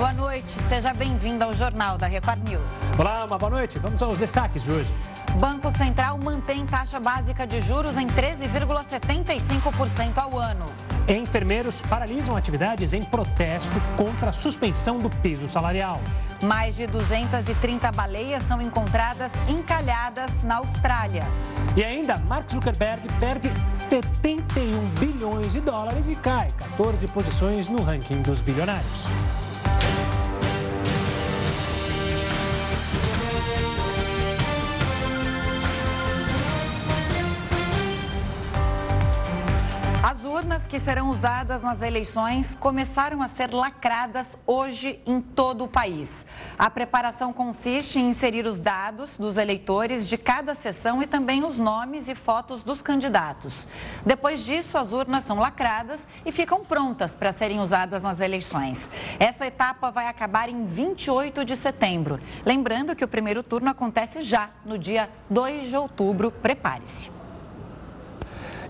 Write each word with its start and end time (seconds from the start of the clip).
boa 0.00 0.12
noite. 0.14 0.56
Seja 0.66 0.94
bem-vindo 0.94 1.44
ao 1.44 1.52
Jornal 1.52 1.98
da 1.98 2.06
Record 2.06 2.48
News. 2.48 2.62
Olá, 2.98 3.26
uma 3.26 3.36
boa 3.36 3.50
noite. 3.50 3.78
Vamos 3.78 4.02
aos 4.02 4.18
destaques 4.18 4.62
de 4.62 4.72
hoje. 4.72 4.90
Banco 5.38 5.70
Central 5.76 6.16
mantém 6.16 6.64
taxa 6.64 6.98
básica 6.98 7.46
de 7.46 7.60
juros 7.60 7.98
em 7.98 8.06
13,75% 8.06 10.16
ao 10.16 10.38
ano. 10.38 10.64
Enfermeiros 11.06 11.82
paralisam 11.82 12.34
atividades 12.34 12.94
em 12.94 13.02
protesto 13.02 13.78
contra 13.94 14.30
a 14.30 14.32
suspensão 14.32 14.98
do 14.98 15.10
piso 15.10 15.46
salarial. 15.46 16.00
Mais 16.42 16.76
de 16.76 16.86
230 16.86 17.92
baleias 17.92 18.42
são 18.44 18.62
encontradas 18.62 19.32
encalhadas 19.46 20.42
na 20.44 20.56
Austrália. 20.56 21.28
E 21.76 21.84
ainda, 21.84 22.16
Mark 22.26 22.50
Zuckerberg 22.50 23.06
perde 23.20 23.52
71 23.74 24.80
bilhões 24.98 25.52
de 25.52 25.60
dólares 25.60 26.08
e 26.08 26.14
cai 26.14 26.48
14 26.52 27.06
posições 27.08 27.68
no 27.68 27.82
ranking 27.82 28.22
dos 28.22 28.40
bilionários. 28.40 29.06
Urnas 40.30 40.64
que 40.64 40.78
serão 40.78 41.08
usadas 41.08 41.60
nas 41.60 41.82
eleições 41.82 42.54
começaram 42.54 43.20
a 43.20 43.26
ser 43.26 43.52
lacradas 43.52 44.38
hoje 44.46 45.00
em 45.04 45.20
todo 45.20 45.64
o 45.64 45.68
país. 45.68 46.24
A 46.56 46.70
preparação 46.70 47.32
consiste 47.32 47.98
em 47.98 48.10
inserir 48.10 48.46
os 48.46 48.60
dados 48.60 49.16
dos 49.18 49.36
eleitores 49.36 50.08
de 50.08 50.16
cada 50.16 50.54
sessão 50.54 51.02
e 51.02 51.06
também 51.06 51.44
os 51.44 51.58
nomes 51.58 52.08
e 52.08 52.14
fotos 52.14 52.62
dos 52.62 52.80
candidatos. 52.80 53.66
Depois 54.06 54.44
disso, 54.44 54.78
as 54.78 54.92
urnas 54.92 55.24
são 55.24 55.36
lacradas 55.36 56.06
e 56.24 56.30
ficam 56.30 56.64
prontas 56.64 57.12
para 57.12 57.32
serem 57.32 57.58
usadas 57.58 58.00
nas 58.00 58.20
eleições. 58.20 58.88
Essa 59.18 59.46
etapa 59.46 59.90
vai 59.90 60.06
acabar 60.06 60.48
em 60.48 60.64
28 60.64 61.44
de 61.44 61.56
setembro. 61.56 62.20
Lembrando 62.46 62.94
que 62.94 63.04
o 63.04 63.08
primeiro 63.08 63.42
turno 63.42 63.68
acontece 63.68 64.22
já 64.22 64.50
no 64.64 64.78
dia 64.78 65.10
2 65.28 65.70
de 65.70 65.76
outubro. 65.76 66.30
Prepare-se. 66.30 67.19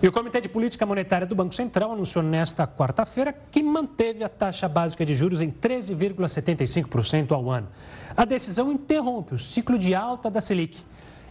E 0.03 0.09
o 0.09 0.13
Comitê 0.13 0.41
de 0.41 0.49
Política 0.49 0.87
Monetária 0.87 1.27
do 1.27 1.35
Banco 1.35 1.55
Central 1.55 1.93
anunciou 1.93 2.25
nesta 2.25 2.67
quarta-feira 2.67 3.35
que 3.35 3.63
manteve 3.63 4.25
a 4.25 4.31
taxa 4.31 4.67
básica 4.67 5.05
de 5.05 5.15
juros 5.15 5.43
em 5.43 5.51
13,75% 5.51 7.33
ao 7.33 7.51
ano. 7.51 7.69
A 8.17 8.25
decisão 8.25 8.73
interrompe 8.73 9.35
o 9.35 9.39
ciclo 9.39 9.79
de 9.79 9.95
alta 9.95 10.31
da 10.31 10.41
Selic. 10.41 10.83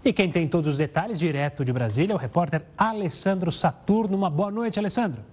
E 0.06 0.14
quem 0.14 0.30
tem 0.30 0.48
todos 0.48 0.70
os 0.70 0.78
detalhes 0.78 1.18
direto 1.18 1.66
de 1.66 1.74
Brasília 1.74 2.14
é 2.14 2.16
o 2.16 2.20
repórter 2.20 2.64
Alessandro 2.78 3.52
Saturno. 3.52 4.16
Uma 4.16 4.30
boa 4.30 4.52
noite, 4.52 4.78
Alessandro. 4.78 5.24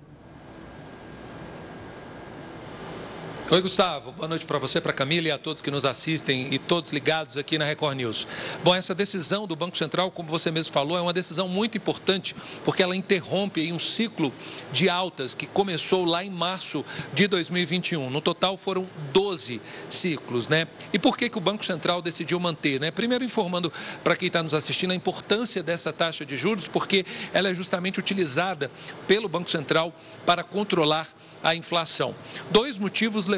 Oi, 3.49 3.63
Gustavo. 3.63 4.11
Boa 4.11 4.27
noite 4.27 4.45
para 4.45 4.59
você, 4.59 4.81
para 4.81 4.93
Camila 4.93 5.29
e 5.29 5.31
a 5.31 5.39
todos 5.39 5.63
que 5.63 5.71
nos 5.71 5.85
assistem 5.85 6.53
e 6.53 6.59
todos 6.59 6.93
ligados 6.93 7.37
aqui 7.37 7.57
na 7.57 7.65
Record 7.65 7.97
News. 7.97 8.27
Bom, 8.65 8.75
essa 8.75 8.93
decisão 8.93 9.47
do 9.47 9.55
Banco 9.55 9.79
Central, 9.79 10.11
como 10.11 10.29
você 10.29 10.51
mesmo 10.51 10.73
falou, 10.73 10.99
é 10.99 11.01
uma 11.01 11.13
decisão 11.13 11.47
muito 11.47 11.79
importante 11.79 12.35
porque 12.65 12.83
ela 12.83 12.97
interrompe 12.97 13.73
um 13.73 13.79
ciclo 13.79 14.35
de 14.73 14.89
altas 14.89 15.33
que 15.33 15.47
começou 15.47 16.05
lá 16.05 16.25
em 16.25 16.31
março 16.31 16.85
de 17.15 17.29
2021. 17.29 18.11
No 18.11 18.21
total 18.21 18.57
foram 18.57 18.89
12 19.13 19.63
ciclos, 19.89 20.49
né? 20.49 20.67
E 20.93 20.99
por 20.99 21.17
que, 21.17 21.29
que 21.29 21.39
o 21.39 21.41
Banco 21.41 21.65
Central 21.65 22.03
decidiu 22.03 22.41
manter, 22.41 22.81
né? 22.81 22.91
Primeiro 22.91 23.23
informando 23.23 23.73
para 24.03 24.17
quem 24.17 24.27
está 24.27 24.43
nos 24.43 24.55
assistindo 24.55 24.91
a 24.91 24.95
importância 24.95 25.63
dessa 25.63 25.93
taxa 25.93 26.27
de 26.27 26.37
juros, 26.37 26.67
porque 26.67 27.07
ela 27.33 27.49
é 27.49 27.55
justamente 27.55 28.01
utilizada 28.01 28.73
pelo 29.07 29.29
Banco 29.29 29.49
Central 29.49 29.95
para 30.27 30.43
controlar 30.43 31.07
a 31.45 31.55
inflação. 31.55 32.13
Dois 32.51 32.77
motivos 32.77 33.29
levaram 33.29 33.36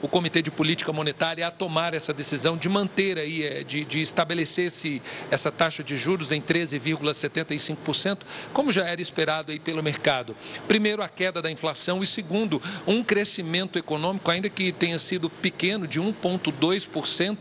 o 0.00 0.08
Comitê 0.08 0.42
de 0.42 0.50
Política 0.50 0.92
Monetária 0.92 1.46
a 1.46 1.50
tomar 1.50 1.94
essa 1.94 2.12
decisão 2.12 2.56
de 2.56 2.68
manter 2.68 3.18
aí, 3.18 3.42
eh, 3.42 3.64
de, 3.64 3.84
de 3.84 4.00
estabelecer 4.00 4.66
esse, 4.66 5.02
essa 5.30 5.50
taxa 5.50 5.82
de 5.82 5.96
juros 5.96 6.32
em 6.32 6.40
13,75%, 6.40 8.18
como 8.52 8.72
já 8.72 8.84
era 8.84 9.00
esperado 9.00 9.52
aí 9.52 9.58
pelo 9.58 9.82
mercado. 9.82 10.36
Primeiro, 10.66 11.02
a 11.02 11.08
queda 11.08 11.42
da 11.42 11.50
inflação 11.50 12.02
e 12.02 12.06
segundo, 12.06 12.60
um 12.86 13.02
crescimento 13.02 13.78
econômico, 13.78 14.30
ainda 14.30 14.48
que 14.48 14.72
tenha 14.72 14.98
sido 14.98 15.28
pequeno, 15.28 15.86
de 15.86 16.00
1,2%, 16.00 17.38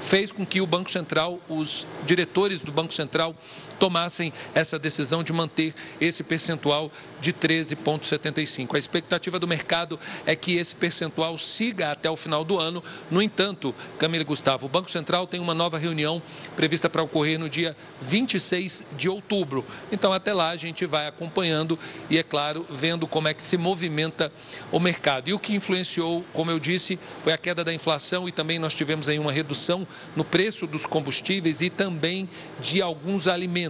fez 0.00 0.32
com 0.32 0.44
que 0.44 0.60
o 0.60 0.66
Banco 0.66 0.90
Central, 0.90 1.40
os 1.48 1.86
diretores 2.06 2.62
do 2.62 2.72
Banco 2.72 2.94
Central, 2.94 3.34
tomassem 3.78 4.32
essa 4.54 4.78
decisão 4.78 5.22
de 5.22 5.32
manter 5.32 5.74
esse 6.00 6.22
percentual 6.22 6.90
de 7.20 7.32
13,75. 7.32 8.74
A 8.74 8.78
expectativa 8.78 9.38
do 9.38 9.48
mercado 9.48 9.98
é 10.24 10.36
que 10.36 10.56
esse 10.56 10.74
percentual 10.74 11.38
siga 11.38 11.90
até 11.90 12.10
o 12.10 12.16
final 12.16 12.44
do 12.44 12.58
ano. 12.58 12.82
No 13.10 13.22
entanto, 13.22 13.74
Camila 13.98 14.24
Gustavo, 14.24 14.66
o 14.66 14.68
Banco 14.68 14.90
Central 14.90 15.26
tem 15.26 15.40
uma 15.40 15.54
nova 15.54 15.78
reunião 15.78 16.22
prevista 16.54 16.88
para 16.88 17.02
ocorrer 17.02 17.38
no 17.38 17.48
dia 17.48 17.76
26 18.02 18.84
de 18.96 19.08
outubro. 19.08 19.64
Então, 19.90 20.12
até 20.12 20.32
lá, 20.32 20.50
a 20.50 20.56
gente 20.56 20.84
vai 20.86 21.06
acompanhando 21.06 21.78
e, 22.10 22.18
é 22.18 22.22
claro, 22.22 22.66
vendo 22.70 23.06
como 23.06 23.28
é 23.28 23.34
que 23.34 23.42
se 23.42 23.56
movimenta 23.56 24.32
o 24.70 24.78
mercado. 24.78 25.28
E 25.28 25.34
o 25.34 25.38
que 25.38 25.54
influenciou, 25.54 26.24
como 26.32 26.50
eu 26.50 26.58
disse, 26.58 26.98
foi 27.22 27.32
a 27.32 27.38
queda 27.38 27.64
da 27.64 27.72
inflação 27.72 28.28
e 28.28 28.32
também 28.32 28.58
nós 28.58 28.74
tivemos 28.74 29.08
aí 29.08 29.18
uma 29.18 29.32
redução 29.32 29.86
no 30.14 30.24
preço 30.24 30.66
dos 30.66 30.86
combustíveis 30.86 31.60
e 31.60 31.70
também 31.70 32.28
de 32.60 32.80
alguns 32.82 33.26
alimentos. 33.26 33.65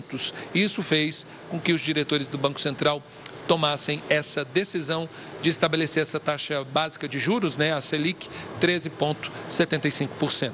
Isso 0.54 0.82
fez 0.82 1.26
com 1.48 1.60
que 1.60 1.72
os 1.72 1.80
diretores 1.80 2.26
do 2.26 2.38
Banco 2.38 2.60
Central 2.60 3.02
tomassem 3.46 4.02
essa 4.08 4.44
decisão 4.44 5.08
de 5.40 5.48
estabelecer 5.50 6.02
essa 6.02 6.18
taxa 6.18 6.64
básica 6.64 7.08
de 7.08 7.18
juros, 7.18 7.56
né, 7.56 7.72
a 7.72 7.80
Selic, 7.80 8.28
13,75%. 8.60 10.52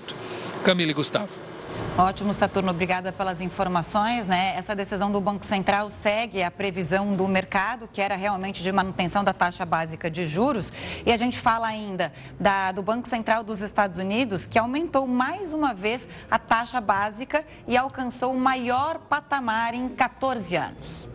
Camila 0.63 0.91
e 0.91 0.95
Gustavo. 0.95 1.52
Ótimo, 1.97 2.33
Saturno. 2.33 2.71
Obrigada 2.71 3.12
pelas 3.12 3.41
informações. 3.43 4.27
Né? 4.27 4.55
Essa 4.56 4.75
decisão 4.75 5.12
do 5.12 5.21
Banco 5.21 5.44
Central 5.44 5.91
segue 5.91 6.43
a 6.43 6.50
previsão 6.50 7.15
do 7.15 7.28
mercado, 7.28 7.87
que 7.87 8.00
era 8.00 8.16
realmente 8.16 8.62
de 8.62 8.72
manutenção 8.72 9.22
da 9.22 9.34
taxa 9.34 9.66
básica 9.66 10.11
de 10.11 10.27
juros. 10.27 10.72
E 11.05 11.12
a 11.12 11.16
gente 11.19 11.38
fala 11.38 11.66
ainda 11.66 12.11
da, 12.41 12.72
do 12.72 12.82
Banco 12.82 13.06
Central 13.06 13.44
dos 13.44 13.61
Estados 13.61 13.99
Unidos, 13.99 14.47
que 14.47 14.59
aumentou 14.59 15.06
mais 15.06 15.53
uma 15.53 15.75
vez 15.75 16.09
a 16.31 16.38
taxa 16.38 16.81
básica 16.81 17.44
e 17.69 17.77
alcançou 17.77 18.32
o 18.32 18.41
maior 18.41 18.99
patamar 18.99 19.75
em 19.75 19.88
14 19.91 20.56
anos. 20.56 21.09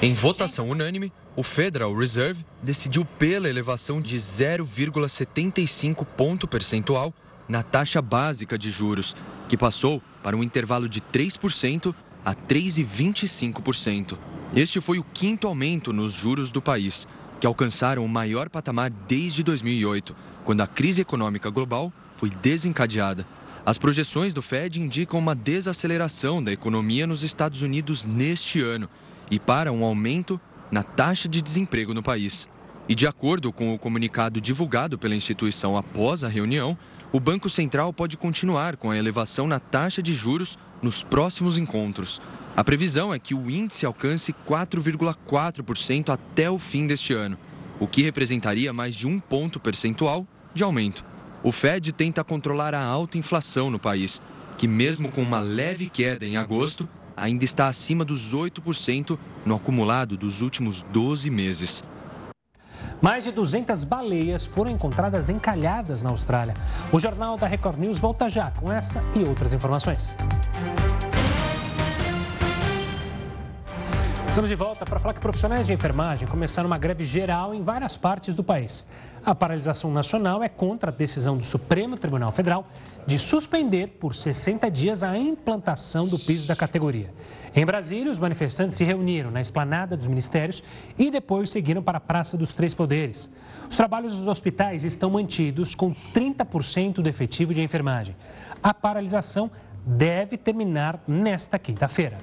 Em 0.00 0.14
votação 0.14 0.68
unânime, 0.68 1.12
o 1.34 1.42
Federal 1.42 1.92
Reserve 1.94 2.44
decidiu 2.62 3.04
pela 3.04 3.48
elevação 3.48 4.00
de 4.00 4.16
0,75 4.16 6.06
ponto 6.16 6.46
percentual 6.46 7.12
na 7.48 7.62
taxa 7.62 8.02
básica 8.02 8.58
de 8.58 8.70
juros, 8.70 9.14
que 9.48 9.56
passou 9.56 10.02
para 10.22 10.36
um 10.36 10.42
intervalo 10.42 10.88
de 10.88 11.00
3% 11.00 11.94
a 12.24 12.34
3,25%. 12.34 14.16
Este 14.54 14.80
foi 14.80 14.98
o 14.98 15.04
quinto 15.14 15.46
aumento 15.46 15.92
nos 15.92 16.12
juros 16.12 16.50
do 16.50 16.60
país, 16.60 17.06
que 17.40 17.46
alcançaram 17.46 18.04
o 18.04 18.08
maior 18.08 18.48
patamar 18.48 18.90
desde 18.90 19.42
2008, 19.42 20.14
quando 20.44 20.60
a 20.60 20.66
crise 20.66 21.02
econômica 21.02 21.50
global 21.50 21.92
foi 22.16 22.30
desencadeada. 22.30 23.26
As 23.64 23.78
projeções 23.78 24.32
do 24.32 24.42
Fed 24.42 24.80
indicam 24.80 25.18
uma 25.18 25.34
desaceleração 25.34 26.42
da 26.42 26.52
economia 26.52 27.06
nos 27.06 27.22
Estados 27.22 27.62
Unidos 27.62 28.04
neste 28.04 28.60
ano 28.60 28.88
e 29.30 29.38
para 29.38 29.72
um 29.72 29.84
aumento 29.84 30.40
na 30.70 30.82
taxa 30.82 31.28
de 31.28 31.42
desemprego 31.42 31.92
no 31.92 32.02
país. 32.02 32.48
E 32.88 32.94
de 32.94 33.06
acordo 33.06 33.52
com 33.52 33.74
o 33.74 33.78
comunicado 33.78 34.40
divulgado 34.40 34.96
pela 34.96 35.16
instituição 35.16 35.76
após 35.76 36.22
a 36.22 36.28
reunião, 36.28 36.78
o 37.12 37.20
Banco 37.20 37.48
Central 37.48 37.92
pode 37.92 38.16
continuar 38.16 38.76
com 38.76 38.90
a 38.90 38.96
elevação 38.96 39.46
na 39.46 39.60
taxa 39.60 40.02
de 40.02 40.12
juros 40.12 40.58
nos 40.82 41.02
próximos 41.02 41.56
encontros. 41.56 42.20
A 42.56 42.64
previsão 42.64 43.12
é 43.14 43.18
que 43.18 43.34
o 43.34 43.50
índice 43.50 43.86
alcance 43.86 44.34
4,4% 44.46 46.10
até 46.10 46.50
o 46.50 46.58
fim 46.58 46.86
deste 46.86 47.12
ano, 47.12 47.38
o 47.78 47.86
que 47.86 48.02
representaria 48.02 48.72
mais 48.72 48.94
de 48.94 49.06
um 49.06 49.20
ponto 49.20 49.60
percentual 49.60 50.26
de 50.54 50.62
aumento. 50.62 51.04
O 51.42 51.52
Fed 51.52 51.92
tenta 51.92 52.24
controlar 52.24 52.74
a 52.74 52.82
alta 52.82 53.18
inflação 53.18 53.70
no 53.70 53.78
país, 53.78 54.20
que, 54.58 54.66
mesmo 54.66 55.10
com 55.10 55.22
uma 55.22 55.38
leve 55.38 55.88
queda 55.88 56.24
em 56.24 56.36
agosto, 56.36 56.88
ainda 57.16 57.44
está 57.44 57.68
acima 57.68 58.04
dos 58.04 58.34
8% 58.34 59.18
no 59.44 59.54
acumulado 59.54 60.16
dos 60.16 60.40
últimos 60.40 60.82
12 60.82 61.30
meses. 61.30 61.84
Mais 63.00 63.24
de 63.24 63.30
200 63.30 63.84
baleias 63.84 64.44
foram 64.44 64.70
encontradas 64.70 65.28
encalhadas 65.28 66.02
na 66.02 66.10
Austrália. 66.10 66.54
O 66.90 66.98
Jornal 66.98 67.36
da 67.36 67.46
Record 67.46 67.78
News 67.78 67.98
volta 67.98 68.28
já 68.28 68.50
com 68.50 68.72
essa 68.72 69.00
e 69.14 69.22
outras 69.22 69.52
informações. 69.52 70.14
Estamos 74.28 74.50
de 74.50 74.56
volta 74.56 74.84
para 74.84 74.98
falar 74.98 75.14
que 75.14 75.20
profissionais 75.20 75.66
de 75.66 75.72
enfermagem 75.72 76.28
começaram 76.28 76.66
uma 76.66 76.76
greve 76.76 77.06
geral 77.06 77.54
em 77.54 77.62
várias 77.62 77.96
partes 77.96 78.36
do 78.36 78.44
país. 78.44 78.86
A 79.24 79.34
paralisação 79.34 79.90
nacional 79.90 80.42
é 80.42 80.48
contra 80.48 80.90
a 80.90 80.94
decisão 80.94 81.38
do 81.38 81.42
Supremo 81.42 81.96
Tribunal 81.96 82.30
Federal 82.30 82.66
de 83.06 83.18
suspender 83.18 83.96
por 83.98 84.14
60 84.14 84.70
dias 84.70 85.02
a 85.02 85.16
implantação 85.16 86.06
do 86.06 86.18
piso 86.18 86.46
da 86.46 86.54
categoria. 86.54 87.14
Em 87.58 87.64
Brasília, 87.64 88.12
os 88.12 88.18
manifestantes 88.18 88.76
se 88.76 88.84
reuniram 88.84 89.30
na 89.30 89.40
esplanada 89.40 89.96
dos 89.96 90.06
ministérios 90.06 90.62
e 90.98 91.10
depois 91.10 91.48
seguiram 91.48 91.82
para 91.82 91.96
a 91.96 92.00
Praça 92.00 92.36
dos 92.36 92.52
Três 92.52 92.74
Poderes. 92.74 93.30
Os 93.66 93.74
trabalhos 93.74 94.14
dos 94.14 94.26
hospitais 94.26 94.84
estão 94.84 95.08
mantidos 95.08 95.74
com 95.74 95.94
30% 96.12 96.96
do 96.96 97.08
efetivo 97.08 97.54
de 97.54 97.62
enfermagem. 97.62 98.14
A 98.62 98.74
paralisação 98.74 99.50
deve 99.86 100.36
terminar 100.36 101.00
nesta 101.08 101.58
quinta-feira. 101.58 102.18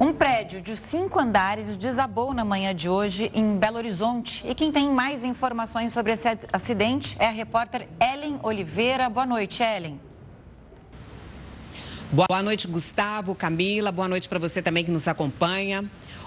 Um 0.00 0.12
prédio 0.12 0.60
de 0.60 0.76
cinco 0.76 1.20
andares 1.20 1.76
desabou 1.76 2.34
na 2.34 2.44
manhã 2.44 2.74
de 2.74 2.88
hoje 2.88 3.30
em 3.32 3.56
Belo 3.56 3.76
Horizonte. 3.76 4.44
E 4.44 4.56
quem 4.56 4.72
tem 4.72 4.90
mais 4.90 5.22
informações 5.22 5.92
sobre 5.92 6.12
esse 6.12 6.28
acidente 6.52 7.16
é 7.20 7.26
a 7.26 7.30
repórter 7.30 7.88
Ellen 8.00 8.40
Oliveira. 8.42 9.08
Boa 9.08 9.26
noite, 9.26 9.62
Ellen. 9.62 10.07
Boa 12.10 12.42
noite, 12.42 12.66
Gustavo, 12.66 13.34
Camila. 13.34 13.92
Boa 13.92 14.08
noite 14.08 14.30
para 14.30 14.38
você 14.38 14.62
também 14.62 14.82
que 14.82 14.90
nos 14.90 15.06
acompanha. 15.06 15.84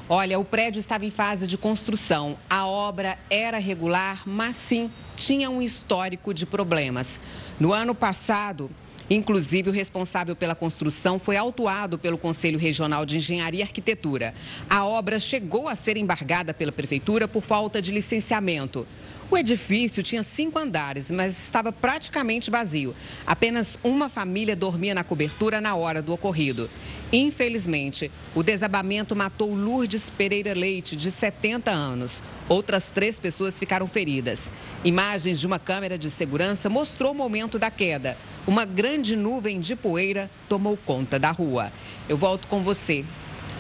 Olha, 0.08 0.38
o 0.38 0.46
prédio 0.46 0.80
estava 0.80 1.08
em 1.08 1.10
fase 1.10 1.48
de 1.48 1.58
construção. 1.58 2.38
A 2.48 2.68
obra 2.68 3.18
era 3.32 3.58
regular, 3.58 4.22
mas 4.24 4.56
sim 4.56 4.92
tinha 5.16 5.50
um 5.50 5.60
histórico 5.60 6.36
de 6.36 6.46
problemas. 6.46 7.20
No 7.60 7.74
ano 7.74 7.96
passado, 7.96 8.70
Inclusive, 9.10 9.70
o 9.70 9.74
responsável 9.74 10.38
pela 10.38 10.56
construção 10.56 11.20
foi 11.20 11.36
autuado 11.36 12.00
pelo 12.00 12.18
Conselho 12.18 12.58
Regional 12.58 13.06
de 13.06 13.18
Engenharia 13.18 13.60
e 13.60 13.64
Arquitetura. 13.64 14.34
A 14.70 14.86
obra 14.86 15.20
chegou 15.20 15.68
a 15.68 15.76
ser 15.76 15.98
embargada 15.98 16.54
pela 16.54 16.72
Prefeitura 16.72 17.28
por 17.28 17.44
falta 17.44 17.82
de 17.82 17.92
licenciamento. 17.92 18.88
O 19.32 19.38
edifício 19.38 20.04
tinha 20.04 20.24
cinco 20.24 20.60
andares, 20.60 21.10
mas 21.10 21.42
estava 21.42 21.72
praticamente 21.72 22.52
vazio. 22.52 22.94
Apenas 23.26 23.80
uma 23.82 24.10
família 24.10 24.58
dormia 24.58 24.94
na 24.94 25.06
cobertura 25.06 25.62
na 25.62 25.74
hora 25.74 26.02
do 26.02 26.12
ocorrido. 26.12 26.70
Infelizmente, 27.14 28.12
o 28.36 28.44
desabamento 28.44 29.16
matou 29.16 29.56
Lourdes 29.56 30.10
Pereira 30.10 30.54
Leite, 30.54 30.98
de 30.98 31.10
70 31.10 31.72
anos. 31.72 32.22
Outras 32.50 32.92
três 32.92 33.18
pessoas 33.18 33.58
ficaram 33.58 33.88
feridas. 33.88 34.52
Imagens 34.84 35.40
de 35.40 35.48
uma 35.48 35.58
câmera 35.58 35.98
de 35.98 36.12
segurança 36.12 36.68
mostrou 36.68 37.14
o 37.14 37.16
momento 37.16 37.58
da 37.58 37.72
queda. 37.72 38.18
Uma 38.46 38.66
grande 38.66 39.16
nuvem 39.16 39.62
de 39.62 39.78
poeira 39.78 40.30
tomou 40.50 40.76
conta 40.76 41.18
da 41.18 41.32
rua. 41.32 41.72
Eu 42.10 42.18
volto 42.18 42.50
com 42.50 42.62
você. 42.62 43.06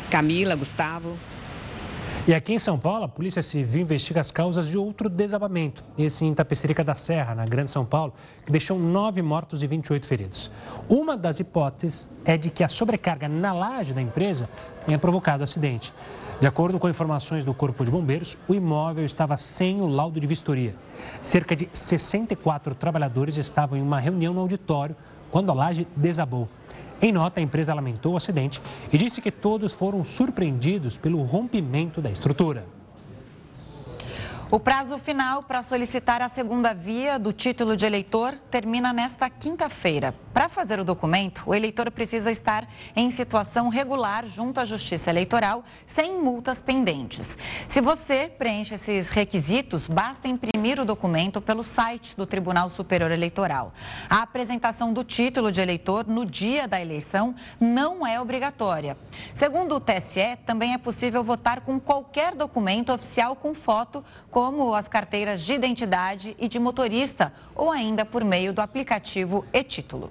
Camila, 0.09 0.53
Gustavo. 0.53 1.17
E 2.27 2.35
aqui 2.35 2.53
em 2.53 2.59
São 2.59 2.77
Paulo, 2.77 3.05
a 3.05 3.07
Polícia 3.07 3.41
Civil 3.41 3.81
investiga 3.81 4.21
as 4.21 4.29
causas 4.29 4.67
de 4.67 4.77
outro 4.77 5.09
desabamento, 5.09 5.83
esse 5.97 6.23
em 6.23 6.31
Tapecerica 6.35 6.83
da 6.83 6.93
Serra, 6.93 7.33
na 7.33 7.47
Grande 7.47 7.71
São 7.71 7.83
Paulo, 7.83 8.13
que 8.45 8.51
deixou 8.51 8.77
nove 8.77 9.23
mortos 9.23 9.63
e 9.63 9.67
28 9.67 10.05
feridos. 10.05 10.51
Uma 10.87 11.17
das 11.17 11.39
hipóteses 11.39 12.07
é 12.23 12.37
de 12.37 12.51
que 12.51 12.63
a 12.63 12.67
sobrecarga 12.67 13.27
na 13.27 13.51
laje 13.51 13.91
da 13.91 14.03
empresa 14.03 14.47
tenha 14.85 14.99
provocado 14.99 15.41
o 15.41 15.45
acidente. 15.45 15.91
De 16.39 16.45
acordo 16.45 16.77
com 16.77 16.87
informações 16.87 17.43
do 17.43 17.55
Corpo 17.55 17.83
de 17.83 17.89
Bombeiros, 17.89 18.37
o 18.47 18.53
imóvel 18.53 19.03
estava 19.03 19.35
sem 19.35 19.81
o 19.81 19.87
laudo 19.87 20.19
de 20.19 20.27
vistoria. 20.27 20.75
Cerca 21.21 21.55
de 21.55 21.69
64 21.73 22.75
trabalhadores 22.75 23.37
estavam 23.37 23.79
em 23.79 23.81
uma 23.81 23.99
reunião 23.99 24.31
no 24.31 24.41
auditório 24.41 24.95
quando 25.31 25.49
a 25.49 25.55
laje 25.55 25.87
desabou. 25.95 26.47
Em 27.01 27.11
nota, 27.11 27.39
a 27.39 27.43
empresa 27.43 27.73
lamentou 27.73 28.13
o 28.13 28.17
acidente 28.17 28.61
e 28.93 28.97
disse 28.97 29.21
que 29.21 29.31
todos 29.31 29.73
foram 29.73 30.05
surpreendidos 30.05 30.97
pelo 30.97 31.23
rompimento 31.23 31.99
da 31.99 32.11
estrutura. 32.11 32.63
O 34.51 34.59
prazo 34.59 34.99
final 34.99 35.43
para 35.43 35.63
solicitar 35.63 36.21
a 36.21 36.27
segunda 36.27 36.73
via 36.73 37.17
do 37.17 37.31
título 37.31 37.77
de 37.77 37.85
eleitor 37.85 38.33
termina 38.51 38.91
nesta 38.91 39.29
quinta-feira. 39.29 40.13
Para 40.33 40.49
fazer 40.49 40.77
o 40.77 40.83
documento, 40.83 41.43
o 41.45 41.55
eleitor 41.55 41.89
precisa 41.89 42.29
estar 42.29 42.67
em 42.93 43.09
situação 43.11 43.69
regular 43.69 44.25
junto 44.25 44.59
à 44.59 44.65
Justiça 44.65 45.09
Eleitoral, 45.09 45.63
sem 45.87 46.21
multas 46.21 46.59
pendentes. 46.59 47.37
Se 47.69 47.79
você 47.79 48.27
preenche 48.27 48.75
esses 48.75 49.07
requisitos, 49.07 49.87
basta 49.87 50.27
imprimir 50.27 50.81
o 50.81 50.85
documento 50.85 51.39
pelo 51.39 51.63
site 51.63 52.15
do 52.17 52.25
Tribunal 52.25 52.69
Superior 52.69 53.11
Eleitoral. 53.11 53.73
A 54.09 54.21
apresentação 54.21 54.91
do 54.91 55.05
título 55.05 55.49
de 55.49 55.61
eleitor 55.61 56.05
no 56.05 56.25
dia 56.25 56.67
da 56.67 56.81
eleição 56.81 57.33
não 57.57 58.05
é 58.05 58.19
obrigatória. 58.19 58.97
Segundo 59.33 59.75
o 59.75 59.79
TSE, 59.79 60.37
também 60.45 60.73
é 60.73 60.77
possível 60.77 61.23
votar 61.23 61.61
com 61.61 61.79
qualquer 61.79 62.35
documento 62.35 62.91
oficial 62.91 63.33
com 63.33 63.53
foto, 63.53 64.03
como 64.41 64.73
as 64.73 64.87
carteiras 64.87 65.43
de 65.43 65.53
identidade 65.53 66.35
e 66.39 66.47
de 66.47 66.57
motorista, 66.57 67.31
ou 67.53 67.69
ainda 67.69 68.03
por 68.03 68.23
meio 68.23 68.51
do 68.51 68.59
aplicativo 68.59 69.45
e-título. 69.53 70.09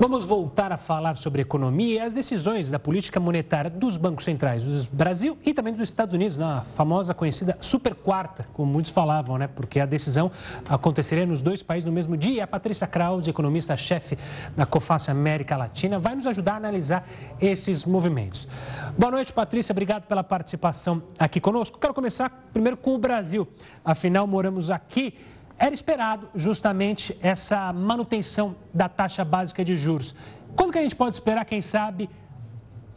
Vamos 0.00 0.24
voltar 0.24 0.72
a 0.72 0.78
falar 0.78 1.16
sobre 1.16 1.42
economia 1.42 1.94
e 1.94 1.98
as 2.00 2.14
decisões 2.14 2.70
da 2.70 2.78
política 2.78 3.20
monetária 3.20 3.70
dos 3.70 3.98
bancos 3.98 4.24
centrais 4.24 4.62
do 4.62 4.88
Brasil 4.90 5.38
e 5.44 5.52
também 5.52 5.72
dos 5.72 5.82
Estados 5.82 6.14
Unidos, 6.14 6.36
na 6.38 6.62
famosa 6.62 7.12
conhecida 7.12 7.58
super 7.60 7.94
quarta, 7.94 8.46
como 8.54 8.72
muitos 8.72 8.90
falavam, 8.90 9.36
né? 9.36 9.46
Porque 9.46 9.78
a 9.78 9.86
decisão 9.86 10.30
aconteceria 10.66 11.26
nos 11.26 11.42
dois 11.42 11.62
países 11.62 11.84
no 11.84 11.92
mesmo 11.92 12.16
dia. 12.16 12.44
A 12.44 12.46
Patrícia 12.46 12.86
Krause, 12.86 13.28
economista-chefe 13.28 14.18
da 14.56 14.64
COFAS 14.64 15.10
América 15.10 15.56
Latina, 15.56 15.98
vai 15.98 16.14
nos 16.14 16.26
ajudar 16.26 16.54
a 16.54 16.56
analisar 16.56 17.06
esses 17.38 17.84
movimentos. 17.84 18.48
Boa 18.96 19.12
noite, 19.12 19.30
Patrícia. 19.32 19.72
Obrigado 19.72 20.04
pela 20.04 20.24
participação 20.24 21.02
aqui 21.18 21.38
conosco. 21.38 21.78
Quero 21.78 21.92
começar 21.92 22.48
primeiro 22.52 22.78
com 22.78 22.94
o 22.94 22.98
Brasil. 22.98 23.46
Afinal, 23.84 24.26
moramos 24.26 24.70
aqui 24.70 25.14
era 25.58 25.74
esperado 25.74 26.28
justamente 26.34 27.16
essa 27.22 27.72
manutenção 27.72 28.56
da 28.72 28.88
taxa 28.88 29.24
básica 29.24 29.64
de 29.64 29.76
juros. 29.76 30.14
Quando 30.56 30.72
que 30.72 30.78
a 30.78 30.82
gente 30.82 30.96
pode 30.96 31.16
esperar, 31.16 31.44
quem 31.44 31.62
sabe, 31.62 32.10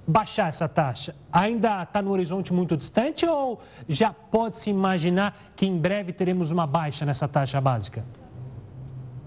baixar 0.07 0.49
essa 0.49 0.67
taxa? 0.67 1.15
Ainda 1.31 1.83
está 1.83 2.01
no 2.01 2.11
horizonte 2.11 2.53
muito 2.53 2.75
distante 2.75 3.25
ou 3.25 3.61
já 3.87 4.11
pode 4.13 4.57
se 4.57 4.69
imaginar 4.69 5.37
que 5.55 5.65
em 5.65 5.77
breve 5.77 6.11
teremos 6.11 6.51
uma 6.51 6.67
baixa 6.67 7.05
nessa 7.05 7.27
taxa 7.27 7.59
básica? 7.61 8.03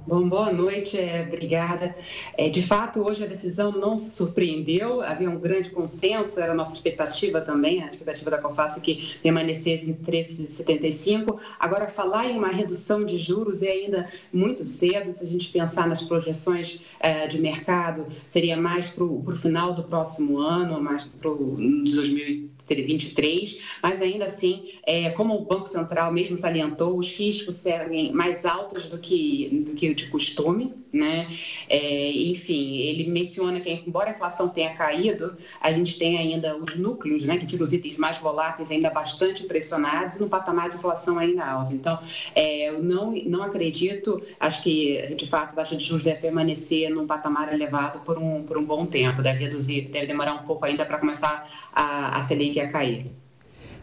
Bom, 0.08 0.26
boa 0.26 0.50
noite, 0.50 0.96
é, 0.96 1.20
obrigada. 1.20 1.94
É, 2.34 2.48
de 2.48 2.62
fato, 2.62 3.06
hoje 3.06 3.22
a 3.22 3.26
decisão 3.26 3.72
não 3.72 3.98
surpreendeu, 3.98 5.02
havia 5.02 5.28
um 5.28 5.38
grande 5.38 5.68
consenso, 5.68 6.40
era 6.40 6.52
a 6.52 6.54
nossa 6.54 6.72
expectativa 6.72 7.42
também, 7.42 7.82
a 7.82 7.90
expectativa 7.90 8.30
da 8.30 8.38
COFAS 8.38 8.78
que 8.78 9.18
permanecesse 9.22 9.90
em 9.90 9.94
13,75. 9.94 11.38
Agora, 11.60 11.86
falar 11.88 12.26
em 12.30 12.38
uma 12.38 12.48
redução 12.48 13.04
de 13.04 13.18
juros 13.18 13.60
é 13.60 13.70
ainda 13.70 14.08
muito 14.32 14.64
cedo, 14.64 15.12
se 15.12 15.22
a 15.22 15.26
gente 15.26 15.50
pensar 15.50 15.86
nas 15.86 16.02
projeções 16.02 16.80
é, 17.00 17.26
de 17.26 17.38
mercado, 17.38 18.06
seria 18.26 18.56
mais 18.56 18.88
para 18.88 19.04
o 19.04 19.34
final 19.34 19.74
do 19.74 19.82
próximo 19.82 20.38
ano, 20.38 20.80
mais 20.80 21.04
para 21.04 21.30
o 21.30 21.54
2030. 21.84 22.57
23, 22.76 23.58
mas 23.82 24.00
ainda 24.00 24.26
assim, 24.26 24.70
é, 24.86 25.10
como 25.10 25.34
o 25.34 25.44
Banco 25.44 25.66
Central 25.66 26.12
mesmo 26.12 26.36
salientou, 26.36 26.98
os 26.98 27.10
riscos 27.10 27.56
seguem 27.56 28.12
mais 28.12 28.44
altos 28.44 28.88
do 28.88 28.98
que, 28.98 29.64
do 29.66 29.74
que 29.74 29.94
de 29.94 30.08
costume, 30.08 30.74
né? 30.92 31.26
É, 31.68 32.10
enfim, 32.12 32.78
ele 32.78 33.08
menciona 33.08 33.60
que, 33.60 33.70
embora 33.86 34.10
a 34.10 34.14
inflação 34.14 34.48
tenha 34.48 34.72
caído, 34.72 35.36
a 35.60 35.72
gente 35.72 35.98
tem 35.98 36.18
ainda 36.18 36.56
os 36.56 36.76
núcleos, 36.76 37.24
né, 37.24 37.36
que 37.36 37.46
tiram 37.46 37.64
os 37.64 37.72
itens 37.72 37.96
mais 37.96 38.18
voláteis 38.18 38.70
ainda 38.70 38.90
bastante 38.90 39.44
pressionados 39.44 40.16
e 40.16 40.20
no 40.20 40.28
patamar 40.28 40.70
de 40.70 40.76
inflação 40.76 41.18
ainda 41.18 41.44
alto. 41.44 41.72
Então, 41.72 41.98
é, 42.34 42.70
eu 42.70 42.82
não, 42.82 43.12
não 43.26 43.42
acredito, 43.42 44.20
acho 44.40 44.62
que, 44.62 45.14
de 45.14 45.26
fato, 45.26 45.52
a 45.52 45.56
taxa 45.56 45.76
de 45.76 45.84
juros 45.84 46.02
deve 46.02 46.20
permanecer 46.20 46.90
num 46.90 47.06
patamar 47.06 47.52
elevado 47.52 48.00
por 48.00 48.18
um, 48.18 48.42
por 48.42 48.56
um 48.56 48.64
bom 48.64 48.86
tempo, 48.86 49.22
deve 49.22 49.44
reduzir, 49.44 49.82
deve 49.82 50.06
demorar 50.06 50.32
um 50.34 50.44
pouco 50.44 50.64
ainda 50.64 50.84
para 50.84 50.98
começar 50.98 51.48
a, 51.72 52.18
a 52.18 52.22
Selic 52.22 52.57
a 52.60 52.70
cair. 52.70 53.04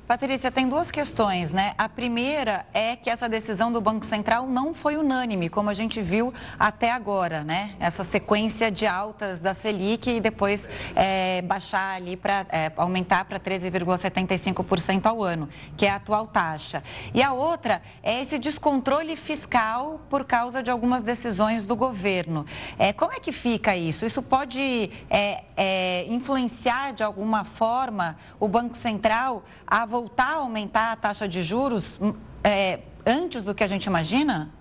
Patrícia, 0.08 0.52
tem 0.52 0.70
duas 0.70 0.92
questões, 0.92 1.52
né? 1.52 1.74
A 1.80 1.90
primeira 1.90 2.64
é 2.76 2.96
que 2.96 3.10
essa 3.10 3.28
decisão 3.28 3.72
do 3.72 3.82
Banco 3.82 4.06
Central 4.06 4.46
não 4.46 4.72
foi 4.72 4.98
unânime, 4.98 5.50
como 5.50 5.68
a 5.68 5.74
gente 5.74 6.00
viu 6.00 6.32
até 6.60 6.92
agora, 6.92 7.44
né? 7.44 7.74
Essa 7.80 8.04
sequência 8.04 8.70
de 8.70 8.86
altas 8.86 9.40
da 9.40 9.56
Selic 9.56 10.08
e 10.08 10.22
depois 10.22 10.70
é, 10.96 11.42
baixar 11.42 11.96
ali 11.96 12.16
para 12.16 12.46
é, 12.50 12.72
aumentar 12.78 13.26
para 13.26 13.40
13,75% 13.40 15.08
ao 15.08 15.24
ano, 15.24 15.50
que 15.76 15.88
é 15.88 15.90
a 15.90 15.96
atual 15.96 16.28
taxa. 16.28 16.84
E 17.12 17.24
a 17.24 17.34
outra 17.34 17.82
é 18.04 18.22
esse 18.22 18.38
descontrole 18.38 19.16
fiscal 19.16 20.02
por 20.08 20.24
causa 20.24 20.62
de 20.62 20.70
algumas 20.70 21.02
decisões 21.02 21.66
do 21.66 21.76
governo. 21.76 22.46
É, 22.78 22.94
como 22.94 23.12
é 23.12 23.20
que 23.20 23.32
fica 23.32 23.76
isso? 23.76 24.06
Isso 24.06 24.22
pode 24.22 24.92
é, 25.10 25.46
é 25.58 26.06
influenciar 26.10 26.94
de 26.94 27.02
alguma 27.02 27.44
forma 27.44 28.18
o 28.40 28.48
Banco 28.48 28.78
Central 28.78 29.44
a 29.66 29.95
voltar 29.96 30.34
a 30.34 30.36
aumentar 30.40 30.92
a 30.92 30.96
taxa 30.98 31.26
de 31.26 31.42
juros 31.42 31.98
hum, 32.02 32.14
é, 32.44 32.82
antes 33.06 33.44
do 33.44 33.56
que 33.56 33.64
a 33.64 33.68
gente 33.68 33.86
imagina? 33.86 34.52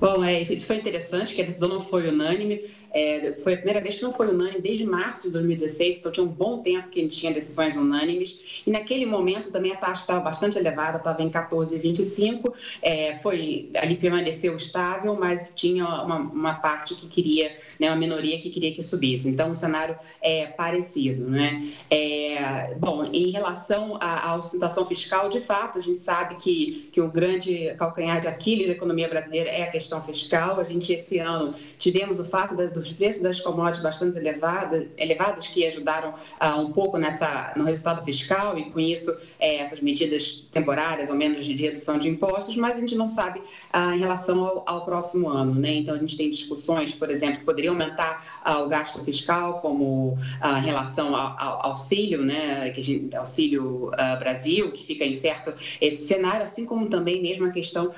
Bom, 0.00 0.24
é, 0.24 0.40
isso 0.40 0.66
foi 0.66 0.76
interessante, 0.76 1.34
que 1.34 1.42
a 1.42 1.44
decisão 1.44 1.68
não 1.68 1.78
foi 1.78 2.08
unânime. 2.08 2.64
É, 2.90 3.36
foi 3.38 3.52
a 3.52 3.56
primeira 3.56 3.82
vez 3.82 3.96
que 3.96 4.02
não 4.02 4.10
foi 4.10 4.28
unânime 4.28 4.58
desde 4.58 4.84
março 4.86 5.24
de 5.24 5.32
2016, 5.34 5.98
então 5.98 6.10
tinha 6.10 6.24
um 6.24 6.28
bom 6.28 6.62
tempo 6.62 6.88
que 6.88 7.00
a 7.00 7.02
gente 7.02 7.16
tinha 7.16 7.30
decisões 7.30 7.76
unânimes. 7.76 8.62
E 8.66 8.70
naquele 8.70 9.04
momento 9.04 9.52
também 9.52 9.72
a 9.72 9.76
taxa 9.76 10.00
estava 10.00 10.20
bastante 10.20 10.56
elevada, 10.56 10.96
estava 10.96 11.22
em 11.22 11.28
14,25. 11.28 12.50
É, 12.80 13.18
foi, 13.18 13.70
ali 13.76 13.94
permaneceu 13.94 14.56
estável, 14.56 15.14
mas 15.14 15.52
tinha 15.54 15.84
uma, 15.84 16.16
uma 16.16 16.54
parte 16.54 16.94
que 16.94 17.06
queria, 17.06 17.54
né, 17.78 17.88
uma 17.88 17.96
minoria 17.96 18.38
que 18.38 18.48
queria 18.48 18.72
que 18.72 18.82
subisse. 18.82 19.28
Então 19.28 19.52
o 19.52 19.56
cenário 19.56 19.98
é 20.22 20.46
parecido. 20.46 21.28
Né? 21.28 21.62
É, 21.90 22.74
bom, 22.78 23.04
em 23.04 23.30
relação 23.30 23.98
à 24.00 24.40
situação 24.40 24.86
fiscal, 24.88 25.28
de 25.28 25.40
fato, 25.40 25.78
a 25.78 25.82
gente 25.82 26.00
sabe 26.00 26.36
que, 26.36 26.88
que 26.90 27.02
o 27.02 27.08
grande 27.08 27.74
calcanhar 27.76 28.18
de 28.18 28.28
Aquiles 28.28 28.66
da 28.66 28.72
economia 28.72 29.06
brasileira 29.06 29.50
é 29.50 29.64
a 29.64 29.70
questão 29.70 29.89
questão 29.90 30.02
fiscal. 30.02 30.60
A 30.60 30.64
gente, 30.64 30.92
esse 30.92 31.18
ano, 31.18 31.54
tivemos 31.76 32.20
o 32.20 32.24
fato 32.24 32.54
dos 32.68 32.92
preços 32.92 33.22
das 33.22 33.40
commodities 33.40 33.82
bastante 33.82 34.16
elevadas, 34.16 34.86
elevados 34.96 35.48
que 35.48 35.66
ajudaram 35.66 36.10
uh, 36.10 36.60
um 36.60 36.72
pouco 36.72 36.96
nessa, 36.96 37.52
no 37.56 37.64
resultado 37.64 38.04
fiscal 38.04 38.56
e, 38.56 38.70
com 38.70 38.78
isso, 38.78 39.14
é, 39.38 39.56
essas 39.56 39.80
medidas 39.80 40.44
temporárias, 40.52 41.10
ao 41.10 41.16
menos 41.16 41.44
de 41.44 41.54
redução 41.56 41.98
de 41.98 42.08
impostos, 42.08 42.56
mas 42.56 42.76
a 42.76 42.80
gente 42.80 42.94
não 42.94 43.08
sabe 43.08 43.40
uh, 43.40 43.92
em 43.94 43.98
relação 43.98 44.44
ao, 44.44 44.64
ao, 44.66 44.84
próximo 44.84 45.28
ano. 45.28 45.54
Né? 45.54 45.74
Então, 45.74 45.94
a 45.94 45.98
gente 45.98 46.16
tem 46.16 46.30
discussões, 46.30 46.94
por 46.94 47.10
exemplo, 47.10 47.40
que 47.40 47.44
poderiam 47.44 47.74
aumentar 47.74 48.42
uh, 48.46 48.62
o 48.62 48.68
gasto 48.68 49.02
fiscal, 49.04 49.60
como 49.60 50.16
em 50.58 50.62
relação 50.62 51.14
ao, 51.16 51.36
ao, 51.38 51.66
auxílio, 51.70 52.22
né? 52.22 52.70
que 52.70 52.80
gente, 52.80 53.14
auxílio 53.16 53.90
Brasil, 54.18 54.70
que 54.72 54.84
fica 54.84 55.04
incerto 55.04 55.52
esse 55.80 56.04
cenário, 56.06 56.42
assim 56.42 56.64
como 56.64 56.88
também 56.88 57.20
mesmo 57.20 57.46
a 57.46 57.50
questão 57.50 57.90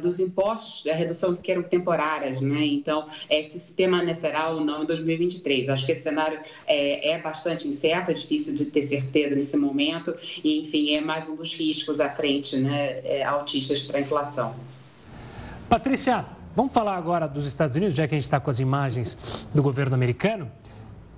dos 0.00 0.18
impostos, 0.18 0.84
a 0.90 0.94
redução 0.94 1.33
que 1.36 1.50
eram 1.50 1.62
temporárias, 1.62 2.40
né? 2.40 2.64
Então, 2.64 3.06
é, 3.28 3.42
se 3.42 3.72
permanecerá 3.72 4.50
ou 4.50 4.60
não 4.60 4.82
em 4.82 4.86
2023. 4.86 5.68
Acho 5.68 5.86
que 5.86 5.92
esse 5.92 6.02
cenário 6.02 6.38
é, 6.66 7.12
é 7.12 7.18
bastante 7.18 7.68
incerto, 7.68 8.10
é 8.10 8.14
difícil 8.14 8.54
de 8.54 8.66
ter 8.66 8.82
certeza 8.82 9.34
nesse 9.34 9.56
momento, 9.56 10.14
e, 10.42 10.60
enfim, 10.60 10.94
é 10.94 11.00
mais 11.00 11.28
um 11.28 11.36
dos 11.36 11.54
riscos 11.54 12.00
à 12.00 12.10
frente, 12.10 12.56
né, 12.56 13.00
é, 13.04 13.24
autistas 13.24 13.82
para 13.82 13.98
a 13.98 14.00
inflação. 14.00 14.54
Patrícia, 15.68 16.24
vamos 16.54 16.72
falar 16.72 16.96
agora 16.96 17.26
dos 17.26 17.46
Estados 17.46 17.76
Unidos, 17.76 17.94
já 17.94 18.06
que 18.06 18.14
a 18.14 18.18
gente 18.18 18.26
está 18.26 18.38
com 18.38 18.50
as 18.50 18.60
imagens 18.60 19.46
do 19.54 19.62
governo 19.62 19.94
americano. 19.94 20.50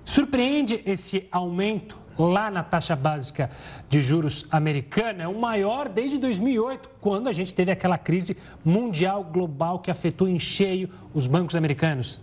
Surpreende 0.05 0.81
esse 0.85 1.27
aumento 1.31 2.06
lá 2.17 2.49
na 2.49 2.63
taxa 2.63 2.95
básica 2.95 3.49
de 3.89 4.01
juros 4.01 4.45
americana 4.51 5.23
é 5.23 5.27
o 5.27 5.39
maior 5.39 5.89
desde 5.89 6.17
2008, 6.17 6.89
quando 6.99 7.27
a 7.27 7.33
gente 7.33 7.53
teve 7.53 7.71
aquela 7.71 7.97
crise 7.97 8.37
mundial 8.63 9.23
global 9.23 9.79
que 9.79 9.91
afetou 9.91 10.27
em 10.27 10.39
cheio 10.39 10.89
os 11.13 11.27
bancos 11.27 11.55
americanos. 11.55 12.19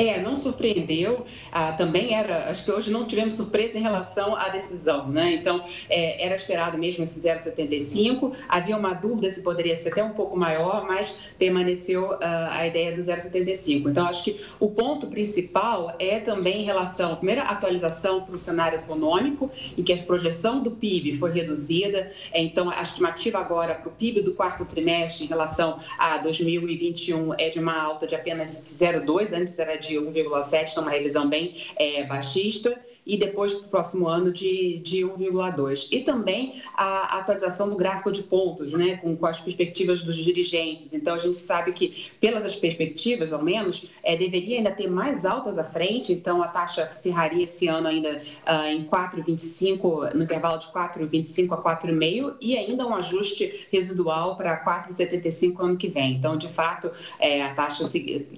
É, 0.00 0.18
não 0.18 0.34
surpreendeu. 0.34 1.26
Ah, 1.52 1.72
também 1.72 2.14
era, 2.14 2.48
acho 2.48 2.64
que 2.64 2.70
hoje 2.70 2.90
não 2.90 3.06
tivemos 3.06 3.34
surpresa 3.34 3.76
em 3.76 3.82
relação 3.82 4.34
à 4.34 4.48
decisão, 4.48 5.06
né? 5.08 5.34
Então, 5.34 5.60
é, 5.90 6.24
era 6.24 6.34
esperado 6.34 6.78
mesmo 6.78 7.04
esse 7.04 7.20
0,75. 7.20 8.32
Havia 8.48 8.78
uma 8.78 8.94
dúvida 8.94 9.28
se 9.28 9.42
poderia 9.42 9.76
ser 9.76 9.90
até 9.90 10.02
um 10.02 10.14
pouco 10.14 10.38
maior, 10.38 10.86
mas 10.86 11.14
permaneceu 11.38 12.16
ah, 12.22 12.48
a 12.52 12.66
ideia 12.66 12.92
do 12.92 13.00
0,75. 13.02 13.90
Então, 13.90 14.06
acho 14.06 14.24
que 14.24 14.40
o 14.58 14.70
ponto 14.70 15.06
principal 15.06 15.94
é 15.98 16.18
também 16.18 16.62
em 16.62 16.64
relação, 16.64 17.16
primeira 17.16 17.42
atualização 17.42 18.22
para 18.22 18.34
o 18.34 18.38
cenário 18.38 18.78
econômico, 18.78 19.50
em 19.76 19.82
que 19.82 19.92
a 19.92 19.98
projeção 19.98 20.62
do 20.62 20.70
PIB 20.70 21.18
foi 21.18 21.30
reduzida. 21.30 22.10
Então, 22.32 22.70
a 22.70 22.80
estimativa 22.80 23.38
agora 23.38 23.74
para 23.74 23.90
o 23.90 23.92
PIB 23.92 24.22
do 24.22 24.32
quarto 24.32 24.64
trimestre 24.64 25.26
em 25.26 25.28
relação 25.28 25.78
a 25.98 26.16
2021 26.16 27.34
é 27.36 27.50
de 27.50 27.58
uma 27.58 27.78
alta 27.78 28.06
de 28.06 28.14
apenas 28.14 28.50
0,2, 28.50 29.36
antes 29.36 29.58
era 29.58 29.76
de 29.76 29.89
de 29.90 29.96
1,7, 29.96 30.70
então 30.70 30.82
uma 30.82 30.92
revisão 30.92 31.28
bem 31.28 31.54
é, 31.76 32.04
baixista, 32.04 32.78
e 33.04 33.16
depois 33.16 33.54
para 33.54 33.66
o 33.66 33.68
próximo 33.68 34.06
ano 34.06 34.30
de, 34.30 34.78
de 34.78 34.98
1,2. 34.98 35.88
E 35.90 36.00
também 36.02 36.62
a 36.76 37.18
atualização 37.18 37.68
do 37.68 37.76
gráfico 37.76 38.12
de 38.12 38.22
pontos, 38.22 38.72
né, 38.72 38.96
com, 38.96 39.16
com 39.16 39.26
as 39.26 39.40
perspectivas 39.40 40.02
dos 40.02 40.16
dirigentes. 40.16 40.92
Então, 40.92 41.14
a 41.14 41.18
gente 41.18 41.36
sabe 41.36 41.72
que, 41.72 42.12
pelas 42.20 42.54
perspectivas, 42.54 43.32
ao 43.32 43.42
menos, 43.42 43.86
é, 44.02 44.16
deveria 44.16 44.58
ainda 44.58 44.70
ter 44.70 44.88
mais 44.88 45.24
altas 45.24 45.58
à 45.58 45.64
frente, 45.64 46.12
então 46.12 46.42
a 46.42 46.48
taxa 46.48 46.88
cerraria 46.90 47.44
esse 47.44 47.66
ano 47.66 47.88
ainda 47.88 48.16
uh, 48.16 48.66
em 48.68 48.84
4,25, 48.84 50.14
no 50.14 50.22
intervalo 50.22 50.58
de 50.58 50.66
4,25 50.68 51.52
a 51.52 51.78
4,5, 51.78 52.34
e 52.40 52.56
ainda 52.56 52.86
um 52.86 52.94
ajuste 52.94 53.66
residual 53.72 54.36
para 54.36 54.64
4,75 54.64 55.64
ano 55.64 55.76
que 55.76 55.88
vem. 55.88 56.12
Então, 56.12 56.36
de 56.36 56.48
fato, 56.48 56.90
é, 57.18 57.42
a 57.42 57.54
taxa, 57.54 57.84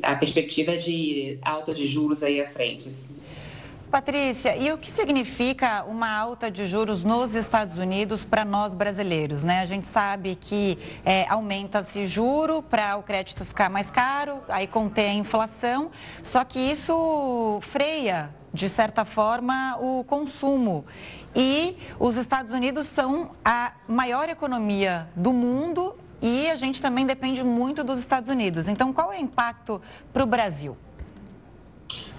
a 0.02 0.16
perspectiva 0.16 0.73
é 0.73 0.76
alta 1.43 1.73
de 1.73 1.87
juros 1.87 2.23
aí 2.23 2.41
à 2.41 2.49
frente. 2.49 2.89
Patrícia, 3.93 4.57
e 4.57 4.73
o 4.73 4.79
que 4.79 4.91
significa 4.91 5.85
uma 5.85 6.11
alta 6.11 6.51
de 6.51 6.67
juros 6.67 7.05
nos 7.05 7.35
Estados 7.35 7.77
Unidos 7.77 8.25
para 8.25 8.43
nós 8.43 8.75
brasileiros? 8.75 9.45
Né? 9.45 9.61
A 9.61 9.67
gente 9.67 9.87
sabe 9.87 10.35
que 10.35 10.79
é, 11.05 11.27
aumenta-se 11.29 12.07
juro 12.07 12.62
para 12.62 12.97
o 12.97 13.03
crédito 13.03 13.45
ficar 13.45 13.69
mais 13.69 13.91
caro, 13.91 14.41
aí 14.49 14.67
conter 14.67 15.11
a 15.11 15.12
inflação, 15.12 15.91
só 16.23 16.43
que 16.43 16.59
isso 16.59 17.59
freia, 17.61 18.31
de 18.51 18.67
certa 18.67 19.05
forma, 19.05 19.77
o 19.79 20.03
consumo. 20.05 20.87
E 21.37 21.77
os 22.01 22.17
Estados 22.17 22.55
Unidos 22.55 22.87
são 22.87 23.33
a 23.45 23.73
maior 23.87 24.31
economia 24.31 25.07
do 25.15 25.35
mundo 25.35 25.95
e 26.23 26.49
a 26.49 26.57
gente 26.57 26.81
também 26.81 27.05
depende 27.05 27.45
muito 27.45 27.85
dos 27.85 27.99
Estados 27.99 28.31
Unidos. 28.31 28.69
Então, 28.69 28.91
qual 28.91 29.12
é 29.12 29.19
o 29.19 29.21
impacto 29.21 29.83
para 30.15 30.23
o 30.23 30.27
Brasil? 30.27 30.79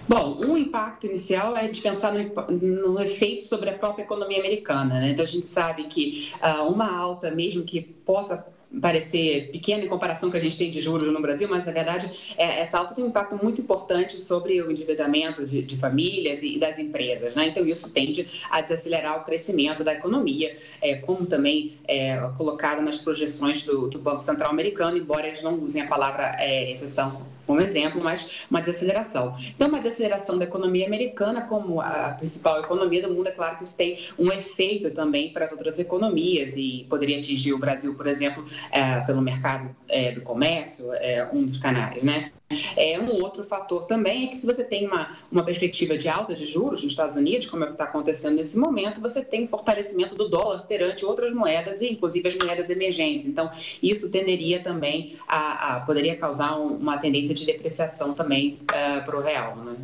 Bom, 0.07 0.37
um 0.39 0.57
impacto 0.57 1.05
inicial 1.05 1.55
é 1.55 1.67
de 1.67 1.81
pensar 1.81 2.13
no, 2.13 2.91
no, 2.91 3.01
efeito 3.01 3.43
sobre 3.43 3.69
a 3.69 3.77
própria 3.77 4.03
economia 4.03 4.39
americana. 4.39 4.99
Né? 4.99 5.09
Então, 5.09 5.23
a 5.23 5.27
gente 5.27 5.49
sabe 5.49 5.85
que 5.85 6.31
uh, 6.41 6.67
uma 6.67 6.93
alta, 6.93 7.31
mesmo 7.31 7.63
que 7.63 7.81
possa 7.81 8.45
parecer 8.81 9.51
pequena 9.51 9.83
em 9.83 9.87
comparação 9.87 10.29
com 10.31 10.37
a 10.37 10.39
gente 10.39 10.57
tem 10.57 10.71
de 10.71 10.79
juros 10.79 11.11
no 11.13 11.21
Brasil, 11.21 11.47
mas 11.47 11.65
na 11.65 11.71
verdade 11.71 12.09
é, 12.37 12.59
essa 12.59 12.79
alta 12.79 12.95
tem 12.95 13.03
um 13.03 13.09
impacto 13.09 13.37
muito 13.41 13.61
importante 13.61 14.19
sobre 14.19 14.61
o 14.61 14.71
endividamento 14.71 15.45
de, 15.45 15.61
de 15.61 15.77
famílias 15.77 16.41
e, 16.41 16.57
das 16.57 16.79
empresas, 16.79 17.35
né? 17.35 17.47
Então 17.47 17.65
isso 17.65 17.89
tende 17.89 18.25
a 18.49 18.61
desacelerar 18.61 19.21
o 19.21 19.23
crescimento 19.23 19.83
da 19.83 19.93
economia, 19.93 20.57
é, 20.81 20.95
como 20.95 21.25
também 21.25 21.77
é 21.87 22.17
colocado 22.37 22.81
nas 22.81 22.97
projeções 22.97 23.63
do, 23.63 23.87
do, 23.87 23.99
Banco 23.99 24.21
Central 24.21 24.49
Americano, 24.49 24.97
embora 24.97 25.27
eles 25.27 25.43
não 25.43 25.59
usem 25.59 25.81
a 25.81 25.87
palavra 25.87 26.35
é, 26.39 26.65
recessão 26.65 27.21
como 27.45 27.61
exemplo, 27.61 28.01
mas 28.03 28.45
uma 28.49 28.61
desaceleração. 28.61 29.33
Então, 29.55 29.67
uma 29.67 29.79
desaceleração 29.79 30.37
da 30.37 30.45
economia 30.45 30.85
americana, 30.85 31.41
como 31.43 31.81
a 31.81 32.11
principal 32.11 32.59
economia 32.59 33.01
do 33.01 33.13
mundo, 33.13 33.27
é 33.27 33.31
claro 33.31 33.55
que 33.55 33.63
isso 33.63 33.75
tem 33.75 33.97
um 34.17 34.31
efeito 34.31 34.91
também 34.91 35.31
para 35.31 35.45
as 35.45 35.51
outras 35.51 35.79
economias 35.79 36.55
e 36.55 36.85
poderia 36.89 37.17
atingir 37.17 37.53
o 37.53 37.57
Brasil, 37.57 37.95
por 37.95 38.07
exemplo, 38.07 38.45
é, 38.71 39.01
pelo 39.01 39.21
mercado 39.21 39.75
é, 39.87 40.11
do 40.11 40.21
comércio, 40.21 40.93
é 40.93 41.27
um 41.31 41.45
dos 41.45 41.57
canais, 41.57 42.01
né? 42.03 42.31
É, 42.75 42.99
um 42.99 43.09
outro 43.21 43.43
fator 43.43 43.85
também 43.85 44.25
é 44.25 44.27
que 44.27 44.35
se 44.35 44.45
você 44.45 44.63
tem 44.63 44.87
uma, 44.87 45.09
uma 45.31 45.43
perspectiva 45.43 45.97
de 45.97 46.07
alta 46.07 46.33
de 46.33 46.45
juros 46.45 46.83
nos 46.83 46.91
Estados 46.91 47.15
Unidos, 47.15 47.47
como 47.47 47.63
é 47.63 47.67
que 47.67 47.73
está 47.73 47.85
acontecendo 47.85 48.35
nesse 48.35 48.57
momento, 48.57 49.01
você 49.01 49.23
tem 49.23 49.47
fortalecimento 49.47 50.15
do 50.15 50.29
dólar 50.29 50.65
perante 50.67 51.05
outras 51.05 51.33
moedas, 51.33 51.81
e 51.81 51.91
inclusive 51.91 52.27
as 52.27 52.35
moedas 52.35 52.69
emergentes. 52.69 53.25
Então, 53.25 53.49
isso 53.81 54.09
tenderia 54.09 54.61
também 54.61 55.15
a, 55.27 55.77
a 55.77 55.79
poderia 55.81 56.15
causar 56.15 56.57
um, 56.59 56.75
uma 56.75 56.97
tendência 56.97 57.32
de 57.33 57.45
depreciação 57.45 58.13
também 58.13 58.59
uh, 58.71 58.75
é, 58.75 59.01
para 59.01 59.17
o 59.17 59.21
real. 59.21 59.55
Né? 59.55 59.75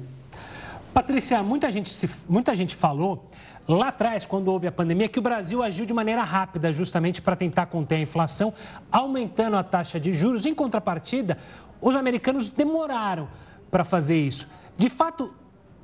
Patrícia, 0.93 1.41
muita 1.43 1.71
gente, 1.71 1.89
se, 1.89 2.09
muita 2.27 2.55
gente 2.55 2.75
falou 2.75 3.29
lá 3.67 3.89
atrás, 3.89 4.25
quando 4.25 4.47
houve 4.47 4.65
a 4.65 4.71
pandemia, 4.71 5.07
que 5.07 5.19
o 5.19 5.21
Brasil 5.21 5.61
agiu 5.61 5.85
de 5.85 5.93
maneira 5.93 6.23
rápida, 6.23 6.73
justamente 6.73 7.21
para 7.21 7.35
tentar 7.35 7.67
conter 7.67 7.95
a 7.95 7.99
inflação, 7.99 8.53
aumentando 8.91 9.55
a 9.55 9.63
taxa 9.63 9.99
de 9.99 10.11
juros. 10.11 10.45
Em 10.45 10.55
contrapartida, 10.55 11.37
os 11.79 11.95
americanos 11.95 12.49
demoraram 12.49 13.27
para 13.69 13.83
fazer 13.83 14.17
isso. 14.17 14.47
De 14.75 14.89
fato, 14.89 15.31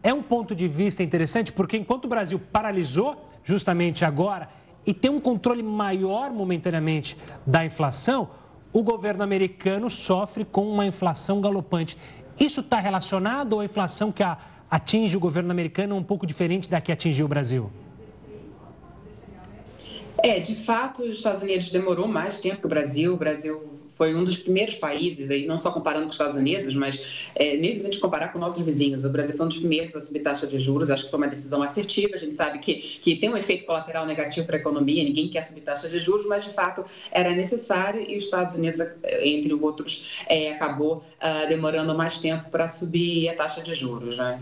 é 0.01 0.13
um 0.13 0.21
ponto 0.21 0.55
de 0.55 0.67
vista 0.67 1.03
interessante, 1.03 1.51
porque 1.51 1.77
enquanto 1.77 2.05
o 2.05 2.07
Brasil 2.07 2.39
paralisou 2.51 3.27
justamente 3.43 4.03
agora 4.03 4.49
e 4.85 4.93
tem 4.93 5.11
um 5.11 5.19
controle 5.19 5.63
maior 5.63 6.31
momentaneamente 6.31 7.17
da 7.45 7.65
inflação, 7.65 8.29
o 8.75 8.83
governo 8.83 9.23
americano 9.23 9.89
sofre 9.89 10.43
com 10.43 10.67
uma 10.69 10.85
inflação 10.85 11.39
galopante. 11.39 11.97
Isso 12.37 12.59
está 12.59 12.77
relacionado 12.77 13.53
ou 13.53 13.61
a 13.61 13.65
inflação 13.65 14.11
que 14.11 14.21
a 14.21 14.37
atinge 14.69 15.15
o 15.15 15.19
governo 15.19 15.49
americano 15.49 15.95
é 15.95 15.97
um 15.97 16.03
pouco 16.03 16.27
diferente 16.27 16.69
da 16.69 16.81
que 16.81 16.91
atingiu 16.91 17.25
o 17.25 17.29
Brasil? 17.29 17.71
É, 20.21 20.41
de 20.41 20.53
fato, 20.53 21.03
os 21.03 21.15
Estados 21.15 21.41
Unidos 21.41 21.69
demorou 21.69 22.05
mais 22.05 22.37
tempo 22.37 22.59
que 22.59 22.65
o 22.65 22.69
Brasil. 22.69 23.13
O 23.13 23.17
Brasil 23.17 23.74
foi 23.95 24.13
um 24.13 24.23
dos 24.23 24.37
primeiros 24.37 24.75
países, 24.75 25.29
aí, 25.29 25.47
não 25.47 25.57
só 25.57 25.71
comparando 25.71 26.03
com 26.03 26.09
os 26.09 26.15
Estados 26.15 26.35
Unidos, 26.35 26.75
mas 26.75 27.29
é, 27.33 27.57
mesmo 27.57 27.79
se 27.79 27.87
a 27.87 27.89
gente 27.89 28.01
comparar 28.01 28.31
com 28.31 28.37
nossos 28.37 28.61
vizinhos, 28.61 29.03
o 29.03 29.09
Brasil 29.09 29.35
foi 29.35 29.45
um 29.45 29.49
dos 29.49 29.57
primeiros 29.57 29.95
a 29.95 30.01
subir 30.01 30.19
taxa 30.19 30.45
de 30.45 30.59
juros, 30.59 30.89
acho 30.89 31.05
que 31.05 31.09
foi 31.09 31.17
uma 31.17 31.27
decisão 31.27 31.63
assertiva, 31.63 32.15
a 32.15 32.17
gente 32.17 32.35
sabe 32.35 32.59
que, 32.59 32.75
que 32.75 33.15
tem 33.15 33.29
um 33.29 33.37
efeito 33.37 33.65
colateral 33.65 34.05
negativo 34.05 34.45
para 34.45 34.57
a 34.57 34.59
economia, 34.59 35.03
ninguém 35.03 35.29
quer 35.29 35.41
subir 35.41 35.61
taxa 35.61 35.87
de 35.87 35.97
juros, 35.97 36.25
mas 36.27 36.43
de 36.43 36.51
fato 36.51 36.85
era 37.11 37.33
necessário 37.33 38.05
e 38.07 38.17
os 38.17 38.25
Estados 38.25 38.55
Unidos, 38.55 38.81
entre 39.21 39.53
outros, 39.53 40.23
é, 40.27 40.51
acabou 40.51 40.97
uh, 40.97 41.47
demorando 41.47 41.95
mais 41.95 42.17
tempo 42.17 42.49
para 42.49 42.67
subir 42.67 43.29
a 43.29 43.35
taxa 43.35 43.61
de 43.61 43.73
juros. 43.73 44.17
Né? 44.17 44.39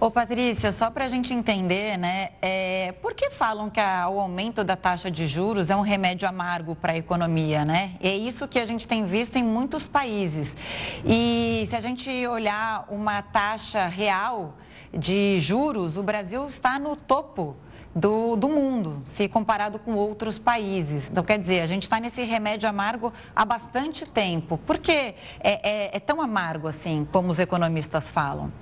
Ô 0.00 0.10
Patrícia, 0.10 0.72
só 0.72 0.90
para 0.90 1.04
a 1.04 1.08
gente 1.08 1.32
entender, 1.32 1.96
né, 1.96 2.30
é, 2.42 2.92
por 3.00 3.14
que 3.14 3.30
falam 3.30 3.70
que 3.70 3.78
a, 3.78 4.08
o 4.08 4.18
aumento 4.18 4.64
da 4.64 4.74
taxa 4.74 5.08
de 5.08 5.28
juros 5.28 5.70
é 5.70 5.76
um 5.76 5.82
remédio 5.82 6.28
amargo 6.28 6.74
para 6.74 6.92
a 6.92 6.96
economia, 6.96 7.64
né? 7.64 7.94
É 8.00 8.14
isso 8.14 8.48
que 8.48 8.58
a 8.58 8.66
gente 8.66 8.88
tem 8.88 9.06
visto 9.06 9.36
em 9.36 9.44
muitos 9.44 9.86
países. 9.86 10.56
E 11.04 11.64
se 11.68 11.76
a 11.76 11.80
gente 11.80 12.10
olhar 12.26 12.86
uma 12.90 13.22
taxa 13.22 13.86
real 13.86 14.56
de 14.92 15.38
juros, 15.38 15.96
o 15.96 16.02
Brasil 16.02 16.44
está 16.48 16.76
no 16.76 16.96
topo 16.96 17.56
do, 17.94 18.34
do, 18.34 18.48
mundo, 18.48 19.00
se 19.04 19.28
comparado 19.28 19.78
com 19.78 19.94
outros 19.94 20.40
países. 20.40 21.08
Então, 21.08 21.22
quer 21.22 21.38
dizer, 21.38 21.60
a 21.60 21.66
gente 21.66 21.84
está 21.84 22.00
nesse 22.00 22.24
remédio 22.24 22.68
amargo 22.68 23.12
há 23.34 23.44
bastante 23.44 24.04
tempo. 24.04 24.58
Por 24.58 24.78
que 24.78 24.92
é, 24.92 25.14
é, 25.40 25.96
é 25.96 26.00
tão 26.00 26.20
amargo 26.20 26.66
assim, 26.66 27.06
como 27.12 27.28
os 27.28 27.38
economistas 27.38 28.10
falam? 28.10 28.52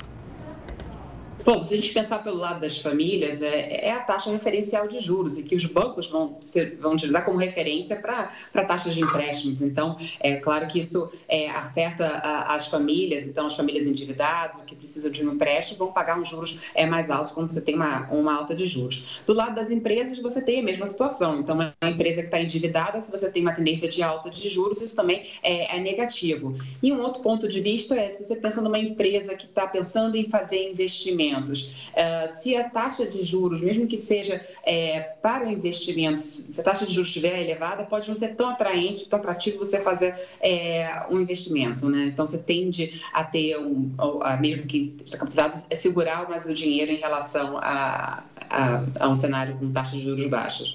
Bom, 1.45 1.61
se 1.65 1.75
a 1.75 1.77
gente 1.77 1.93
pensar 1.93 2.21
pelo 2.23 2.37
lado 2.37 2.61
das 2.61 2.79
famílias, 2.79 3.43
é, 3.43 3.87
é 3.87 3.93
a 3.93 4.01
taxa 4.01 4.31
referencial 4.31 4.87
de 4.87 5.01
juros 5.01 5.39
e 5.39 5.43
que 5.43 5.57
os 5.57 5.67
bancos 5.67 6.07
vão, 6.07 6.37
ser, 6.41 6.77
vão 6.77 6.93
utilizar 6.93 7.25
como 7.25 7.37
referência 7.37 7.97
para 7.97 8.65
taxas 8.65 8.95
de 8.95 9.01
empréstimos. 9.01 9.61
Então, 9.61 9.97
é 10.21 10.37
claro 10.37 10.69
que 10.69 10.79
isso 10.79 11.11
é, 11.29 11.49
afeta 11.51 12.07
a, 12.07 12.55
as 12.55 12.69
famílias, 12.69 13.27
então 13.27 13.47
as 13.47 13.57
famílias 13.57 13.89
endividadas, 13.89 14.63
que 14.65 14.77
precisam 14.77 15.11
de 15.11 15.27
um 15.27 15.33
empréstimo, 15.33 15.79
vão 15.79 15.93
pagar 15.93 16.17
uns 16.17 16.29
juros 16.29 16.71
é, 16.77 16.87
mais 16.87 17.11
altos 17.11 17.33
quando 17.33 17.53
você 17.53 17.61
tem 17.61 17.75
uma, 17.75 18.09
uma 18.13 18.37
alta 18.37 18.55
de 18.55 18.65
juros. 18.65 19.21
Do 19.27 19.33
lado 19.33 19.57
das 19.57 19.73
empresas, 19.73 20.21
você 20.21 20.41
tem 20.41 20.61
a 20.61 20.63
mesma 20.63 20.87
situação. 20.87 21.41
Então, 21.41 21.57
uma 21.57 21.75
empresa 21.83 22.21
que 22.21 22.29
está 22.29 22.41
endividada, 22.41 23.01
se 23.01 23.11
você 23.11 23.29
tem 23.29 23.43
uma 23.43 23.53
tendência 23.53 23.89
de 23.89 24.01
alta 24.01 24.31
de 24.31 24.49
juros, 24.49 24.81
isso 24.81 24.95
também 24.95 25.27
é, 25.43 25.77
é 25.77 25.81
negativo. 25.81 26.55
E 26.81 26.93
um 26.93 27.01
outro 27.01 27.21
ponto 27.21 27.49
de 27.49 27.61
vista 27.61 27.97
é, 27.97 28.09
se 28.11 28.23
você 28.23 28.37
pensa 28.37 28.63
numa 28.63 28.79
empresa 28.79 29.35
que 29.35 29.47
está 29.47 29.67
pensando 29.67 30.17
em 30.17 30.31
fazer 30.31 30.71
investimento, 30.71 31.32
investimentos. 31.33 31.91
Uh, 31.93 32.29
se 32.29 32.57
a 32.57 32.69
taxa 32.69 33.07
de 33.07 33.23
juros, 33.23 33.63
mesmo 33.63 33.87
que 33.87 33.97
seja 33.97 34.41
é, 34.65 35.01
para 35.01 35.47
o 35.47 35.51
investimento, 35.51 36.21
se 36.21 36.61
a 36.61 36.65
taxa 36.65 36.87
de 36.87 36.93
juros 36.93 37.09
estiver 37.09 37.41
elevada, 37.41 37.85
pode 37.85 38.09
não 38.09 38.15
ser 38.15 38.35
tão 38.35 38.49
atraente, 38.49 39.09
tão 39.09 39.19
atrativo 39.19 39.59
você 39.59 39.81
fazer 39.81 40.15
é, 40.41 41.05
um 41.11 41.21
investimento. 41.21 41.89
Né? 41.89 42.07
Então, 42.07 42.27
você 42.27 42.39
tende 42.39 43.01
a 43.13 43.25
ter, 43.25 43.59
um, 43.59 43.93
mesmo 44.41 44.67
que 44.67 44.95
está 45.05 45.19
capitalizado, 45.19 45.65
é 45.71 45.75
segurar 45.75 46.29
mais 46.29 46.47
o 46.47 46.55
dinheiro 46.55 46.93
em 46.93 46.97
relação 46.97 47.59
a, 47.59 48.23
a, 48.51 48.85
a 49.01 49.09
um 49.09 49.15
cenário 49.15 49.57
com 49.57 49.71
taxas 49.71 49.99
de 49.99 50.05
juros 50.05 50.29
baixas. 50.29 50.75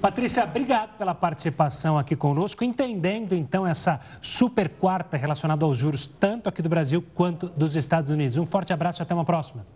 Patrícia, 0.00 0.44
obrigado 0.44 0.96
pela 0.96 1.12
participação 1.12 1.98
aqui 1.98 2.14
conosco, 2.14 2.62
entendendo 2.62 3.34
então 3.34 3.66
essa 3.66 3.98
super 4.22 4.68
quarta 4.68 5.16
relacionada 5.16 5.64
aos 5.64 5.76
juros, 5.76 6.06
tanto 6.06 6.48
aqui 6.48 6.62
do 6.62 6.68
Brasil 6.68 7.04
quanto 7.16 7.48
dos 7.48 7.74
Estados 7.74 8.08
Unidos. 8.08 8.36
Um 8.36 8.46
forte 8.46 8.72
abraço 8.72 9.00
e 9.00 9.04
até 9.04 9.12
uma 9.12 9.24
próxima. 9.24 9.66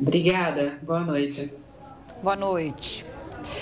Obrigada, 0.00 0.80
boa 0.82 1.04
noite. 1.04 1.54
Boa 2.20 2.34
noite. 2.34 3.06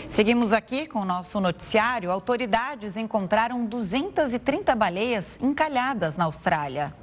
Seguimos 0.08 0.50
aqui 0.50 0.86
com 0.86 1.00
o 1.00 1.04
nosso 1.04 1.38
noticiário. 1.38 2.10
Autoridades 2.10 2.96
encontraram 2.96 3.66
230 3.66 4.74
baleias 4.74 5.38
encalhadas 5.42 6.16
na 6.16 6.24
Austrália. 6.24 6.94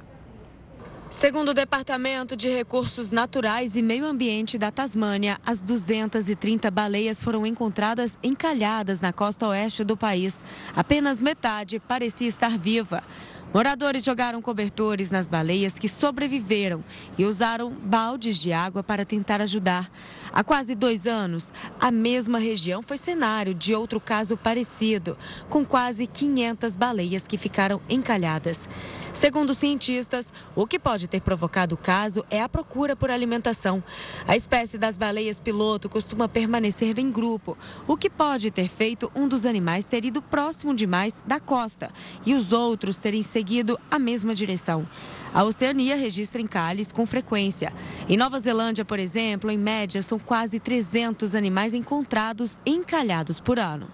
Segundo 1.12 1.50
o 1.50 1.54
Departamento 1.54 2.34
de 2.34 2.48
Recursos 2.48 3.12
Naturais 3.12 3.76
e 3.76 3.82
Meio 3.82 4.06
Ambiente 4.06 4.56
da 4.56 4.72
Tasmânia, 4.72 5.38
as 5.46 5.60
230 5.60 6.70
baleias 6.70 7.22
foram 7.22 7.46
encontradas 7.46 8.18
encalhadas 8.22 9.02
na 9.02 9.12
costa 9.12 9.46
oeste 9.46 9.84
do 9.84 9.96
país. 9.96 10.42
Apenas 10.74 11.22
metade 11.22 11.78
parecia 11.78 12.26
estar 12.26 12.58
viva. 12.58 13.04
Moradores 13.52 14.02
jogaram 14.02 14.40
cobertores 14.40 15.10
nas 15.10 15.28
baleias 15.28 15.78
que 15.78 15.86
sobreviveram 15.86 16.82
e 17.18 17.26
usaram 17.26 17.70
baldes 17.70 18.38
de 18.38 18.50
água 18.50 18.82
para 18.82 19.04
tentar 19.04 19.42
ajudar. 19.42 19.90
Há 20.32 20.42
quase 20.42 20.74
dois 20.74 21.06
anos, 21.06 21.52
a 21.78 21.90
mesma 21.90 22.38
região 22.38 22.82
foi 22.82 22.96
cenário 22.96 23.52
de 23.52 23.74
outro 23.74 24.00
caso 24.00 24.38
parecido, 24.38 25.18
com 25.50 25.66
quase 25.66 26.06
500 26.06 26.76
baleias 26.76 27.26
que 27.26 27.36
ficaram 27.36 27.78
encalhadas. 27.90 28.66
Segundo 29.12 29.54
cientistas, 29.54 30.32
o 30.56 30.66
que 30.66 30.78
pode 30.78 31.06
ter 31.06 31.20
provocado 31.20 31.74
o 31.74 31.78
caso 31.78 32.24
é 32.30 32.40
a 32.40 32.48
procura 32.48 32.96
por 32.96 33.10
alimentação. 33.10 33.84
A 34.26 34.34
espécie 34.34 34.78
das 34.78 34.96
baleias 34.96 35.38
piloto 35.38 35.88
costuma 35.88 36.28
permanecer 36.28 36.98
em 36.98 37.10
grupo, 37.10 37.56
o 37.86 37.96
que 37.96 38.08
pode 38.08 38.50
ter 38.50 38.68
feito 38.68 39.12
um 39.14 39.28
dos 39.28 39.44
animais 39.44 39.84
ter 39.84 40.04
ido 40.06 40.22
próximo 40.22 40.74
demais 40.74 41.22
da 41.26 41.38
costa 41.38 41.92
e 42.24 42.34
os 42.34 42.52
outros 42.52 42.96
terem 42.96 43.22
seguido 43.42 43.78
a 43.90 43.98
mesma 43.98 44.36
direção. 44.36 44.86
A 45.34 45.42
Oceania 45.42 45.96
registra 45.96 46.40
encalhes 46.40 46.92
com 46.92 47.04
frequência. 47.04 47.72
Em 48.08 48.16
Nova 48.16 48.38
Zelândia, 48.38 48.84
por 48.84 49.00
exemplo, 49.00 49.50
em 49.50 49.58
média, 49.58 50.00
são 50.00 50.16
quase 50.16 50.60
300 50.60 51.34
animais 51.34 51.74
encontrados 51.74 52.56
encalhados 52.64 53.40
por 53.40 53.58
ano. 53.58 53.88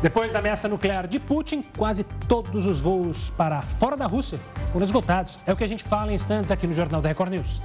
Depois 0.00 0.30
da 0.30 0.38
ameaça 0.38 0.68
nuclear 0.68 1.08
de 1.08 1.18
Putin, 1.18 1.64
quase 1.76 2.04
todos 2.28 2.66
os 2.66 2.80
voos 2.80 3.30
para 3.30 3.60
fora 3.62 3.96
da 3.96 4.06
Rússia 4.06 4.38
foram 4.70 4.84
esgotados. 4.84 5.36
É 5.44 5.52
o 5.52 5.56
que 5.56 5.64
a 5.64 5.68
gente 5.68 5.82
fala 5.82 6.12
em 6.12 6.14
instantes 6.14 6.52
aqui 6.52 6.68
no 6.68 6.72
Jornal 6.72 7.02
da 7.02 7.08
Record 7.08 7.32
News. 7.32 7.60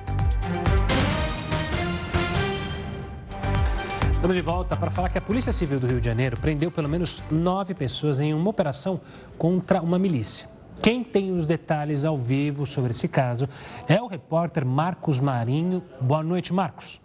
Estamos 4.20 4.36
de 4.36 4.42
volta 4.42 4.76
para 4.76 4.92
falar 4.92 5.08
que 5.08 5.18
a 5.18 5.22
Polícia 5.22 5.54
Civil 5.54 5.80
do 5.80 5.88
Rio 5.88 6.02
de 6.02 6.06
Janeiro 6.06 6.36
prendeu 6.36 6.70
pelo 6.70 6.90
menos 6.90 7.24
nove 7.32 7.74
pessoas 7.74 8.20
em 8.20 8.34
uma 8.34 8.50
operação 8.50 9.00
contra 9.38 9.82
uma 9.82 9.98
milícia. 9.98 10.50
Quem 10.84 11.06
tem 11.06 11.32
os 11.32 11.48
detalhes 11.48 12.04
ao 12.04 12.18
vivo 12.18 12.68
sobre 12.68 12.92
esse 12.92 13.08
caso 13.08 13.48
é 13.88 14.02
o 14.02 14.08
repórter 14.08 14.66
Marcos 14.66 15.22
Marinho. 15.22 15.82
Boa 16.02 16.22
noite, 16.22 16.54
Marcos. 16.54 17.00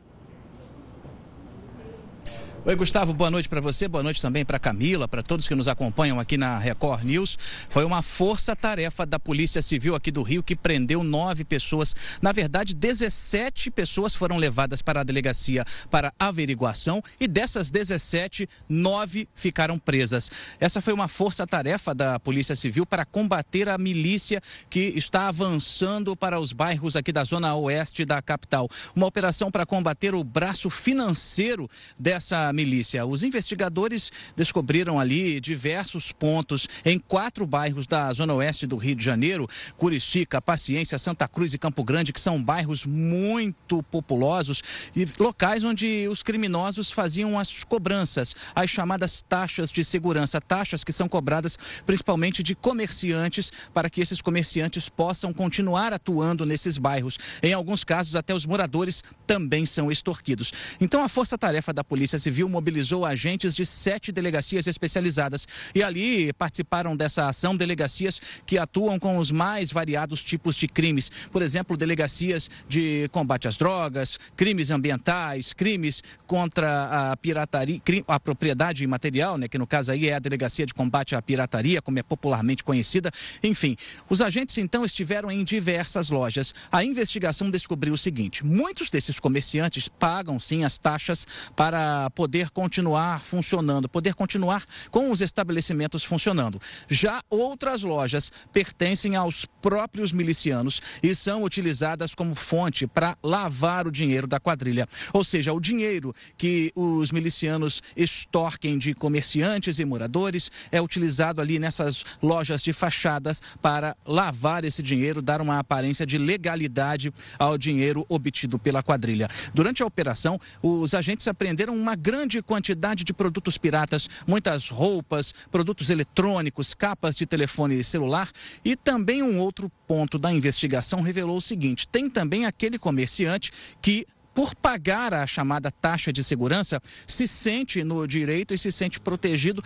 Oi, 2.66 2.74
Gustavo, 2.76 3.12
boa 3.12 3.30
noite 3.30 3.46
para 3.46 3.60
você, 3.60 3.86
boa 3.86 4.02
noite 4.02 4.22
também 4.22 4.42
para 4.42 4.58
Camila, 4.58 5.06
para 5.06 5.22
todos 5.22 5.46
que 5.46 5.54
nos 5.54 5.68
acompanham 5.68 6.18
aqui 6.18 6.38
na 6.38 6.58
Record 6.58 7.04
News. 7.04 7.36
Foi 7.68 7.84
uma 7.84 8.00
força-tarefa 8.00 9.04
da 9.04 9.20
Polícia 9.20 9.60
Civil 9.60 9.94
aqui 9.94 10.10
do 10.10 10.22
Rio 10.22 10.42
que 10.42 10.56
prendeu 10.56 11.04
nove 11.04 11.44
pessoas. 11.44 11.94
Na 12.22 12.32
verdade, 12.32 12.74
17 12.74 13.70
pessoas 13.70 14.14
foram 14.14 14.38
levadas 14.38 14.80
para 14.80 15.02
a 15.02 15.04
delegacia 15.04 15.62
para 15.90 16.10
averiguação 16.18 17.02
e 17.20 17.28
dessas 17.28 17.68
17, 17.68 18.48
nove 18.66 19.28
ficaram 19.34 19.78
presas. 19.78 20.30
Essa 20.58 20.80
foi 20.80 20.94
uma 20.94 21.06
força-tarefa 21.06 21.94
da 21.94 22.18
Polícia 22.18 22.56
Civil 22.56 22.86
para 22.86 23.04
combater 23.04 23.68
a 23.68 23.76
milícia 23.76 24.40
que 24.70 24.94
está 24.96 25.28
avançando 25.28 26.16
para 26.16 26.40
os 26.40 26.54
bairros 26.54 26.96
aqui 26.96 27.12
da 27.12 27.24
zona 27.24 27.54
oeste 27.54 28.06
da 28.06 28.22
capital. 28.22 28.70
Uma 28.96 29.04
operação 29.04 29.50
para 29.50 29.66
combater 29.66 30.14
o 30.14 30.24
braço 30.24 30.70
financeiro 30.70 31.68
dessa 31.98 32.53
milícia. 32.54 33.04
Os 33.04 33.22
investigadores 33.22 34.10
descobriram 34.36 34.98
ali 34.98 35.40
diversos 35.40 36.12
pontos 36.12 36.68
em 36.84 36.98
quatro 36.98 37.46
bairros 37.46 37.86
da 37.86 38.12
zona 38.12 38.32
oeste 38.34 38.66
do 38.66 38.76
Rio 38.76 38.94
de 38.94 39.04
Janeiro, 39.04 39.48
Curicica, 39.76 40.40
Paciência, 40.40 40.98
Santa 40.98 41.28
Cruz 41.28 41.52
e 41.52 41.58
Campo 41.58 41.84
Grande, 41.84 42.12
que 42.12 42.20
são 42.20 42.42
bairros 42.42 42.86
muito 42.86 43.82
populosos 43.82 44.62
e 44.94 45.06
locais 45.18 45.64
onde 45.64 46.06
os 46.08 46.22
criminosos 46.22 46.90
faziam 46.90 47.38
as 47.38 47.64
cobranças, 47.64 48.34
as 48.54 48.70
chamadas 48.70 49.22
taxas 49.28 49.70
de 49.70 49.84
segurança, 49.84 50.40
taxas 50.40 50.84
que 50.84 50.92
são 50.92 51.08
cobradas 51.08 51.58
principalmente 51.84 52.42
de 52.42 52.54
comerciantes 52.54 53.50
para 53.72 53.90
que 53.90 54.00
esses 54.00 54.22
comerciantes 54.22 54.88
possam 54.88 55.32
continuar 55.32 55.92
atuando 55.92 56.46
nesses 56.46 56.78
bairros. 56.78 57.18
Em 57.42 57.52
alguns 57.52 57.82
casos, 57.82 58.14
até 58.16 58.34
os 58.34 58.46
moradores 58.46 59.02
também 59.26 59.66
são 59.66 59.90
extorquidos. 59.90 60.52
Então, 60.80 61.02
a 61.02 61.08
força-tarefa 61.08 61.72
da 61.72 61.82
Polícia 61.82 62.18
Civil 62.18 62.43
Civil 62.44 62.48
mobilizou 62.48 63.04
agentes 63.04 63.54
de 63.54 63.64
sete 63.64 64.12
delegacias 64.12 64.66
especializadas. 64.66 65.46
E 65.74 65.82
ali 65.82 66.32
participaram 66.34 66.96
dessa 66.96 67.28
ação 67.28 67.56
delegacias 67.56 68.20
que 68.46 68.58
atuam 68.58 68.98
com 68.98 69.16
os 69.16 69.30
mais 69.30 69.72
variados 69.72 70.22
tipos 70.22 70.56
de 70.56 70.68
crimes. 70.68 71.10
Por 71.32 71.42
exemplo, 71.42 71.76
delegacias 71.76 72.50
de 72.68 73.08
combate 73.10 73.48
às 73.48 73.56
drogas, 73.56 74.18
crimes 74.36 74.70
ambientais, 74.70 75.52
crimes 75.52 76.02
contra 76.26 77.12
a 77.12 77.16
pirataria, 77.16 77.80
a 78.06 78.20
propriedade 78.20 78.84
imaterial, 78.84 79.38
né, 79.38 79.48
que 79.48 79.58
no 79.58 79.66
caso 79.66 79.92
aí 79.92 80.08
é 80.08 80.14
a 80.14 80.18
delegacia 80.18 80.66
de 80.66 80.74
combate 80.74 81.14
à 81.14 81.22
pirataria, 81.22 81.80
como 81.80 81.98
é 81.98 82.02
popularmente 82.02 82.62
conhecida. 82.62 83.10
Enfim, 83.42 83.76
os 84.08 84.20
agentes 84.20 84.58
então 84.58 84.84
estiveram 84.84 85.30
em 85.30 85.44
diversas 85.44 86.10
lojas. 86.10 86.54
A 86.70 86.84
investigação 86.84 87.50
descobriu 87.50 87.94
o 87.94 87.98
seguinte: 87.98 88.44
muitos 88.44 88.90
desses 88.90 89.18
comerciantes 89.18 89.88
pagam 89.88 90.38
sim 90.38 90.64
as 90.64 90.78
taxas 90.78 91.26
para 91.56 92.10
poder 92.10 92.33
poder 92.34 92.50
continuar 92.50 93.24
funcionando, 93.24 93.88
poder 93.88 94.12
continuar 94.12 94.64
com 94.90 95.12
os 95.12 95.20
estabelecimentos 95.20 96.02
funcionando. 96.02 96.60
Já 96.88 97.22
outras 97.30 97.82
lojas 97.82 98.32
pertencem 98.52 99.14
aos 99.14 99.46
próprios 99.62 100.10
milicianos 100.10 100.82
e 101.00 101.14
são 101.14 101.44
utilizadas 101.44 102.12
como 102.12 102.34
fonte 102.34 102.88
para 102.88 103.16
lavar 103.22 103.86
o 103.86 103.90
dinheiro 103.92 104.26
da 104.26 104.40
quadrilha. 104.40 104.88
Ou 105.12 105.22
seja, 105.22 105.52
o 105.52 105.60
dinheiro 105.60 106.12
que 106.36 106.72
os 106.74 107.12
milicianos 107.12 107.80
extorquem 107.96 108.78
de 108.78 108.94
comerciantes 108.94 109.78
e 109.78 109.84
moradores 109.84 110.50
é 110.72 110.82
utilizado 110.82 111.40
ali 111.40 111.60
nessas 111.60 112.04
lojas 112.20 112.60
de 112.60 112.72
fachadas 112.72 113.40
para 113.62 113.96
lavar 114.04 114.64
esse 114.64 114.82
dinheiro, 114.82 115.22
dar 115.22 115.40
uma 115.40 115.60
aparência 115.60 116.04
de 116.04 116.18
legalidade 116.18 117.14
ao 117.38 117.56
dinheiro 117.56 118.04
obtido 118.08 118.58
pela 118.58 118.82
quadrilha. 118.82 119.28
Durante 119.54 119.84
a 119.84 119.86
operação, 119.86 120.36
os 120.60 120.94
agentes 120.94 121.28
apreenderam 121.28 121.76
uma 121.76 121.94
grande 121.94 122.13
quantidade 122.42 123.04
de 123.04 123.12
produtos 123.12 123.58
piratas, 123.58 124.08
muitas 124.26 124.68
roupas, 124.68 125.34
produtos 125.50 125.90
eletrônicos, 125.90 126.74
capas 126.74 127.16
de 127.16 127.26
telefone 127.26 127.82
celular. 127.82 128.30
E 128.64 128.76
também 128.76 129.22
um 129.22 129.38
outro 129.38 129.70
ponto 129.86 130.18
da 130.18 130.32
investigação 130.32 131.00
revelou 131.00 131.36
o 131.36 131.40
seguinte: 131.40 131.88
tem 131.88 132.08
também 132.08 132.46
aquele 132.46 132.78
comerciante 132.78 133.50
que 133.80 134.06
por 134.34 134.54
pagar 134.54 135.14
a 135.14 135.26
chamada 135.26 135.70
taxa 135.70 136.12
de 136.12 136.24
segurança, 136.24 136.82
se 137.06 137.26
sente 137.26 137.84
no 137.84 138.06
direito 138.06 138.52
e 138.52 138.58
se 138.58 138.72
sente 138.72 138.98
protegido 138.98 139.62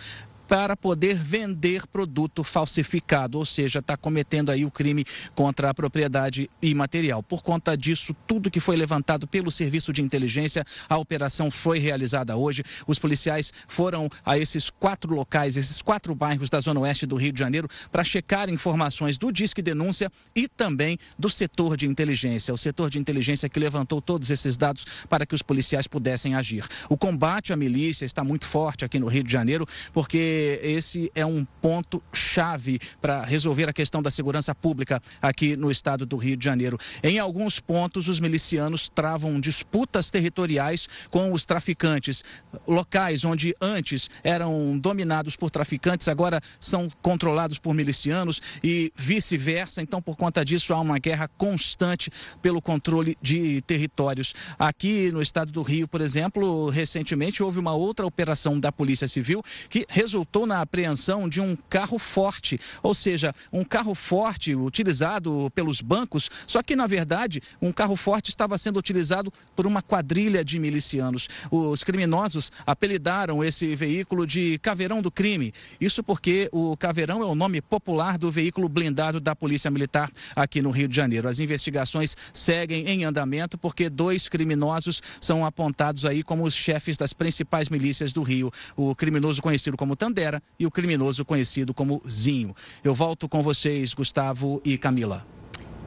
para 0.49 0.75
poder 0.75 1.15
vender 1.15 1.85
produto 1.85 2.43
falsificado, 2.43 3.37
ou 3.37 3.45
seja, 3.45 3.77
está 3.77 3.95
cometendo 3.95 4.49
aí 4.49 4.65
o 4.65 4.71
crime 4.71 5.05
contra 5.35 5.69
a 5.69 5.73
propriedade 5.75 6.49
imaterial. 6.59 7.21
Por 7.21 7.43
conta 7.43 7.77
disso, 7.77 8.15
tudo 8.27 8.49
que 8.49 8.59
foi 8.59 8.75
levantado 8.75 9.27
pelo 9.27 9.51
Serviço 9.51 9.93
de 9.93 10.01
Inteligência, 10.01 10.65
a 10.89 10.97
operação 10.97 11.51
foi 11.51 11.77
realizada 11.77 12.35
hoje. 12.35 12.63
Os 12.87 12.97
policiais 12.97 13.53
foram 13.67 14.09
a 14.25 14.39
esses 14.39 14.71
quatro 14.71 15.13
locais, 15.13 15.55
esses 15.55 15.83
quatro 15.83 16.15
bairros 16.15 16.49
da 16.49 16.59
Zona 16.59 16.79
Oeste 16.79 17.05
do 17.05 17.15
Rio 17.15 17.31
de 17.31 17.39
Janeiro, 17.39 17.69
para 17.91 18.03
checar 18.03 18.49
informações 18.49 19.19
do 19.19 19.31
Disque 19.31 19.61
Denúncia 19.61 20.11
e 20.35 20.47
também 20.47 20.97
do 21.17 21.29
setor 21.29 21.77
de 21.77 21.85
inteligência. 21.85 22.51
O 22.51 22.57
setor 22.57 22.89
de 22.89 22.97
inteligência 22.97 23.47
que 23.47 23.59
levantou 23.59 24.01
todos 24.01 24.31
esses 24.31 24.57
dados 24.57 24.83
para 25.07 25.27
que 25.27 25.35
os 25.35 25.43
policiais 25.43 25.85
pudessem 25.85 26.33
agir. 26.33 26.65
O 26.89 26.97
combate 26.97 27.53
à 27.53 27.55
milícia 27.55 28.03
está 28.03 28.23
muito 28.23 28.47
forte 28.47 28.83
aqui 28.83 28.97
no 28.97 29.07
Rio 29.07 29.23
de 29.23 29.31
Janeiro, 29.31 29.67
porque 29.93 30.38
esse 30.61 31.11
é 31.13 31.25
um 31.25 31.45
ponto 31.61 32.01
chave 32.13 32.79
para 33.01 33.23
resolver 33.23 33.69
a 33.69 33.73
questão 33.73 34.01
da 34.01 34.11
segurança 34.11 34.53
pública 34.55 35.01
aqui 35.21 35.55
no 35.55 35.69
estado 35.69 36.05
do 36.05 36.17
Rio 36.17 36.37
de 36.37 36.45
Janeiro. 36.45 36.77
Em 37.03 37.19
alguns 37.19 37.59
pontos, 37.59 38.07
os 38.07 38.19
milicianos 38.19 38.89
travam 38.89 39.39
disputas 39.39 40.09
territoriais 40.09 40.87
com 41.09 41.31
os 41.33 41.45
traficantes. 41.45 42.23
Locais 42.67 43.23
onde 43.23 43.53
antes 43.59 44.09
eram 44.23 44.77
dominados 44.77 45.35
por 45.35 45.49
traficantes, 45.49 46.07
agora 46.07 46.41
são 46.59 46.89
controlados 47.01 47.59
por 47.59 47.73
milicianos 47.73 48.41
e 48.63 48.91
vice-versa. 48.95 49.81
Então, 49.81 50.01
por 50.01 50.15
conta 50.15 50.43
disso, 50.45 50.73
há 50.73 50.79
uma 50.79 50.99
guerra 50.99 51.27
constante 51.37 52.11
pelo 52.41 52.61
controle 52.61 53.17
de 53.21 53.61
territórios. 53.61 54.33
Aqui 54.57 55.11
no 55.11 55.21
estado 55.21 55.51
do 55.51 55.61
Rio, 55.61 55.87
por 55.87 56.01
exemplo, 56.01 56.69
recentemente 56.69 57.43
houve 57.43 57.59
uma 57.59 57.73
outra 57.73 58.05
operação 58.05 58.59
da 58.59 58.71
Polícia 58.71 59.07
Civil 59.07 59.43
que 59.69 59.85
resultou 59.89 60.28
resultou 60.29 60.45
na 60.45 60.61
apreensão 60.61 61.27
de 61.27 61.41
um 61.41 61.57
carro 61.69 61.97
forte, 61.97 62.59
ou 62.83 62.93
seja, 62.93 63.33
um 63.51 63.63
carro 63.63 63.95
forte 63.95 64.53
utilizado 64.55 65.51
pelos 65.55 65.81
bancos, 65.81 66.29
só 66.45 66.61
que 66.61 66.75
na 66.75 66.85
verdade 66.85 67.41
um 67.59 67.71
carro 67.71 67.95
forte 67.95 68.29
estava 68.29 68.57
sendo 68.57 68.77
utilizado 68.77 69.33
por 69.55 69.65
uma 69.65 69.81
quadrilha 69.81 70.45
de 70.45 70.59
milicianos. 70.59 71.27
Os 71.49 71.83
criminosos 71.83 72.51
apelidaram 72.65 73.43
esse 73.43 73.75
veículo 73.75 74.27
de 74.27 74.59
Caveirão 74.59 75.01
do 75.01 75.09
Crime. 75.09 75.51
Isso 75.81 76.03
porque 76.03 76.47
o 76.51 76.77
Caveirão 76.77 77.23
é 77.23 77.25
o 77.25 77.35
nome 77.35 77.59
popular 77.59 78.17
do 78.17 78.31
veículo 78.31 78.69
blindado 78.69 79.19
da 79.19 79.35
Polícia 79.35 79.71
Militar 79.71 80.11
aqui 80.35 80.61
no 80.61 80.69
Rio 80.69 80.87
de 80.87 80.95
Janeiro. 80.95 81.27
As 81.27 81.39
investigações 81.39 82.15
seguem 82.31 82.87
em 82.87 83.03
andamento 83.03 83.57
porque 83.57 83.89
dois 83.89 84.29
criminosos 84.29 85.01
são 85.19 85.43
apontados 85.43 86.05
aí 86.05 86.21
como 86.21 86.43
os 86.43 86.53
chefes 86.53 86.97
das 86.97 87.13
principais 87.13 87.67
milícias 87.67 88.13
do 88.13 88.21
Rio. 88.21 88.51
O 88.75 88.93
criminoso 88.93 89.41
conhecido 89.41 89.75
como 89.75 89.95
Tandem 89.95 90.18
e 90.59 90.65
o 90.65 90.71
criminoso 90.71 91.23
conhecido 91.23 91.73
como 91.73 92.01
Zinho. 92.07 92.55
Eu 92.83 92.93
volto 92.93 93.27
com 93.27 93.41
vocês, 93.41 93.93
Gustavo 93.93 94.61
e 94.65 94.77
Camila. 94.77 95.25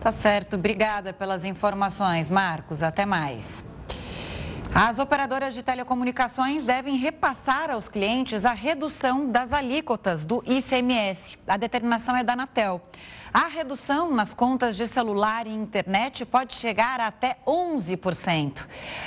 Tá 0.00 0.10
certo. 0.10 0.56
Obrigada 0.56 1.12
pelas 1.12 1.44
informações, 1.44 2.28
Marcos. 2.28 2.82
Até 2.82 3.06
mais. 3.06 3.64
As 4.74 4.98
operadoras 4.98 5.52
de 5.52 5.62
telecomunicações 5.62 6.64
devem 6.64 6.96
repassar 6.96 7.70
aos 7.70 7.88
clientes 7.88 8.46
a 8.46 8.54
redução 8.54 9.30
das 9.30 9.52
alíquotas 9.52 10.24
do 10.24 10.42
ICMS. 10.46 11.38
A 11.46 11.58
determinação 11.58 12.16
é 12.16 12.24
da 12.24 12.32
Anatel. 12.32 12.80
A 13.34 13.46
redução 13.46 14.10
nas 14.10 14.34
contas 14.34 14.76
de 14.76 14.86
celular 14.86 15.46
e 15.46 15.54
internet 15.54 16.26
pode 16.26 16.52
chegar 16.52 17.00
a 17.00 17.06
até 17.06 17.38
11%. 17.46 18.66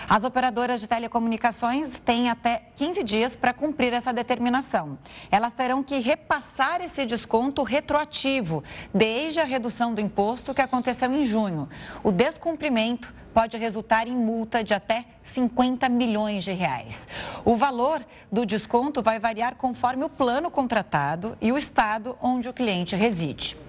As 0.10 0.24
operadoras 0.24 0.82
de 0.82 0.88
telecomunicações 0.88 2.00
têm 2.00 2.32
até 2.32 2.64
15 2.76 3.04
dias 3.04 3.36
para 3.36 3.54
cumprir 3.54 3.94
essa 3.94 4.12
determinação. 4.12 4.98
Elas 5.30 5.54
terão 5.54 5.84
que 5.84 6.00
repassar 6.00 6.82
esse 6.82 7.06
desconto 7.06 7.62
retroativo, 7.62 8.64
desde 8.92 9.40
a 9.40 9.44
redução 9.44 9.94
do 9.94 10.02
imposto 10.02 10.56
que 10.56 10.62
aconteceu 10.62 11.12
em 11.12 11.24
junho. 11.24 11.70
O 12.04 12.12
descumprimento 12.12 13.14
pode 13.32 13.56
resultar 13.58 14.08
em 14.08 14.16
multa 14.16 14.64
de 14.64 14.74
até 14.74 15.06
50 15.24 15.88
milhões 15.88 16.44
de 16.44 16.52
reais. 16.52 17.08
O 17.44 17.56
valor 17.56 18.04
do 18.32 18.44
desconto 18.44 19.04
vai 19.04 19.20
variar 19.20 19.56
conforme 19.56 20.04
o 20.04 20.10
plano 20.10 20.50
contratado 20.50 21.38
e 21.40 21.52
o 21.52 21.58
estado 21.60 22.18
onde 22.20 22.50
o 22.50 22.54
cliente 22.54 22.96
reside. 22.96 23.65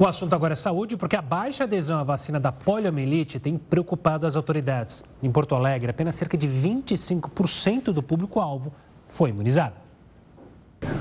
O 0.00 0.06
assunto 0.06 0.32
agora 0.32 0.52
é 0.52 0.56
saúde, 0.56 0.96
porque 0.96 1.16
a 1.16 1.22
baixa 1.22 1.64
adesão 1.64 1.98
à 1.98 2.04
vacina 2.04 2.38
da 2.38 2.52
poliomielite 2.52 3.40
tem 3.40 3.58
preocupado 3.58 4.28
as 4.28 4.36
autoridades. 4.36 5.02
Em 5.20 5.28
Porto 5.28 5.56
Alegre, 5.56 5.90
apenas 5.90 6.14
cerca 6.14 6.38
de 6.38 6.46
25% 6.46 7.86
do 7.86 8.00
público-alvo 8.00 8.72
foi 9.08 9.30
imunizado. 9.30 9.74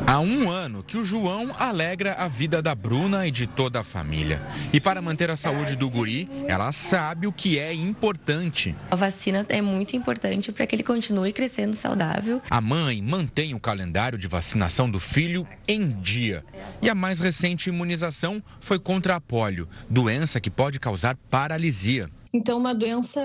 Há 0.10 0.22
um 0.22 0.50
ano 0.50 0.84
que 0.84 0.98
o 0.98 1.04
João 1.04 1.54
alegra 1.60 2.14
a 2.14 2.30
vida 2.30 2.62
da 2.62 2.74
Bruna 2.74 3.28
e 3.28 3.32
de 3.32 3.46
toda 3.46 3.82
a 3.82 3.84
família. 3.84 4.42
E 4.72 4.80
para 4.80 5.02
manter 5.02 5.30
a 5.30 5.36
saúde 5.36 5.76
do 5.76 5.90
guri, 5.90 6.30
ela 6.48 6.72
sabe 6.72 7.28
o 7.28 7.32
que 7.34 7.60
é 7.60 7.74
importante. 7.74 8.74
A 8.90 8.96
vacina 8.96 9.46
é 9.50 9.62
muito 9.62 9.98
importante 9.98 10.52
para 10.52 10.66
que 10.66 10.76
ele 10.76 10.84
continue 10.84 11.34
crescendo 11.34 11.76
saudável. 11.76 12.42
A 12.50 12.62
mãe 12.62 13.02
mantém 13.02 13.54
o 13.54 13.60
calendário 13.60 14.18
de 14.18 14.28
vacinação 14.28 14.90
do 14.90 15.00
filho 15.00 15.46
em 15.68 15.90
dia. 15.90 16.44
E 16.82 16.90
a 16.90 16.96
mais 16.96 17.20
recente 17.20 17.70
imunização 17.70 18.42
foi 18.62 18.80
contra 18.80 19.18
a 19.18 19.22
polio, 19.22 19.68
doença 19.90 20.40
que 20.40 20.50
pode 20.50 20.80
causar 20.80 21.18
paralisia. 21.30 22.10
Então, 22.34 22.58
uma 22.58 22.74
doença 22.74 23.22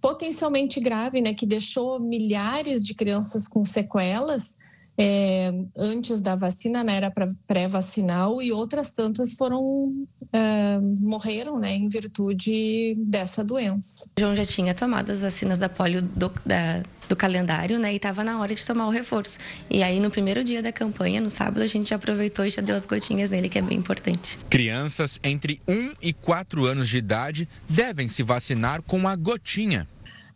potencialmente 0.00 0.80
grave, 0.80 1.20
né, 1.20 1.34
que 1.34 1.44
deixou 1.44 2.00
milhares 2.00 2.86
de 2.86 2.94
crianças 2.94 3.46
com 3.46 3.64
sequelas 3.64 4.56
é, 4.98 5.52
antes 5.76 6.20
da 6.20 6.34
vacina, 6.34 6.82
né, 6.82 6.96
era 6.96 7.12
pré-vacinal, 7.46 8.40
e 8.40 8.50
outras 8.50 8.92
tantas 8.92 9.34
foram 9.34 10.06
é, 10.32 10.78
morreram 10.80 11.58
né, 11.58 11.74
em 11.74 11.88
virtude 11.88 12.94
dessa 12.98 13.44
doença. 13.44 14.08
João 14.18 14.34
já 14.34 14.46
tinha 14.46 14.72
tomado 14.72 15.10
as 15.10 15.20
vacinas 15.20 15.58
da 15.58 15.68
polio 15.68 16.00
do, 16.02 16.32
da, 16.44 16.82
do 17.08 17.14
calendário, 17.14 17.78
né, 17.78 17.92
e 17.92 17.96
estava 17.96 18.24
na 18.24 18.40
hora 18.40 18.54
de 18.54 18.66
tomar 18.66 18.86
o 18.86 18.90
reforço. 18.90 19.38
E 19.68 19.82
aí, 19.82 20.00
no 20.00 20.10
primeiro 20.10 20.42
dia 20.42 20.62
da 20.62 20.72
campanha, 20.72 21.20
no 21.20 21.28
sábado, 21.28 21.62
a 21.62 21.66
gente 21.66 21.90
já 21.90 21.96
aproveitou 21.96 22.44
e 22.44 22.50
já 22.50 22.62
deu 22.62 22.74
as 22.74 22.86
gotinhas 22.86 23.28
nele, 23.28 23.48
que 23.48 23.58
é 23.58 23.62
bem 23.62 23.78
importante. 23.78 24.38
Crianças 24.48 25.20
entre 25.22 25.60
1 25.68 25.92
e 26.00 26.12
4 26.12 26.64
anos 26.64 26.88
de 26.88 26.98
idade 26.98 27.48
devem 27.68 28.08
se 28.08 28.22
vacinar 28.22 28.82
com 28.82 29.06
a 29.06 29.14
gotinha 29.14 29.86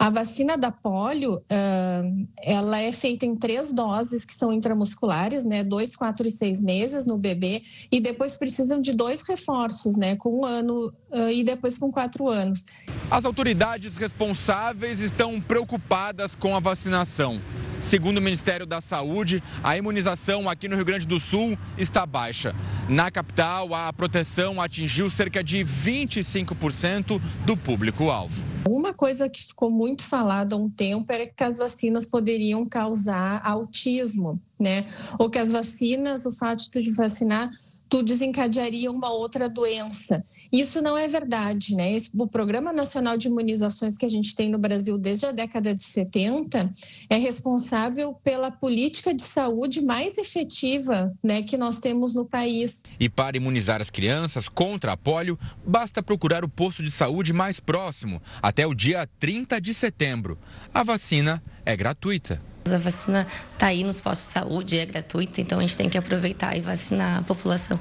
a 0.01 0.09
vacina 0.09 0.57
da 0.57 0.71
polio, 0.71 1.35
uh, 1.35 2.29
ela 2.43 2.81
é 2.81 2.91
feita 2.91 3.27
em 3.27 3.37
três 3.37 3.71
doses 3.71 4.25
que 4.25 4.33
são 4.33 4.51
intramusculares, 4.51 5.45
né? 5.45 5.63
Dois, 5.63 5.95
quatro 5.95 6.27
e 6.27 6.31
seis 6.31 6.59
meses 6.63 7.05
no 7.05 7.19
bebê 7.19 7.63
e 7.93 8.01
depois 8.01 8.35
precisam 8.39 8.81
de 8.81 8.95
dois 8.95 9.21
reforços, 9.21 9.97
né? 9.97 10.17
Com 10.17 10.41
um 10.41 10.47
ano 10.47 10.91
uh, 11.11 11.29
e 11.31 11.45
depois 11.45 11.77
com 11.77 11.93
quatro 11.93 12.29
anos. 12.29 12.65
As 13.11 13.27
autoridades 13.27 13.97
responsáveis 13.97 15.01
estão 15.01 15.39
preocupadas 15.39 16.35
com 16.35 16.57
a 16.57 16.61
vacinação. 16.61 17.39
Segundo 17.81 18.19
o 18.19 18.23
Ministério 18.23 18.67
da 18.67 18.81
Saúde, 18.81 19.43
a 19.63 19.77
imunização 19.77 20.49
aqui 20.51 20.69
no 20.69 20.77
Rio 20.77 20.85
Grande 20.85 21.07
do 21.07 21.19
Sul 21.19 21.57
está 21.79 22.05
baixa. 22.05 22.55
Na 22.89 23.11
capital, 23.11 23.75
a 23.75 23.91
proteção 23.91 24.61
atingiu 24.61 25.09
cerca 25.09 25.43
de 25.43 25.61
25% 25.61 27.21
do 27.47 27.57
público-alvo. 27.57 28.45
Uma 28.69 28.93
coisa 28.93 29.31
que 29.31 29.43
ficou 29.43 29.71
muito 29.71 30.03
falada 30.03 30.55
há 30.55 30.59
um 30.59 30.69
tempo 30.69 31.11
era 31.11 31.27
que 31.27 31.43
as 31.43 31.57
vacinas 31.57 32.05
poderiam 32.05 32.67
causar 32.67 33.41
autismo, 33.43 34.39
né? 34.59 34.87
Ou 35.19 35.31
que 35.31 35.39
as 35.39 35.51
vacinas, 35.51 36.27
o 36.27 36.33
fato 36.33 36.71
de 36.71 36.91
vacinar 36.91 37.51
tu 37.91 38.05
desencadearia 38.05 38.91
uma 38.91 39.11
outra 39.11 39.49
doença. 39.49 40.25
Isso 40.53 40.83
não 40.83 40.99
é 40.99 41.07
verdade, 41.07 41.77
né? 41.77 41.97
O 42.19 42.27
Programa 42.27 42.73
Nacional 42.73 43.17
de 43.17 43.29
Imunizações 43.29 43.97
que 43.97 44.05
a 44.05 44.09
gente 44.09 44.35
tem 44.35 44.51
no 44.51 44.59
Brasil 44.59 44.99
desde 44.99 45.27
a 45.27 45.33
década 45.33 45.73
de 45.73 45.83
70 45.83 46.73
é 47.09 47.17
responsável 47.17 48.15
pela 48.25 48.51
política 48.51 49.15
de 49.15 49.23
saúde 49.23 49.81
mais 49.81 50.19
efetiva 50.19 51.13
né, 51.23 51.43
que 51.43 51.57
nós 51.57 51.79
temos 51.79 52.15
no 52.15 52.25
país. 52.25 52.83
E 52.99 53.09
para 53.09 53.37
imunizar 53.37 53.81
as 53.81 53.91
crianças 53.91 54.49
contra 54.49 54.93
a 54.93 54.97
polio, 54.97 55.39
basta 55.65 56.03
procurar 56.03 56.45
o 56.45 56.49
posto 56.49 56.83
de 56.83 56.91
saúde 56.91 57.33
mais 57.33 57.61
próximo 57.61 58.21
até 58.43 58.67
o 58.67 58.75
dia 58.75 59.09
30 59.19 59.61
de 59.61 59.73
setembro. 59.73 60.39
A 60.75 60.83
vacina 60.83 61.43
é 61.65 61.77
gratuita. 61.77 62.41
A 62.67 62.79
vacina 62.79 63.27
está 63.53 63.69
aí 63.69 63.83
nos 63.83 64.01
postos 64.01 64.27
de 64.27 64.33
saúde, 64.33 64.79
é 64.79 64.87
gratuita, 64.87 65.41
então 65.41 65.59
a 65.59 65.63
gente 65.63 65.77
tem 65.77 65.89
que 65.89 65.97
aproveitar 65.97 66.57
e 66.57 66.61
vacinar 66.61 67.19
a 67.19 67.23
população. 67.23 67.79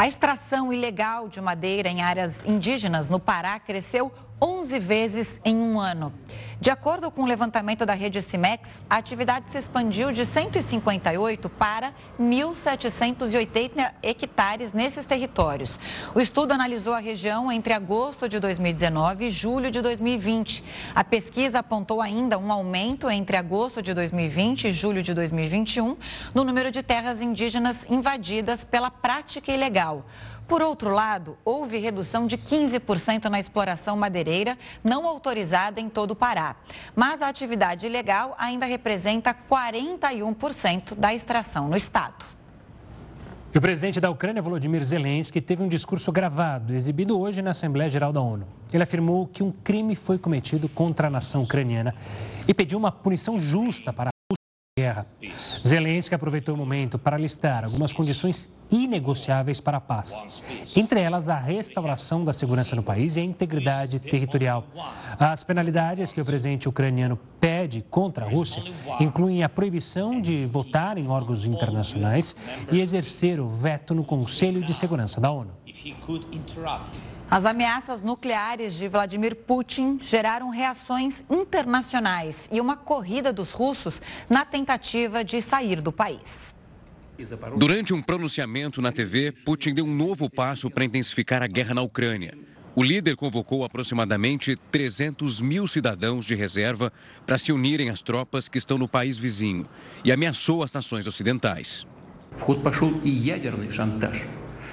A 0.00 0.08
extração 0.08 0.72
ilegal 0.72 1.28
de 1.28 1.42
madeira 1.42 1.86
em 1.86 2.00
áreas 2.00 2.42
indígenas 2.46 3.10
no 3.10 3.20
Pará 3.20 3.60
cresceu 3.60 4.10
11 4.40 4.78
vezes 4.78 5.40
em 5.44 5.56
um 5.56 5.78
ano. 5.78 6.12
De 6.60 6.70
acordo 6.70 7.10
com 7.10 7.22
o 7.22 7.26
levantamento 7.26 7.86
da 7.86 7.94
rede 7.94 8.20
Cimex, 8.20 8.82
a 8.88 8.96
atividade 8.96 9.50
se 9.50 9.56
expandiu 9.56 10.12
de 10.12 10.26
158 10.26 11.48
para 11.48 11.94
1.780 12.20 13.92
hectares 14.02 14.70
nesses 14.70 15.06
territórios. 15.06 15.78
O 16.14 16.20
estudo 16.20 16.52
analisou 16.52 16.92
a 16.92 16.98
região 16.98 17.50
entre 17.50 17.72
agosto 17.72 18.28
de 18.28 18.38
2019 18.38 19.26
e 19.26 19.30
julho 19.30 19.70
de 19.70 19.80
2020. 19.80 20.62
A 20.94 21.02
pesquisa 21.02 21.60
apontou 21.60 22.02
ainda 22.02 22.38
um 22.38 22.52
aumento 22.52 23.08
entre 23.08 23.38
agosto 23.38 23.80
de 23.80 23.94
2020 23.94 24.68
e 24.68 24.72
julho 24.72 25.02
de 25.02 25.14
2021 25.14 25.96
no 26.34 26.44
número 26.44 26.70
de 26.70 26.82
terras 26.82 27.22
indígenas 27.22 27.78
invadidas 27.88 28.64
pela 28.64 28.90
prática 28.90 29.50
ilegal. 29.50 30.04
Por 30.50 30.62
outro 30.62 30.90
lado, 30.90 31.38
houve 31.44 31.78
redução 31.78 32.26
de 32.26 32.36
15% 32.36 33.26
na 33.26 33.38
exploração 33.38 33.96
madeireira 33.96 34.58
não 34.82 35.06
autorizada 35.06 35.80
em 35.80 35.88
todo 35.88 36.10
o 36.10 36.16
Pará. 36.16 36.56
Mas 36.92 37.22
a 37.22 37.28
atividade 37.28 37.86
ilegal 37.86 38.34
ainda 38.36 38.66
representa 38.66 39.32
41% 39.32 40.96
da 40.96 41.14
extração 41.14 41.68
no 41.68 41.76
estado. 41.76 42.24
E 43.54 43.58
o 43.58 43.60
presidente 43.60 44.00
da 44.00 44.10
Ucrânia, 44.10 44.42
Volodymyr 44.42 44.82
Zelensky, 44.82 45.40
teve 45.40 45.62
um 45.62 45.68
discurso 45.68 46.10
gravado, 46.10 46.74
exibido 46.74 47.16
hoje 47.16 47.40
na 47.40 47.52
Assembleia 47.52 47.88
Geral 47.88 48.12
da 48.12 48.20
ONU. 48.20 48.44
Ele 48.72 48.82
afirmou 48.82 49.28
que 49.28 49.44
um 49.44 49.52
crime 49.52 49.94
foi 49.94 50.18
cometido 50.18 50.68
contra 50.68 51.06
a 51.06 51.10
nação 51.10 51.44
ucraniana 51.44 51.94
e 52.48 52.52
pediu 52.52 52.76
uma 52.76 52.90
punição 52.90 53.38
justa 53.38 53.92
para 53.92 54.10
guerra. 54.90 55.06
Zelensky 55.66 56.14
aproveitou 56.14 56.54
o 56.54 56.58
momento 56.58 56.98
para 56.98 57.16
listar 57.16 57.64
algumas 57.64 57.92
condições 57.92 58.48
inegociáveis 58.70 59.60
para 59.60 59.78
a 59.78 59.80
paz, 59.80 60.42
entre 60.76 61.00
elas 61.00 61.28
a 61.28 61.36
restauração 61.36 62.24
da 62.24 62.32
segurança 62.32 62.76
no 62.76 62.82
país 62.82 63.16
e 63.16 63.20
a 63.20 63.24
integridade 63.24 63.98
territorial. 63.98 64.64
As 65.18 65.42
penalidades 65.42 66.12
que 66.12 66.20
o 66.20 66.24
presidente 66.24 66.68
ucraniano 66.68 67.18
pede 67.40 67.84
contra 67.90 68.24
a 68.24 68.28
Rússia 68.28 68.62
incluem 69.00 69.42
a 69.42 69.48
proibição 69.48 70.20
de 70.20 70.46
votar 70.46 70.98
em 70.98 71.08
órgãos 71.08 71.44
internacionais 71.44 72.36
e 72.70 72.78
exercer 72.78 73.40
o 73.40 73.48
veto 73.48 73.94
no 73.94 74.04
Conselho 74.04 74.64
de 74.64 74.72
Segurança 74.72 75.20
da 75.20 75.30
ONU. 75.30 75.50
As 77.30 77.44
ameaças 77.44 78.02
nucleares 78.02 78.74
de 78.74 78.88
Vladimir 78.88 79.34
Putin 79.34 79.98
geraram 80.02 80.50
reações 80.50 81.24
internacionais 81.30 82.48
e 82.52 82.60
uma 82.60 82.76
corrida 82.76 83.32
dos 83.32 83.52
russos 83.52 84.02
na 84.28 84.44
tentativa 84.44 85.24
de 85.24 85.40
sair 85.40 85.80
do 85.80 85.90
país. 85.90 86.52
Durante 87.56 87.94
um 87.94 88.02
pronunciamento 88.02 88.82
na 88.82 88.92
TV, 88.92 89.32
Putin 89.32 89.74
deu 89.74 89.84
um 89.84 89.94
novo 89.94 90.28
passo 90.28 90.70
para 90.70 90.84
intensificar 90.84 91.42
a 91.42 91.46
guerra 91.46 91.74
na 91.74 91.82
Ucrânia. 91.82 92.36
O 92.74 92.82
líder 92.82 93.16
convocou 93.16 93.64
aproximadamente 93.64 94.56
300 94.70 95.40
mil 95.40 95.66
cidadãos 95.66 96.24
de 96.24 96.34
reserva 96.34 96.92
para 97.26 97.38
se 97.38 97.52
unirem 97.52 97.90
às 97.90 98.00
tropas 98.00 98.48
que 98.48 98.58
estão 98.58 98.78
no 98.78 98.88
país 98.88 99.18
vizinho 99.18 99.66
e 100.04 100.12
ameaçou 100.12 100.62
as 100.62 100.72
nações 100.72 101.06
ocidentais. 101.06 101.86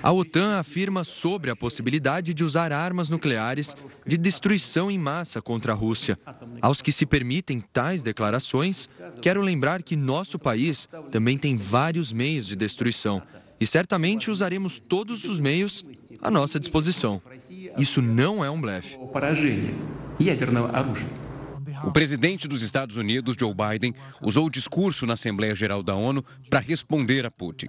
A 0.08 0.12
OTAN 0.14 0.58
afirma 0.58 1.04
sobre 1.04 1.52
a 1.52 1.56
possibilidade 1.56 2.34
de 2.34 2.42
usar 2.42 2.72
armas 2.72 3.10
nucleares 3.10 3.76
de 4.06 4.18
destruição 4.18 4.90
em 4.90 4.98
massa 4.98 5.42
contra 5.42 5.74
a 5.74 5.76
Rússia. 5.76 6.18
Aos 6.62 6.82
que 6.82 6.94
se 6.94 7.06
permitem 7.06 7.60
tais 7.60 8.02
declarações, 8.02 8.88
quero 9.22 9.42
lembrar 9.42 9.84
que 9.84 9.98
nosso 9.98 10.40
país 10.40 10.88
também 11.12 11.38
tem 11.38 11.58
vários 11.58 12.14
meios 12.14 12.48
de 12.48 12.56
destruição 12.56 13.22
e 13.60 13.68
certamente 13.68 14.32
usaremos 14.32 14.80
todos 14.80 15.26
os 15.26 15.42
meios 15.42 15.84
à 16.22 16.32
nossa 16.32 16.58
disposição. 16.58 17.22
Isso 17.78 18.02
não 18.02 18.46
é 18.46 18.50
um 18.50 18.62
blefe. 18.62 18.98
O 21.84 21.92
presidente 21.92 22.48
dos 22.48 22.62
Estados 22.62 22.96
Unidos, 22.96 23.36
Joe 23.38 23.54
Biden, 23.54 23.94
usou 24.22 24.46
o 24.46 24.50
discurso 24.50 25.06
na 25.06 25.16
Assembleia 25.16 25.54
Geral 25.54 25.84
da 25.84 25.96
ONU 25.96 26.24
para 26.50 26.62
responder 26.62 27.26
a 27.26 27.30
Putin 27.30 27.68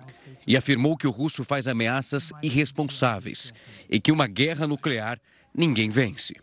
e 0.48 0.56
afirmou 0.56 0.96
que 0.96 1.06
o 1.06 1.10
russo 1.10 1.44
faz 1.44 1.68
ameaças 1.68 2.32
irresponsáveis 2.42 3.52
e 3.88 4.00
que 4.00 4.10
uma 4.10 4.26
guerra 4.26 4.66
nuclear 4.66 5.20
ninguém 5.54 5.90
vence. 5.90 6.34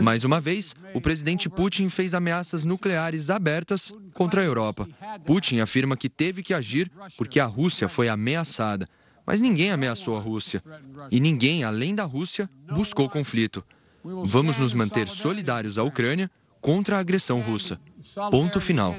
Mais 0.00 0.22
uma 0.22 0.40
vez, 0.40 0.76
o 0.94 1.00
presidente 1.00 1.48
Putin 1.48 1.88
fez 1.88 2.14
ameaças 2.14 2.62
nucleares 2.62 3.28
abertas 3.28 3.92
contra 4.14 4.40
a 4.40 4.44
Europa. 4.44 4.88
Putin 5.24 5.58
afirma 5.58 5.96
que 5.96 6.08
teve 6.08 6.44
que 6.44 6.54
agir 6.54 6.88
porque 7.16 7.40
a 7.40 7.46
Rússia 7.46 7.88
foi 7.88 8.08
ameaçada. 8.08 8.86
Mas 9.26 9.40
ninguém 9.40 9.72
ameaçou 9.72 10.16
a 10.16 10.20
Rússia. 10.20 10.62
E 11.10 11.18
ninguém, 11.18 11.64
além 11.64 11.92
da 11.92 12.04
Rússia, 12.04 12.48
buscou 12.72 13.08
conflito. 13.08 13.64
Vamos 14.02 14.56
nos 14.56 14.72
manter 14.74 15.08
solidários 15.08 15.76
à 15.76 15.82
Ucrânia 15.82 16.30
contra 16.60 16.96
a 16.96 17.00
agressão 17.00 17.40
russa. 17.40 17.80
Ponto 18.30 18.60
final. 18.60 18.96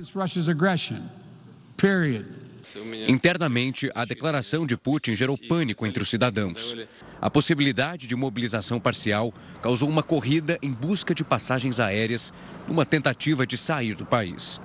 Internamente, 3.07 3.89
a 3.95 4.05
declaração 4.05 4.67
de 4.67 4.77
Putin 4.77 5.15
gerou 5.15 5.35
pânico 5.35 5.83
entre 5.87 6.03
os 6.03 6.09
cidadãos. 6.09 6.75
A 7.19 7.27
possibilidade 7.27 8.05
de 8.05 8.15
mobilização 8.15 8.79
parcial 8.79 9.33
causou 9.63 9.89
uma 9.89 10.03
corrida 10.03 10.59
em 10.61 10.71
busca 10.71 11.15
de 11.15 11.23
passagens 11.23 11.79
aéreas 11.79 12.31
numa 12.67 12.85
tentativa 12.85 13.47
de 13.47 13.57
sair 13.57 13.95
do 13.95 14.05
país. 14.05 14.61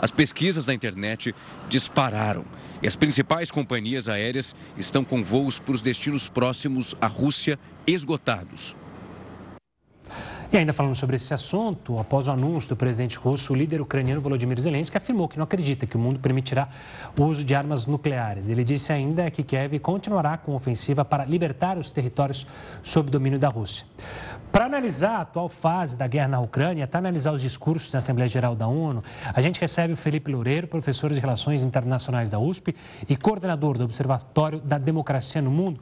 As 0.00 0.10
pesquisas 0.10 0.66
na 0.66 0.74
internet 0.74 1.32
dispararam 1.68 2.44
e 2.82 2.88
as 2.88 2.96
principais 2.96 3.48
companhias 3.48 4.08
aéreas 4.08 4.54
estão 4.76 5.04
com 5.04 5.22
voos 5.22 5.60
para 5.60 5.74
os 5.74 5.80
destinos 5.80 6.28
próximos 6.28 6.96
à 7.00 7.06
Rússia 7.06 7.58
esgotados. 7.86 8.74
E 10.52 10.56
ainda 10.56 10.72
falando 10.72 10.94
sobre 10.94 11.16
esse 11.16 11.34
assunto, 11.34 11.98
após 11.98 12.28
o 12.28 12.30
anúncio 12.30 12.68
do 12.68 12.76
presidente 12.76 13.18
russo, 13.18 13.52
o 13.52 13.56
líder 13.56 13.80
ucraniano 13.80 14.20
Volodymyr 14.20 14.60
Zelensky 14.60 14.96
afirmou 14.96 15.26
que 15.26 15.36
não 15.36 15.42
acredita 15.42 15.86
que 15.86 15.96
o 15.96 15.98
mundo 15.98 16.20
permitirá 16.20 16.68
o 17.18 17.24
uso 17.24 17.44
de 17.44 17.52
armas 17.52 17.84
nucleares. 17.86 18.48
Ele 18.48 18.62
disse 18.62 18.92
ainda 18.92 19.28
que 19.28 19.42
Kiev 19.42 19.80
continuará 19.80 20.38
com 20.38 20.54
ofensiva 20.54 21.04
para 21.04 21.24
libertar 21.24 21.76
os 21.76 21.90
territórios 21.90 22.46
sob 22.80 23.10
domínio 23.10 23.40
da 23.40 23.48
Rússia. 23.48 23.86
Para 24.52 24.66
analisar 24.66 25.16
a 25.16 25.20
atual 25.22 25.48
fase 25.48 25.96
da 25.96 26.06
guerra 26.06 26.28
na 26.28 26.40
Ucrânia, 26.40 26.84
até 26.84 26.98
analisar 26.98 27.32
os 27.32 27.42
discursos 27.42 27.92
na 27.92 27.98
Assembleia 27.98 28.28
Geral 28.28 28.54
da 28.54 28.68
ONU, 28.68 29.02
a 29.34 29.40
gente 29.40 29.60
recebe 29.60 29.94
o 29.94 29.96
Felipe 29.96 30.30
Loureiro, 30.30 30.68
professor 30.68 31.12
de 31.12 31.18
Relações 31.18 31.64
Internacionais 31.64 32.30
da 32.30 32.38
USP 32.38 32.74
e 33.08 33.16
coordenador 33.16 33.76
do 33.76 33.84
Observatório 33.84 34.60
da 34.60 34.78
Democracia 34.78 35.42
no 35.42 35.50
Mundo. 35.50 35.80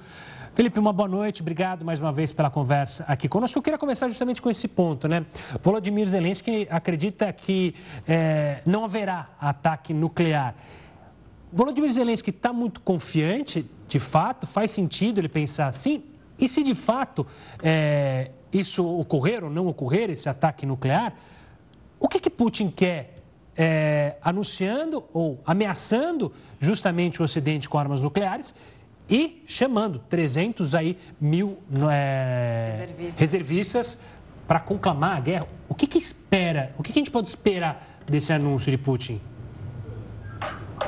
Felipe, 0.55 0.79
uma 0.79 0.93
boa 0.93 1.09
noite, 1.09 1.43
obrigado 1.43 1.85
mais 1.85 1.99
uma 1.99 2.12
vez 2.12 2.31
pela 2.31 2.49
conversa 2.49 3.05
aqui 3.09 3.29
conosco. 3.29 3.59
Eu 3.59 3.62
queria 3.62 3.77
começar 3.77 4.07
justamente 4.07 4.40
com 4.40 4.49
esse 4.49 4.69
ponto, 4.69 5.09
né? 5.09 5.27
Volodymyr 5.61 6.07
Zelensky 6.07 6.69
acredita 6.71 7.33
que 7.33 7.75
é, 8.07 8.61
não 8.64 8.85
haverá 8.85 9.31
ataque 9.40 9.93
nuclear. 9.93 10.55
Volodymyr 11.53 11.90
Zelensky 11.90 12.31
está 12.31 12.53
muito 12.53 12.81
confiante, 12.83 13.69
de 13.88 13.99
fato, 13.99 14.47
faz 14.47 14.71
sentido 14.71 15.19
ele 15.19 15.29
pensar 15.29 15.67
assim? 15.67 16.05
E 16.38 16.49
se 16.49 16.62
de 16.62 16.77
fato 16.77 17.27
é, 17.61 18.31
isso 18.53 18.87
ocorrer 18.87 19.43
ou 19.43 19.51
não 19.51 19.67
ocorrer, 19.67 20.09
esse 20.09 20.29
ataque 20.29 20.64
nuclear, 20.64 21.14
o 21.99 22.07
que, 22.07 22.21
que 22.21 22.31
Putin 22.31 22.69
quer 22.71 23.14
é, 23.57 24.14
anunciando 24.23 25.05
ou 25.12 25.40
ameaçando 25.45 26.33
justamente 26.61 27.21
o 27.21 27.25
Ocidente 27.25 27.69
com 27.69 27.77
armas 27.77 28.01
nucleares 28.01 28.55
e 29.09 29.43
chamando 29.47 29.99
300 29.99 30.75
aí 30.75 30.99
mil 31.21 31.59
é, 31.90 32.73
reservistas, 32.79 33.21
reservistas 33.21 33.99
para 34.47 34.61
conclamar 34.61 35.17
a 35.17 35.21
guerra. 35.21 35.49
O 35.69 35.75
que, 35.75 35.87
que 35.87 35.99
espera? 35.99 36.75
O 36.79 36.83
que, 36.83 36.93
que 36.93 36.99
a 36.99 37.01
gente 37.01 37.11
pode 37.11 37.29
esperar 37.29 38.03
desse 38.07 38.33
anúncio 38.33 38.71
de 38.71 38.79
Putin? 38.79 39.21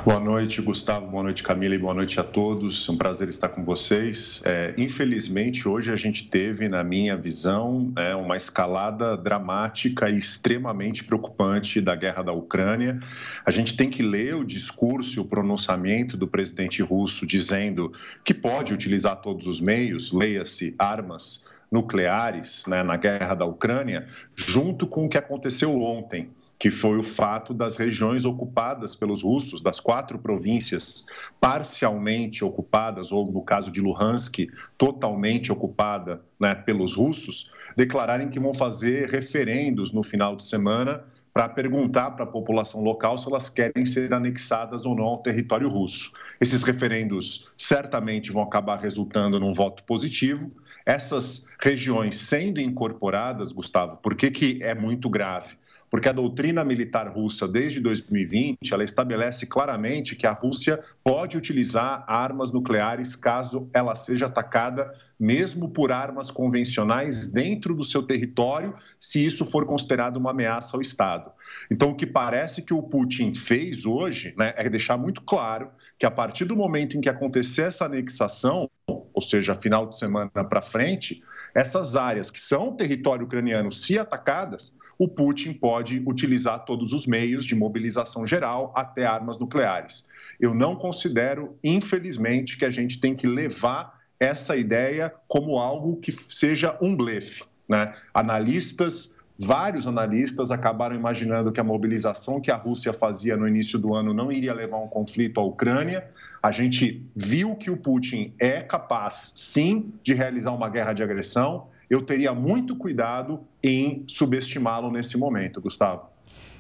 Boa 0.04 0.18
noite, 0.18 0.60
Gustavo. 0.60 1.06
Boa 1.06 1.22
noite, 1.22 1.44
Camila. 1.44 1.76
E 1.76 1.78
boa 1.78 1.94
noite 1.94 2.18
a 2.18 2.24
todos. 2.24 2.88
Um 2.88 2.96
prazer 2.96 3.28
estar 3.28 3.48
com 3.48 3.64
vocês. 3.64 4.42
É, 4.44 4.74
infelizmente, 4.76 5.68
hoje 5.68 5.92
a 5.92 5.96
gente 5.96 6.28
teve, 6.28 6.68
na 6.68 6.82
minha 6.82 7.16
visão, 7.16 7.92
é, 7.96 8.12
uma 8.14 8.36
escalada 8.36 9.16
dramática 9.16 10.10
e 10.10 10.18
extremamente 10.18 11.04
preocupante 11.04 11.80
da 11.80 11.94
guerra 11.94 12.24
da 12.24 12.32
Ucrânia. 12.32 13.00
A 13.44 13.50
gente 13.52 13.76
tem 13.76 13.88
que 13.88 14.02
ler 14.02 14.34
o 14.34 14.44
discurso 14.44 15.20
e 15.20 15.22
o 15.22 15.24
pronunciamento 15.24 16.16
do 16.16 16.26
presidente 16.26 16.82
russo 16.82 17.24
dizendo 17.24 17.92
que 18.24 18.34
pode 18.34 18.74
utilizar 18.74 19.20
todos 19.20 19.46
os 19.46 19.60
meios, 19.60 20.12
leia-se 20.12 20.74
armas 20.76 21.46
nucleares 21.70 22.64
né, 22.66 22.82
na 22.82 22.96
guerra 22.96 23.34
da 23.34 23.44
Ucrânia, 23.44 24.08
junto 24.34 24.84
com 24.84 25.06
o 25.06 25.08
que 25.08 25.18
aconteceu 25.18 25.80
ontem 25.80 26.30
que 26.58 26.70
foi 26.70 26.98
o 26.98 27.02
fato 27.02 27.52
das 27.52 27.76
regiões 27.76 28.24
ocupadas 28.24 28.96
pelos 28.96 29.22
russos, 29.22 29.60
das 29.60 29.78
quatro 29.78 30.18
províncias 30.18 31.06
parcialmente 31.40 32.44
ocupadas, 32.44 33.12
ou 33.12 33.30
no 33.30 33.42
caso 33.42 33.70
de 33.70 33.80
Luhansk, 33.80 34.48
totalmente 34.78 35.52
ocupada 35.52 36.22
né, 36.40 36.54
pelos 36.54 36.96
russos, 36.96 37.52
declararem 37.76 38.30
que 38.30 38.40
vão 38.40 38.54
fazer 38.54 39.08
referendos 39.08 39.92
no 39.92 40.02
final 40.02 40.34
de 40.34 40.44
semana 40.44 41.04
para 41.36 41.50
perguntar 41.50 42.12
para 42.12 42.24
a 42.24 42.26
população 42.26 42.82
local 42.82 43.18
se 43.18 43.28
elas 43.28 43.50
querem 43.50 43.84
ser 43.84 44.14
anexadas 44.14 44.86
ou 44.86 44.96
não 44.96 45.04
ao 45.04 45.18
território 45.18 45.68
russo. 45.68 46.12
Esses 46.40 46.62
referendos 46.62 47.50
certamente 47.58 48.32
vão 48.32 48.42
acabar 48.42 48.80
resultando 48.80 49.38
num 49.38 49.52
voto 49.52 49.84
positivo. 49.84 50.50
Essas 50.86 51.46
regiões 51.60 52.16
sendo 52.16 52.58
incorporadas, 52.58 53.52
Gustavo, 53.52 53.98
por 53.98 54.14
que, 54.14 54.30
que 54.30 54.62
é 54.62 54.74
muito 54.74 55.10
grave? 55.10 55.58
Porque 55.90 56.08
a 56.08 56.12
doutrina 56.12 56.64
militar 56.64 57.08
russa 57.08 57.46
desde 57.46 57.80
2020 57.80 58.72
ela 58.72 58.84
estabelece 58.84 59.46
claramente 59.46 60.16
que 60.16 60.26
a 60.26 60.32
Rússia 60.32 60.82
pode 61.02 61.36
utilizar 61.36 62.04
armas 62.06 62.52
nucleares 62.52 63.14
caso 63.14 63.68
ela 63.72 63.94
seja 63.94 64.26
atacada 64.26 64.92
mesmo 65.18 65.70
por 65.70 65.90
armas 65.92 66.30
convencionais 66.30 67.30
dentro 67.32 67.74
do 67.74 67.84
seu 67.84 68.02
território, 68.02 68.74
se 68.98 69.24
isso 69.24 69.44
for 69.44 69.66
considerado 69.66 70.16
uma 70.18 70.30
ameaça 70.30 70.76
ao 70.76 70.82
Estado. 70.82 71.30
Então, 71.70 71.90
o 71.90 71.96
que 71.96 72.06
parece 72.06 72.62
que 72.62 72.74
o 72.74 72.82
Putin 72.82 73.32
fez 73.32 73.86
hoje 73.86 74.34
né, 74.36 74.52
é 74.56 74.68
deixar 74.68 74.96
muito 74.98 75.22
claro 75.22 75.70
que 75.98 76.04
a 76.04 76.10
partir 76.10 76.44
do 76.44 76.56
momento 76.56 76.96
em 76.96 77.00
que 77.00 77.08
acontecer 77.08 77.62
essa 77.62 77.86
anexação, 77.86 78.70
ou 78.86 79.22
seja, 79.22 79.54
final 79.54 79.86
de 79.86 79.98
semana 79.98 80.30
para 80.30 80.60
frente, 80.60 81.22
essas 81.54 81.96
áreas 81.96 82.30
que 82.30 82.40
são 82.40 82.76
território 82.76 83.24
ucraniano, 83.24 83.72
se 83.72 83.98
atacadas, 83.98 84.76
o 84.98 85.08
Putin 85.08 85.52
pode 85.52 86.02
utilizar 86.06 86.64
todos 86.64 86.92
os 86.92 87.06
meios 87.06 87.44
de 87.44 87.54
mobilização 87.54 88.24
geral 88.24 88.72
até 88.74 89.04
armas 89.04 89.38
nucleares. 89.38 90.08
Eu 90.40 90.54
não 90.54 90.74
considero, 90.76 91.56
infelizmente, 91.62 92.56
que 92.56 92.64
a 92.64 92.70
gente 92.70 93.00
tem 93.00 93.14
que 93.14 93.26
levar 93.26 93.96
essa 94.18 94.56
ideia 94.56 95.12
como 95.28 95.58
algo 95.58 95.96
que 95.96 96.12
seja 96.12 96.76
um 96.80 96.96
blefe. 96.96 97.44
Né? 97.68 97.94
Analistas 98.14 99.16
Vários 99.38 99.86
analistas 99.86 100.50
acabaram 100.50 100.96
imaginando 100.96 101.52
que 101.52 101.60
a 101.60 101.64
mobilização 101.64 102.40
que 102.40 102.50
a 102.50 102.56
Rússia 102.56 102.90
fazia 102.94 103.36
no 103.36 103.46
início 103.46 103.78
do 103.78 103.94
ano 103.94 104.14
não 104.14 104.32
iria 104.32 104.54
levar 104.54 104.78
um 104.78 104.88
conflito 104.88 105.38
à 105.38 105.44
Ucrânia. 105.44 106.08
A 106.42 106.50
gente 106.50 107.06
viu 107.14 107.54
que 107.54 107.70
o 107.70 107.76
Putin 107.76 108.32
é 108.38 108.62
capaz, 108.62 109.34
sim, 109.36 109.92
de 110.02 110.14
realizar 110.14 110.52
uma 110.52 110.70
guerra 110.70 110.94
de 110.94 111.02
agressão 111.02 111.68
eu 111.88 112.02
teria 112.02 112.34
muito 112.34 112.76
cuidado 112.76 113.40
em 113.62 114.04
subestimá-lo 114.06 114.90
nesse 114.90 115.16
momento, 115.16 115.60
Gustavo. 115.60 116.15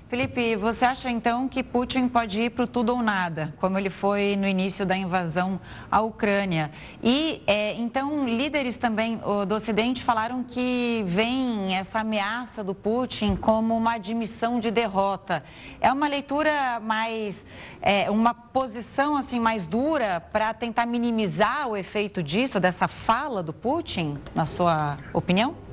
Felipe, 0.08 0.54
você 0.54 0.84
acha 0.84 1.10
então 1.10 1.48
que 1.48 1.64
Putin 1.64 2.06
pode 2.06 2.40
ir 2.40 2.50
para 2.50 2.62
o 2.62 2.66
tudo 2.68 2.92
ou 2.92 3.02
nada, 3.02 3.52
como 3.58 3.76
ele 3.76 3.90
foi 3.90 4.36
no 4.36 4.46
início 4.46 4.86
da 4.86 4.96
invasão 4.96 5.60
à 5.90 6.00
Ucrânia? 6.00 6.70
E 7.02 7.42
é, 7.44 7.74
então 7.74 8.24
líderes 8.24 8.76
também 8.76 9.20
do 9.48 9.52
Ocidente 9.52 10.04
falaram 10.04 10.44
que 10.44 11.02
vem 11.08 11.74
essa 11.74 11.98
ameaça 11.98 12.62
do 12.62 12.72
Putin 12.72 13.34
como 13.34 13.76
uma 13.76 13.94
admissão 13.94 14.60
de 14.60 14.70
derrota. 14.70 15.42
É 15.80 15.92
uma 15.92 16.06
leitura 16.06 16.78
mais, 16.78 17.44
é, 17.82 18.08
uma 18.08 18.32
posição 18.32 19.16
assim 19.16 19.40
mais 19.40 19.66
dura 19.66 20.20
para 20.20 20.54
tentar 20.54 20.86
minimizar 20.86 21.66
o 21.66 21.76
efeito 21.76 22.22
disso, 22.22 22.60
dessa 22.60 22.86
fala 22.86 23.42
do 23.42 23.52
Putin, 23.52 24.18
na 24.32 24.46
sua 24.46 24.98
opinião? 25.12 25.65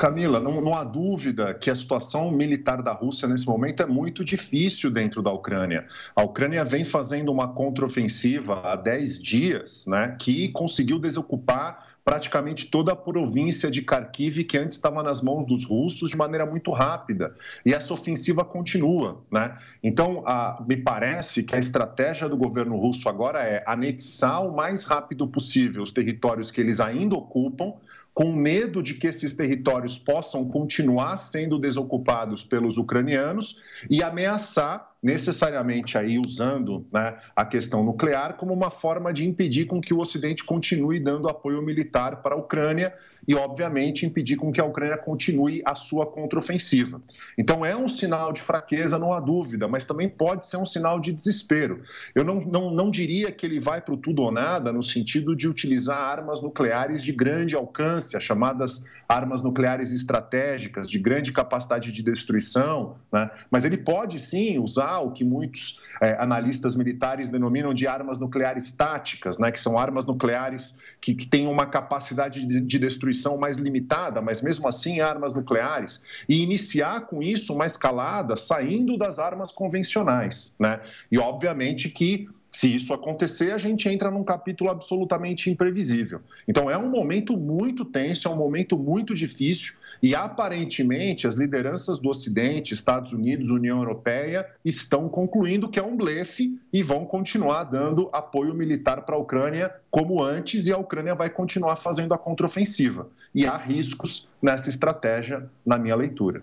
Camila, 0.00 0.40
não, 0.40 0.62
não, 0.62 0.74
há 0.74 0.82
dúvida 0.82 1.52
que 1.52 1.68
a 1.68 1.74
situação 1.74 2.30
militar 2.30 2.82
da 2.82 2.90
Rússia 2.90 3.28
nesse 3.28 3.46
momento 3.46 3.82
é 3.82 3.86
muito 3.86 4.24
difícil 4.24 4.90
dentro 4.90 5.20
da 5.20 5.30
Ucrânia. 5.30 5.86
A 6.16 6.22
Ucrânia 6.22 6.64
vem 6.64 6.86
fazendo 6.86 7.30
uma 7.30 7.48
contraofensiva 7.52 8.62
há 8.64 8.76
10 8.76 9.22
dias, 9.22 9.84
né, 9.86 10.16
que 10.18 10.48
conseguiu 10.48 10.98
desocupar 10.98 11.90
praticamente 12.02 12.66
toda 12.66 12.92
a 12.92 12.96
província 12.96 13.70
de 13.70 13.82
Kharkiv, 13.82 14.42
que 14.44 14.56
antes 14.56 14.78
estava 14.78 15.02
nas 15.02 15.20
mãos 15.20 15.44
dos 15.44 15.64
russos, 15.64 16.08
de 16.08 16.16
maneira 16.16 16.46
muito 16.46 16.72
rápida. 16.72 17.36
E 17.64 17.74
essa 17.74 17.92
ofensiva 17.92 18.42
continua. 18.42 19.22
Né? 19.30 19.56
Então, 19.82 20.22
a, 20.26 20.64
me 20.66 20.78
parece 20.78 21.42
que 21.42 21.54
a 21.54 21.58
estratégia 21.58 22.26
do 22.26 22.38
governo 22.38 22.76
russo 22.76 23.06
agora 23.06 23.42
é 23.42 23.62
anexar 23.66 24.46
o 24.46 24.56
mais 24.56 24.84
rápido 24.84 25.28
possível 25.28 25.82
os 25.82 25.92
territórios 25.92 26.50
que 26.50 26.60
eles 26.60 26.80
ainda 26.80 27.16
ocupam, 27.16 27.74
com 28.12 28.32
medo 28.32 28.82
de 28.82 28.94
que 28.94 29.06
esses 29.06 29.34
territórios 29.34 29.96
possam 29.96 30.48
continuar 30.48 31.16
sendo 31.16 31.58
desocupados 31.58 32.44
pelos 32.44 32.76
ucranianos 32.76 33.62
e 33.88 34.02
ameaçar 34.02 34.89
necessariamente 35.02 35.96
aí 35.96 36.18
usando 36.18 36.86
né, 36.92 37.16
a 37.34 37.44
questão 37.44 37.82
nuclear 37.82 38.34
como 38.36 38.52
uma 38.52 38.70
forma 38.70 39.12
de 39.12 39.26
impedir 39.26 39.66
com 39.66 39.80
que 39.80 39.94
o 39.94 39.98
Ocidente 39.98 40.44
continue 40.44 41.00
dando 41.00 41.28
apoio 41.28 41.62
militar 41.62 42.22
para 42.22 42.34
a 42.34 42.38
Ucrânia 42.38 42.94
e, 43.26 43.34
obviamente, 43.34 44.04
impedir 44.04 44.36
com 44.36 44.52
que 44.52 44.60
a 44.60 44.64
Ucrânia 44.64 44.98
continue 44.98 45.62
a 45.64 45.74
sua 45.74 46.06
contraofensiva. 46.06 47.00
Então, 47.38 47.64
é 47.64 47.76
um 47.76 47.88
sinal 47.88 48.32
de 48.32 48.40
fraqueza, 48.40 48.98
não 48.98 49.12
há 49.12 49.20
dúvida, 49.20 49.68
mas 49.68 49.84
também 49.84 50.08
pode 50.08 50.46
ser 50.46 50.56
um 50.56 50.66
sinal 50.66 51.00
de 51.00 51.12
desespero. 51.12 51.82
Eu 52.14 52.24
não, 52.24 52.40
não, 52.40 52.70
não 52.70 52.90
diria 52.90 53.30
que 53.32 53.46
ele 53.46 53.60
vai 53.60 53.80
para 53.80 53.94
o 53.94 53.96
tudo 53.96 54.22
ou 54.22 54.32
nada 54.32 54.72
no 54.72 54.82
sentido 54.82 55.34
de 55.34 55.48
utilizar 55.48 55.98
armas 55.98 56.40
nucleares 56.42 57.02
de 57.02 57.12
grande 57.12 57.54
alcance, 57.54 58.16
as 58.16 58.22
chamadas 58.22 58.84
armas 59.10 59.42
nucleares 59.42 59.92
estratégicas 59.92 60.88
de 60.88 60.96
grande 60.96 61.32
capacidade 61.32 61.90
de 61.90 62.00
destruição, 62.00 62.96
né? 63.12 63.28
mas 63.50 63.64
ele 63.64 63.76
pode 63.76 64.20
sim 64.20 64.56
usar 64.58 64.89
o 64.98 65.12
que 65.12 65.24
muitos 65.24 65.80
é, 66.00 66.16
analistas 66.18 66.74
militares 66.74 67.28
denominam 67.28 67.72
de 67.72 67.86
armas 67.86 68.18
nucleares 68.18 68.72
táticas, 68.72 69.38
né? 69.38 69.52
que 69.52 69.60
são 69.60 69.78
armas 69.78 70.04
nucleares 70.04 70.78
que, 71.00 71.14
que 71.14 71.26
têm 71.26 71.46
uma 71.46 71.66
capacidade 71.66 72.44
de, 72.44 72.60
de 72.60 72.78
destruição 72.78 73.38
mais 73.38 73.56
limitada, 73.56 74.20
mas 74.20 74.42
mesmo 74.42 74.66
assim 74.66 75.00
armas 75.00 75.32
nucleares, 75.32 76.02
e 76.28 76.42
iniciar 76.42 77.02
com 77.02 77.22
isso 77.22 77.54
uma 77.54 77.66
escalada 77.66 78.36
saindo 78.36 78.96
das 78.98 79.18
armas 79.18 79.50
convencionais. 79.50 80.56
Né? 80.58 80.80
E 81.10 81.18
obviamente 81.18 81.88
que 81.88 82.28
se 82.50 82.74
isso 82.74 82.92
acontecer, 82.92 83.52
a 83.52 83.58
gente 83.58 83.88
entra 83.88 84.10
num 84.10 84.24
capítulo 84.24 84.70
absolutamente 84.70 85.48
imprevisível. 85.48 86.20
Então, 86.48 86.68
é 86.68 86.76
um 86.76 86.90
momento 86.90 87.36
muito 87.36 87.84
tenso, 87.84 88.26
é 88.26 88.30
um 88.30 88.36
momento 88.36 88.76
muito 88.76 89.14
difícil. 89.14 89.74
E 90.02 90.14
aparentemente 90.14 91.26
as 91.26 91.34
lideranças 91.34 91.98
do 91.98 92.08
Ocidente, 92.08 92.72
Estados 92.72 93.12
Unidos, 93.12 93.50
União 93.50 93.78
Europeia, 93.78 94.46
estão 94.64 95.08
concluindo 95.08 95.68
que 95.68 95.78
é 95.78 95.82
um 95.82 95.96
blefe 95.96 96.58
e 96.72 96.82
vão 96.82 97.04
continuar 97.04 97.64
dando 97.64 98.08
apoio 98.12 98.54
militar 98.54 99.02
para 99.02 99.16
a 99.16 99.18
Ucrânia 99.18 99.72
como 99.90 100.22
antes, 100.22 100.66
e 100.66 100.72
a 100.72 100.78
Ucrânia 100.78 101.14
vai 101.14 101.28
continuar 101.28 101.76
fazendo 101.76 102.14
a 102.14 102.18
contraofensiva. 102.18 103.08
E 103.34 103.46
há 103.46 103.56
riscos 103.56 104.28
nessa 104.40 104.68
estratégia, 104.68 105.48
na 105.66 105.76
minha 105.76 105.96
leitura. 105.96 106.42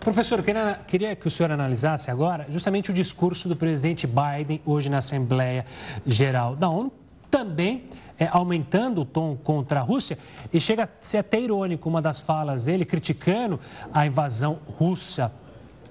Professor, 0.00 0.42
queria, 0.42 0.80
queria 0.86 1.16
que 1.16 1.26
o 1.26 1.30
senhor 1.30 1.50
analisasse 1.50 2.10
agora 2.10 2.46
justamente 2.48 2.90
o 2.90 2.94
discurso 2.94 3.48
do 3.48 3.56
presidente 3.56 4.06
Biden 4.06 4.60
hoje 4.64 4.88
na 4.88 4.98
Assembleia 4.98 5.64
Geral 6.06 6.54
da 6.54 6.68
ONU, 6.68 6.92
também 7.30 7.84
é, 8.18 8.28
aumentando 8.30 9.02
o 9.02 9.04
tom 9.04 9.36
contra 9.36 9.80
a 9.80 9.82
Rússia, 9.82 10.18
e 10.52 10.60
chega 10.60 10.84
a 10.84 10.88
ser 11.00 11.18
até 11.18 11.40
irônico 11.40 11.88
uma 11.88 12.02
das 12.02 12.18
falas 12.18 12.64
dele 12.64 12.84
criticando 12.84 13.60
a 13.92 14.06
invasão 14.06 14.58
russa 14.78 15.32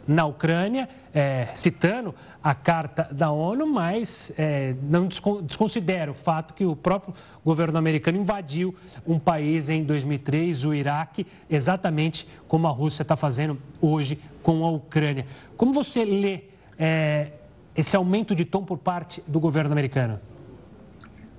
na 0.08 0.26
Ucrânia, 0.26 0.88
é, 1.14 1.50
citando 1.54 2.16
a 2.42 2.56
carta 2.56 3.10
da 3.12 3.30
ONU, 3.30 3.68
mas 3.68 4.32
é, 4.38 4.74
não 4.84 5.06
desconsidera 5.42 6.10
o 6.10 6.14
fato 6.14 6.54
que 6.54 6.66
o 6.66 6.78
próprio 6.78 7.14
governo 7.44 7.78
americano 7.78 8.18
invadiu 8.18 8.74
um 9.06 9.20
país 9.20 9.70
em 9.70 9.84
2003, 9.84 10.64
o 10.64 10.74
Iraque, 10.74 11.28
exatamente 11.50 12.26
como 12.48 12.68
a 12.68 12.72
Rússia 12.72 13.02
está 13.02 13.18
fazendo 13.18 13.60
hoje 13.82 14.18
com 14.42 14.66
a 14.66 14.70
Ucrânia. 14.70 15.26
Como 15.58 15.74
você 15.74 16.06
lê 16.06 16.42
é, 16.80 17.32
esse 17.76 17.96
aumento 17.96 18.34
de 18.34 18.46
tom 18.46 18.64
por 18.64 18.78
parte 18.78 19.22
do 19.28 19.42
governo 19.42 19.74
americano? 19.74 20.22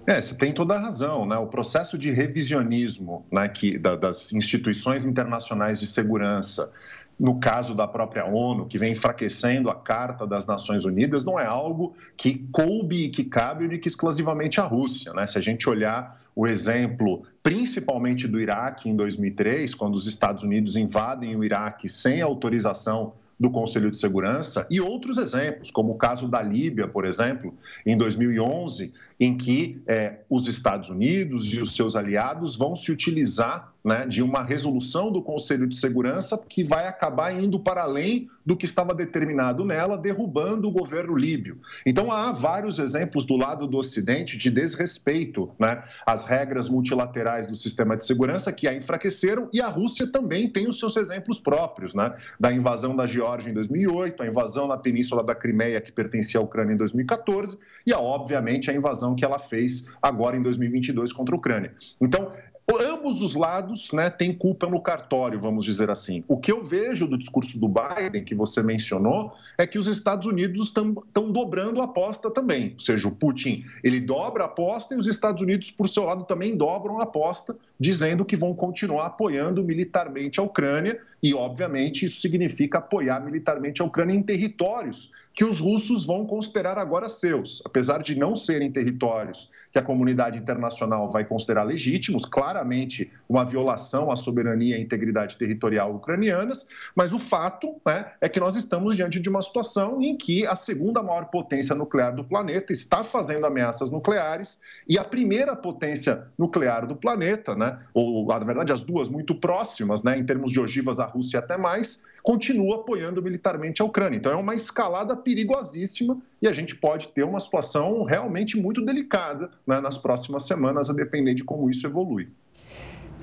É, 0.09 0.23
você 0.23 0.35
tem 0.35 0.55
toda 0.55 0.75
a 0.75 0.79
razão, 0.79 1.27
né? 1.27 1.37
O 1.37 1.47
processo 1.47 1.99
de 1.99 2.11
revisionismo 2.11 3.27
né, 3.31 3.47
que, 3.47 3.79
da, 3.79 3.95
das 3.95 4.33
instituições 4.33 5.05
internacionais 5.05 5.79
de 5.79 5.87
segurança 5.87 6.73
no 7.21 7.39
caso 7.39 7.75
da 7.75 7.87
própria 7.87 8.25
ONU, 8.25 8.67
que 8.67 8.79
vem 8.79 8.93
enfraquecendo 8.93 9.69
a 9.69 9.75
Carta 9.75 10.27
das 10.27 10.47
Nações 10.47 10.87
Unidas, 10.87 11.25
não 11.25 11.39
é 11.39 11.45
algo 11.45 11.95
que 12.17 12.47
coube 12.51 13.05
e 13.05 13.09
que 13.11 13.25
cabe 13.25 13.67
única 13.67 13.87
exclusivamente 13.87 14.61
à 14.61 14.65
Rússia. 14.65 15.13
Né? 15.13 15.27
Se 15.27 15.37
a 15.37 15.43
gente 15.43 15.69
olhar 15.69 16.19
o 16.35 16.47
exemplo, 16.47 17.25
principalmente 17.43 18.27
do 18.27 18.41
Iraque 18.41 18.89
em 18.89 18.97
2003, 18.97 19.75
quando 19.75 19.95
os 19.95 20.07
Estados 20.07 20.43
Unidos 20.43 20.75
invadem 20.77 21.37
o 21.37 21.45
Iraque 21.45 21.87
sem 21.87 22.23
autorização 22.23 23.13
do 23.39 23.51
Conselho 23.51 23.91
de 23.91 23.97
Segurança, 23.97 24.67
e 24.71 24.81
outros 24.81 25.17
exemplos, 25.17 25.71
como 25.71 25.93
o 25.93 25.97
caso 25.97 26.27
da 26.27 26.43
Líbia, 26.43 26.89
por 26.89 27.05
exemplo, 27.05 27.55
em 27.87 27.97
2011, 27.97 28.93
em 29.21 29.37
que 29.37 29.81
é, 29.87 30.21
os 30.29 30.49
Estados 30.49 30.89
Unidos 30.89 31.53
e 31.53 31.61
os 31.61 31.75
seus 31.77 31.95
aliados 31.95 32.57
vão 32.57 32.75
se 32.75 32.91
utilizar 32.91 33.73
né, 33.89 34.07
de 34.07 34.23
uma 34.23 34.43
resolução 34.43 35.11
do 35.11 35.23
Conselho 35.23 35.67
de 35.67 35.75
Segurança 35.75 36.39
que 36.47 36.63
vai 36.63 36.87
acabar 36.87 37.33
indo 37.33 37.59
para 37.59 37.83
além 37.83 38.29
do 38.45 38.55
que 38.55 38.67
estava 38.67 38.95
determinado 38.95 39.65
nela, 39.65 39.97
derrubando 39.97 40.69
o 40.69 40.71
governo 40.71 41.17
líbio. 41.17 41.59
Então, 41.87 42.13
há 42.13 42.31
vários 42.33 42.79
exemplos 42.79 43.25
do 43.25 43.37
lado 43.37 43.67
do 43.67 43.79
Ocidente 43.79 44.37
de 44.37 44.51
desrespeito 44.51 45.51
né, 45.59 45.83
às 46.07 46.27
regras 46.27 46.69
multilaterais 46.69 47.47
do 47.47 47.57
sistema 47.57 47.97
de 47.97 48.05
segurança 48.05 48.53
que 48.53 48.69
a 48.69 48.75
enfraqueceram, 48.75 49.49
e 49.53 49.61
a 49.61 49.69
Rússia 49.69 50.07
também 50.07 50.49
tem 50.51 50.69
os 50.69 50.79
seus 50.79 50.97
exemplos 50.97 51.41
próprios, 51.41 51.95
né, 51.95 52.15
da 52.39 52.53
invasão 52.53 52.95
da 52.95 53.07
Geórgia 53.07 53.51
em 53.51 53.55
2008, 53.55 54.23
a 54.23 54.27
invasão 54.27 54.67
na 54.67 54.77
península 54.77 55.23
da 55.25 55.35
Crimeia, 55.35 55.81
que 55.81 55.93
pertencia 55.93 56.41
à 56.41 56.43
Ucrânia, 56.43 56.75
em 56.75 56.77
2014, 56.77 57.59
e, 57.87 57.93
obviamente, 57.95 58.71
a 58.71 58.75
invasão 58.75 59.15
que 59.15 59.25
ela 59.25 59.39
fez 59.39 59.89
agora 60.03 60.37
em 60.37 60.43
2022 60.43 61.13
contra 61.13 61.35
a 61.35 61.39
Ucrânia. 61.39 61.75
Então, 61.99 62.33
ambos 62.77 63.23
os 63.23 63.35
lados 63.35 63.93
né, 63.93 64.11
têm 64.11 64.33
culpa 64.33 64.67
no 64.67 64.81
cartório, 64.81 65.41
vamos 65.41 65.65
dizer 65.65 65.91
assim. 65.91 66.23
O 66.29 66.37
que 66.37 66.53
eu 66.53 66.63
vejo 66.63 67.07
do 67.07 67.17
discurso 67.17 67.59
do 67.59 67.69
Biden, 67.69 68.25
que 68.25 68.35
você 68.35 68.63
mencionou, 68.63 69.33
é 69.57 69.67
que 69.67 69.79
os 69.79 69.87
Estados 69.87 70.27
Unidos 70.27 70.67
estão 70.67 71.33
dobrando 71.33 71.81
a 71.81 71.85
aposta 71.85 72.31
também. 72.31 72.73
Ou 72.75 72.81
seja, 72.81 73.09
o 73.09 73.11
Putin 73.11 73.65
ele 73.83 74.01
dobra 74.01 74.45
a 74.45 74.47
aposta 74.47 74.95
e 74.95 74.99
os 74.99 75.07
Estados 75.07 75.43
Unidos, 75.43 75.71
por 75.71 75.89
seu 75.89 76.05
lado, 76.05 76.25
também 76.25 76.57
dobram 76.57 77.01
a 77.01 77.05
aposta, 77.05 77.57
dizendo 77.81 78.25
que 78.25 78.37
vão 78.37 78.55
continuar 78.55 79.07
apoiando 79.07 79.65
militarmente 79.65 80.39
a 80.39 80.43
Ucrânia. 80.43 81.01
E, 81.23 81.33
obviamente, 81.33 82.05
isso 82.05 82.21
significa 82.21 82.79
apoiar 82.79 83.21
militarmente 83.21 83.81
a 83.81 83.85
Ucrânia 83.85 84.15
em 84.15 84.23
territórios 84.23 85.11
que 85.39 85.45
os 85.45 85.61
russos 85.61 86.05
vão 86.05 86.27
considerar 86.27 86.77
agora 86.79 87.09
seus, 87.09 87.63
apesar 87.65 88.03
de 88.03 88.19
não 88.19 88.35
serem 88.35 88.73
territórios 88.73 89.49
que 89.71 89.79
a 89.79 89.83
comunidade 89.83 90.37
internacional 90.37 91.07
vai 91.13 91.25
considerar 91.25 91.63
legítimos, 91.63 92.27
claramente 92.27 93.09
uma 93.29 93.45
violação 93.45 94.11
à 94.11 94.17
soberania 94.17 94.77
e 94.77 94.83
integridade 94.83 95.39
territorial 95.39 95.95
ucranianas, 95.95 96.67
mas 96.93 97.13
o 97.13 97.21
fato 97.21 97.81
né, 97.87 98.11
é 98.21 98.29
que 98.29 98.41
nós 98.41 98.57
estamos 98.57 98.97
diante 98.97 99.21
de 99.21 99.29
uma 99.29 99.41
situação 99.41 100.03
em 100.03 100.17
que 100.17 100.45
a 100.45 100.57
segunda 100.57 101.05
maior 101.05 101.27
potência 101.27 101.73
nuclear 101.73 102.13
do 102.13 102.25
planeta 102.25 102.73
está 102.73 103.05
fazendo 103.05 103.47
ameaças 103.47 103.91
nucleares 103.91 104.59
e 104.89 104.99
a 104.99 105.05
primeira 105.05 105.55
potência 105.55 106.27
nuclear 106.37 106.85
do 106.85 106.97
planeta, 106.97 107.55
né, 107.55 107.79
ou 107.95 108.27
na 108.27 108.41
verdade 108.41 108.73
as 108.73 108.83
duas 108.83 109.09
muito 109.09 109.37
próximas, 109.37 110.03
né, 110.03 110.19
em 110.19 110.27
termos 110.27 110.51
de 110.51 110.59
ogivas, 110.59 110.99
a 110.99 111.05
Rússia 111.05 111.39
até 111.39 111.57
mais, 111.57 112.03
continua 112.29 112.75
apoiando 112.75 113.23
militarmente 113.23 113.81
a 113.81 113.87
Ucrânia. 113.87 114.19
Então 114.19 114.31
é 114.31 114.37
uma 114.37 114.55
escalada 114.55 115.17
perigosíssima 115.17 116.21
e 116.43 116.47
a 116.47 116.53
gente 116.53 116.77
pode 116.77 117.09
ter 117.09 117.25
uma 117.25 117.41
situação 117.41 118.03
realmente 118.03 118.55
muito 118.55 118.85
delicada 118.85 119.51
né, 119.67 119.81
nas 119.81 119.97
próximas 119.97 120.47
semanas, 120.47 120.91
a 120.91 120.93
depender 120.93 121.33
de 121.33 121.43
como 121.43 121.71
isso 121.71 121.87
evolui. 121.87 122.29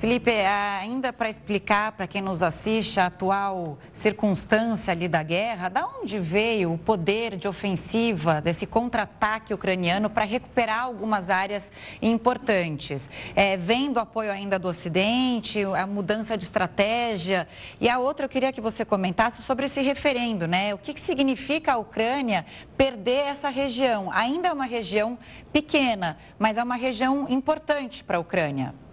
Felipe, 0.05 0.29
ainda 0.29 1.11
para 1.11 1.31
explicar 1.31 1.93
para 1.93 2.05
quem 2.05 2.21
nos 2.21 2.43
assiste 2.43 2.99
a 2.99 3.07
atual 3.07 3.79
circunstância 3.91 4.91
ali 4.91 5.07
da 5.07 5.23
guerra, 5.23 5.67
da 5.67 5.87
onde 5.99 6.19
veio 6.19 6.73
o 6.73 6.77
poder 6.77 7.35
de 7.37 7.47
ofensiva 7.47 8.39
desse 8.39 8.67
contra-ataque 8.67 9.51
ucraniano 9.51 10.07
para 10.07 10.23
recuperar 10.23 10.81
algumas 10.81 11.31
áreas 11.31 11.71
importantes? 12.03 13.09
É, 13.35 13.57
vem 13.57 13.91
apoio 13.97 14.31
ainda 14.31 14.59
do 14.59 14.67
Ocidente, 14.67 15.63
a 15.63 15.87
mudança 15.87 16.37
de 16.37 16.43
estratégia. 16.43 17.47
E 17.81 17.89
a 17.89 17.97
outra, 17.97 18.25
eu 18.25 18.29
queria 18.29 18.53
que 18.53 18.61
você 18.61 18.85
comentasse 18.85 19.41
sobre 19.41 19.65
esse 19.65 19.81
referendo, 19.81 20.47
né? 20.47 20.71
O 20.75 20.77
que, 20.77 20.93
que 20.93 21.01
significa 21.01 21.73
a 21.73 21.77
Ucrânia 21.77 22.45
perder 22.77 23.25
essa 23.25 23.49
região? 23.49 24.11
Ainda 24.11 24.49
é 24.49 24.53
uma 24.53 24.65
região 24.65 25.17
pequena, 25.51 26.19
mas 26.37 26.59
é 26.59 26.63
uma 26.63 26.75
região 26.75 27.25
importante 27.27 28.03
para 28.03 28.17
a 28.17 28.19
Ucrânia. 28.19 28.84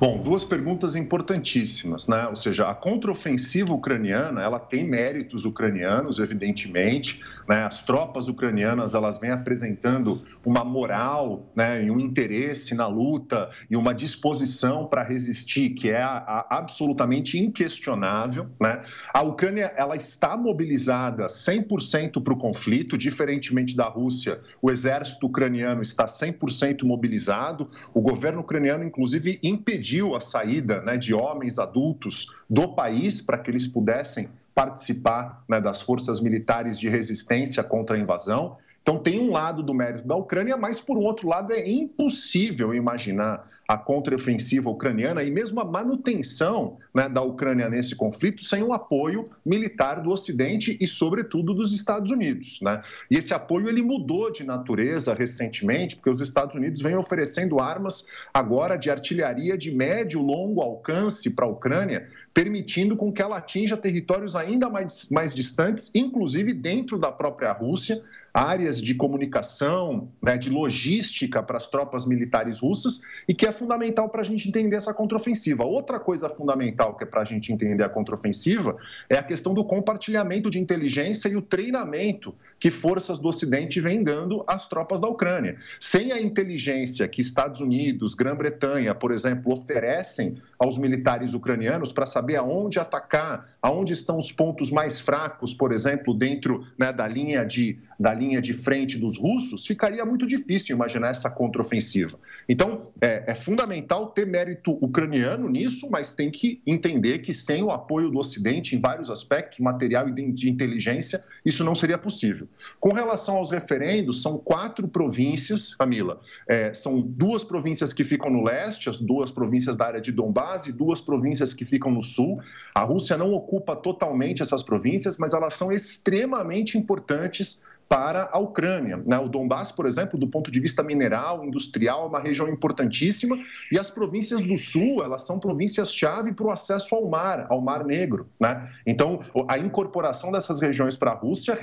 Bom, 0.00 0.22
duas 0.22 0.44
perguntas 0.44 0.96
importantíssimas, 0.96 2.08
né? 2.08 2.26
Ou 2.26 2.34
seja, 2.34 2.68
a 2.68 2.74
contraofensiva 2.74 3.72
ucraniana, 3.72 4.42
ela 4.42 4.58
tem 4.58 4.84
méritos 4.84 5.46
ucranianos, 5.46 6.18
evidentemente, 6.18 7.22
né? 7.48 7.64
As 7.64 7.80
tropas 7.80 8.28
ucranianas, 8.28 8.92
elas 8.92 9.18
vêm 9.18 9.30
apresentando 9.30 10.20
uma 10.44 10.62
moral, 10.62 11.50
né, 11.56 11.84
e 11.84 11.90
um 11.90 11.98
interesse 11.98 12.74
na 12.74 12.86
luta 12.86 13.48
e 13.70 13.76
uma 13.76 13.94
disposição 13.94 14.86
para 14.86 15.02
resistir 15.02 15.70
que 15.70 15.88
é 15.88 16.02
a, 16.02 16.18
a, 16.18 16.58
absolutamente 16.58 17.38
inquestionável, 17.38 18.48
né? 18.60 18.82
A 19.12 19.22
Ucrânia, 19.22 19.72
ela 19.76 19.96
está 19.96 20.36
mobilizada 20.36 21.26
100% 21.26 22.22
para 22.22 22.34
o 22.34 22.36
conflito, 22.36 22.98
diferentemente 22.98 23.74
da 23.74 23.84
Rússia. 23.84 24.40
O 24.60 24.70
exército 24.70 25.26
ucraniano 25.26 25.80
está 25.80 26.04
100% 26.04 26.82
mobilizado. 26.82 27.70
O 27.94 28.02
governo 28.02 28.40
ucraniano, 28.40 28.84
inclusive, 28.84 29.38
impediu 29.64 30.14
a 30.14 30.20
saída 30.20 30.82
né, 30.82 30.98
de 30.98 31.14
homens 31.14 31.58
adultos 31.58 32.36
do 32.48 32.74
país 32.74 33.22
para 33.22 33.38
que 33.38 33.50
eles 33.50 33.66
pudessem 33.66 34.28
participar 34.54 35.42
né, 35.48 35.60
das 35.60 35.80
forças 35.80 36.20
militares 36.20 36.78
de 36.78 36.88
resistência 36.88 37.64
contra 37.64 37.96
a 37.96 37.98
invasão. 37.98 38.58
Então, 38.82 38.98
tem 38.98 39.18
um 39.18 39.32
lado 39.32 39.62
do 39.62 39.72
mérito 39.72 40.06
da 40.06 40.14
Ucrânia, 40.14 40.56
mas, 40.58 40.78
por 40.78 40.98
um 40.98 41.02
outro 41.02 41.26
lado, 41.26 41.52
é 41.54 41.68
impossível 41.68 42.74
imaginar 42.74 43.48
a 43.74 43.78
contraofensiva 43.78 44.70
ucraniana 44.70 45.24
e 45.24 45.30
mesmo 45.32 45.60
a 45.60 45.64
manutenção 45.64 46.78
né, 46.94 47.08
da 47.08 47.20
Ucrânia 47.20 47.68
nesse 47.68 47.96
conflito 47.96 48.44
sem 48.44 48.62
o 48.62 48.72
apoio 48.72 49.24
militar 49.44 50.00
do 50.00 50.10
Ocidente 50.10 50.78
e, 50.80 50.86
sobretudo, 50.86 51.52
dos 51.52 51.74
Estados 51.74 52.12
Unidos. 52.12 52.60
Né? 52.62 52.80
E 53.10 53.16
esse 53.16 53.34
apoio 53.34 53.68
ele 53.68 53.82
mudou 53.82 54.30
de 54.30 54.44
natureza 54.44 55.12
recentemente, 55.12 55.96
porque 55.96 56.10
os 56.10 56.20
Estados 56.20 56.54
Unidos 56.54 56.80
vêm 56.80 56.94
oferecendo 56.94 57.58
armas 57.58 58.06
agora 58.32 58.76
de 58.76 58.90
artilharia 58.90 59.58
de 59.58 59.72
médio 59.72 60.20
e 60.20 60.24
longo 60.24 60.62
alcance 60.62 61.30
para 61.30 61.44
a 61.44 61.48
Ucrânia, 61.48 62.08
permitindo 62.32 62.96
com 62.96 63.12
que 63.12 63.20
ela 63.20 63.38
atinja 63.38 63.76
territórios 63.76 64.36
ainda 64.36 64.70
mais, 64.70 65.08
mais 65.10 65.34
distantes, 65.34 65.90
inclusive 65.92 66.52
dentro 66.52 66.96
da 66.96 67.10
própria 67.10 67.50
Rússia, 67.50 68.00
áreas 68.34 68.80
de 68.80 68.96
comunicação, 68.96 70.08
né, 70.20 70.36
de 70.36 70.50
logística 70.50 71.40
para 71.40 71.56
as 71.56 71.68
tropas 71.68 72.04
militares 72.04 72.58
russas 72.58 73.00
e 73.28 73.34
que 73.34 73.46
é 73.46 73.52
fundamental 73.52 74.08
para 74.08 74.22
a 74.22 74.24
gente 74.24 74.48
entender 74.48 74.74
essa 74.74 74.92
contraofensiva. 74.92 75.64
Outra 75.64 76.00
coisa 76.00 76.28
fundamental 76.28 76.96
que 76.96 77.04
é 77.04 77.06
para 77.06 77.20
a 77.20 77.24
gente 77.24 77.52
entender 77.52 77.84
a 77.84 77.88
contraofensiva 77.88 78.76
é 79.08 79.16
a 79.16 79.22
questão 79.22 79.54
do 79.54 79.64
compartilhamento 79.64 80.50
de 80.50 80.58
inteligência 80.58 81.28
e 81.28 81.36
o 81.36 81.42
treinamento 81.42 82.34
que 82.58 82.70
forças 82.70 83.18
do 83.18 83.28
Ocidente 83.28 83.78
vêm 83.78 84.02
dando 84.02 84.42
às 84.46 84.66
tropas 84.66 85.00
da 85.00 85.06
Ucrânia. 85.06 85.56
Sem 85.78 86.10
a 86.10 86.20
inteligência 86.20 87.06
que 87.06 87.20
Estados 87.20 87.60
Unidos, 87.60 88.14
Grã-Bretanha, 88.14 88.94
por 88.94 89.12
exemplo, 89.12 89.52
oferecem 89.52 90.38
aos 90.58 90.78
militares 90.78 91.34
ucranianos 91.34 91.92
para 91.92 92.06
saber 92.06 92.36
aonde 92.36 92.78
atacar, 92.78 93.48
aonde 93.60 93.92
estão 93.92 94.16
os 94.16 94.32
pontos 94.32 94.70
mais 94.70 95.00
fracos, 95.00 95.52
por 95.52 95.72
exemplo, 95.72 96.14
dentro 96.14 96.66
né, 96.78 96.92
da, 96.92 97.06
linha 97.06 97.44
de, 97.44 97.78
da 98.00 98.14
linha 98.14 98.23
de 98.40 98.52
frente 98.52 98.98
dos 98.98 99.18
russos, 99.18 99.66
ficaria 99.66 100.04
muito 100.04 100.26
difícil 100.26 100.74
imaginar 100.74 101.08
essa 101.08 101.30
contraofensiva. 101.30 102.18
Então, 102.48 102.88
é, 103.00 103.24
é 103.26 103.34
fundamental 103.34 104.08
ter 104.08 104.26
mérito 104.26 104.72
ucraniano 104.80 105.48
nisso, 105.48 105.88
mas 105.90 106.14
tem 106.14 106.30
que 106.30 106.60
entender 106.66 107.18
que 107.18 107.32
sem 107.32 107.62
o 107.62 107.70
apoio 107.70 108.10
do 108.10 108.18
Ocidente 108.18 108.74
em 108.74 108.80
vários 108.80 109.10
aspectos, 109.10 109.60
material 109.60 110.08
e 110.08 110.12
de 110.12 110.48
inteligência, 110.48 111.20
isso 111.44 111.62
não 111.64 111.74
seria 111.74 111.98
possível. 111.98 112.48
Com 112.80 112.92
relação 112.92 113.36
aos 113.36 113.50
referendos, 113.50 114.22
são 114.22 114.38
quatro 114.38 114.88
províncias, 114.88 115.74
Camila. 115.74 116.20
É, 116.48 116.72
são 116.74 117.00
duas 117.00 117.44
províncias 117.44 117.92
que 117.92 118.04
ficam 118.04 118.30
no 118.30 118.42
leste, 118.42 118.88
as 118.88 119.00
duas 119.00 119.30
províncias 119.30 119.76
da 119.76 119.86
área 119.86 120.00
de 120.00 120.12
Donbás 120.12 120.66
e 120.66 120.72
duas 120.72 121.00
províncias 121.00 121.54
que 121.54 121.64
ficam 121.64 121.90
no 121.90 122.02
sul. 122.02 122.40
A 122.74 122.82
Rússia 122.82 123.16
não 123.16 123.32
ocupa 123.32 123.76
totalmente 123.76 124.42
essas 124.42 124.62
províncias, 124.62 125.16
mas 125.18 125.32
elas 125.32 125.54
são 125.54 125.72
extremamente 125.72 126.78
importantes 126.78 127.62
para 127.88 128.28
a 128.32 128.38
Ucrânia. 128.38 129.02
Né? 129.04 129.18
O 129.18 129.28
Donbass, 129.28 129.70
por 129.70 129.86
exemplo, 129.86 130.18
do 130.18 130.26
ponto 130.26 130.50
de 130.50 130.60
vista 130.60 130.82
mineral, 130.82 131.44
industrial, 131.44 132.04
é 132.04 132.06
uma 132.06 132.20
região 132.20 132.48
importantíssima, 132.48 133.38
e 133.70 133.78
as 133.78 133.90
províncias 133.90 134.42
do 134.42 134.56
sul, 134.56 135.02
elas 135.04 135.22
são 135.22 135.38
províncias-chave 135.38 136.32
para 136.32 136.46
o 136.46 136.50
acesso 136.50 136.94
ao 136.94 137.08
mar, 137.08 137.46
ao 137.48 137.60
Mar 137.60 137.84
Negro. 137.84 138.28
Né? 138.40 138.70
Então, 138.86 139.20
a 139.48 139.58
incorporação 139.58 140.32
dessas 140.32 140.60
regiões 140.60 140.96
para 140.96 141.12
a 141.12 141.14
Rússia 141.14 141.56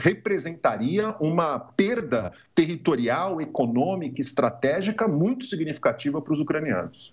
representaria 0.00 1.14
uma 1.20 1.58
perda 1.58 2.32
territorial, 2.54 3.40
econômica, 3.40 4.20
estratégica 4.20 5.08
muito 5.08 5.44
significativa 5.44 6.22
para 6.22 6.32
os 6.32 6.40
ucranianos. 6.40 7.12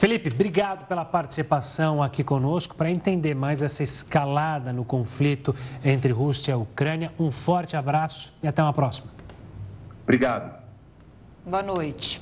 Felipe, 0.00 0.30
obrigado 0.32 0.86
pela 0.86 1.04
participação 1.04 2.02
aqui 2.02 2.24
conosco. 2.24 2.74
Para 2.74 2.90
entender 2.90 3.34
mais 3.34 3.60
essa 3.60 3.82
escalada 3.82 4.72
no 4.72 4.82
conflito 4.82 5.54
entre 5.84 6.10
Rússia 6.10 6.52
e 6.52 6.54
Ucrânia, 6.54 7.12
um 7.18 7.30
forte 7.30 7.76
abraço 7.76 8.32
e 8.42 8.48
até 8.48 8.62
uma 8.62 8.72
próxima. 8.72 9.08
Obrigado. 10.02 10.58
Boa 11.44 11.62
noite. 11.62 12.18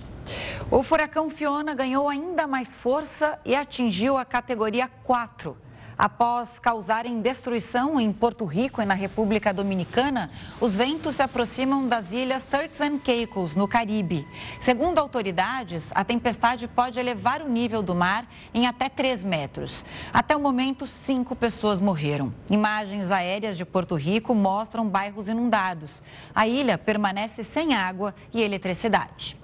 O 0.68 0.82
furacão 0.82 1.30
Fiona 1.30 1.72
ganhou 1.72 2.08
ainda 2.08 2.48
mais 2.48 2.74
força 2.74 3.38
e 3.44 3.54
atingiu 3.54 4.16
a 4.16 4.24
categoria 4.24 4.90
4 5.04 5.56
Após 5.98 6.60
causarem 6.60 7.20
destruição 7.20 8.00
em 8.00 8.12
Porto 8.12 8.44
Rico 8.44 8.80
e 8.80 8.84
na 8.84 8.94
República 8.94 9.52
Dominicana, 9.52 10.30
os 10.60 10.76
ventos 10.76 11.16
se 11.16 11.22
aproximam 11.22 11.88
das 11.88 12.12
ilhas 12.12 12.44
Turks 12.44 12.80
and 12.80 12.98
Caicos, 12.98 13.56
no 13.56 13.66
Caribe. 13.66 14.24
Segundo 14.60 15.00
autoridades, 15.00 15.86
a 15.92 16.04
tempestade 16.04 16.68
pode 16.68 17.00
elevar 17.00 17.42
o 17.42 17.48
nível 17.48 17.82
do 17.82 17.96
mar 17.96 18.26
em 18.54 18.66
até 18.66 18.88
3 18.88 19.24
metros. 19.24 19.84
Até 20.12 20.36
o 20.36 20.40
momento, 20.40 20.86
cinco 20.86 21.34
pessoas 21.34 21.80
morreram. 21.80 22.32
Imagens 22.48 23.10
aéreas 23.10 23.58
de 23.58 23.64
Porto 23.64 23.96
Rico 23.96 24.36
mostram 24.36 24.88
bairros 24.88 25.28
inundados. 25.28 26.02
A 26.34 26.46
ilha 26.46 26.78
permanece 26.78 27.42
sem 27.42 27.74
água 27.74 28.14
e 28.32 28.40
eletricidade. 28.40 29.37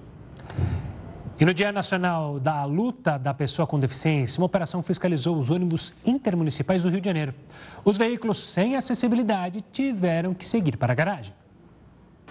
E 1.37 1.43
no 1.43 1.53
Dia 1.53 1.69
Nacional 1.69 2.39
da 2.39 2.63
Luta 2.63 3.19
da 3.19 3.33
Pessoa 3.33 3.67
com 3.67 3.77
Deficiência, 3.77 4.39
uma 4.39 4.45
operação 4.45 4.81
fiscalizou 4.81 5.37
os 5.37 5.49
ônibus 5.49 5.93
intermunicipais 6.05 6.81
do 6.81 6.89
Rio 6.89 7.01
de 7.01 7.09
Janeiro. 7.09 7.35
Os 7.83 7.97
veículos 7.97 8.37
sem 8.37 8.77
acessibilidade 8.77 9.61
tiveram 9.73 10.33
que 10.33 10.47
seguir 10.47 10.77
para 10.77 10.93
a 10.93 10.95
garagem. 10.95 11.33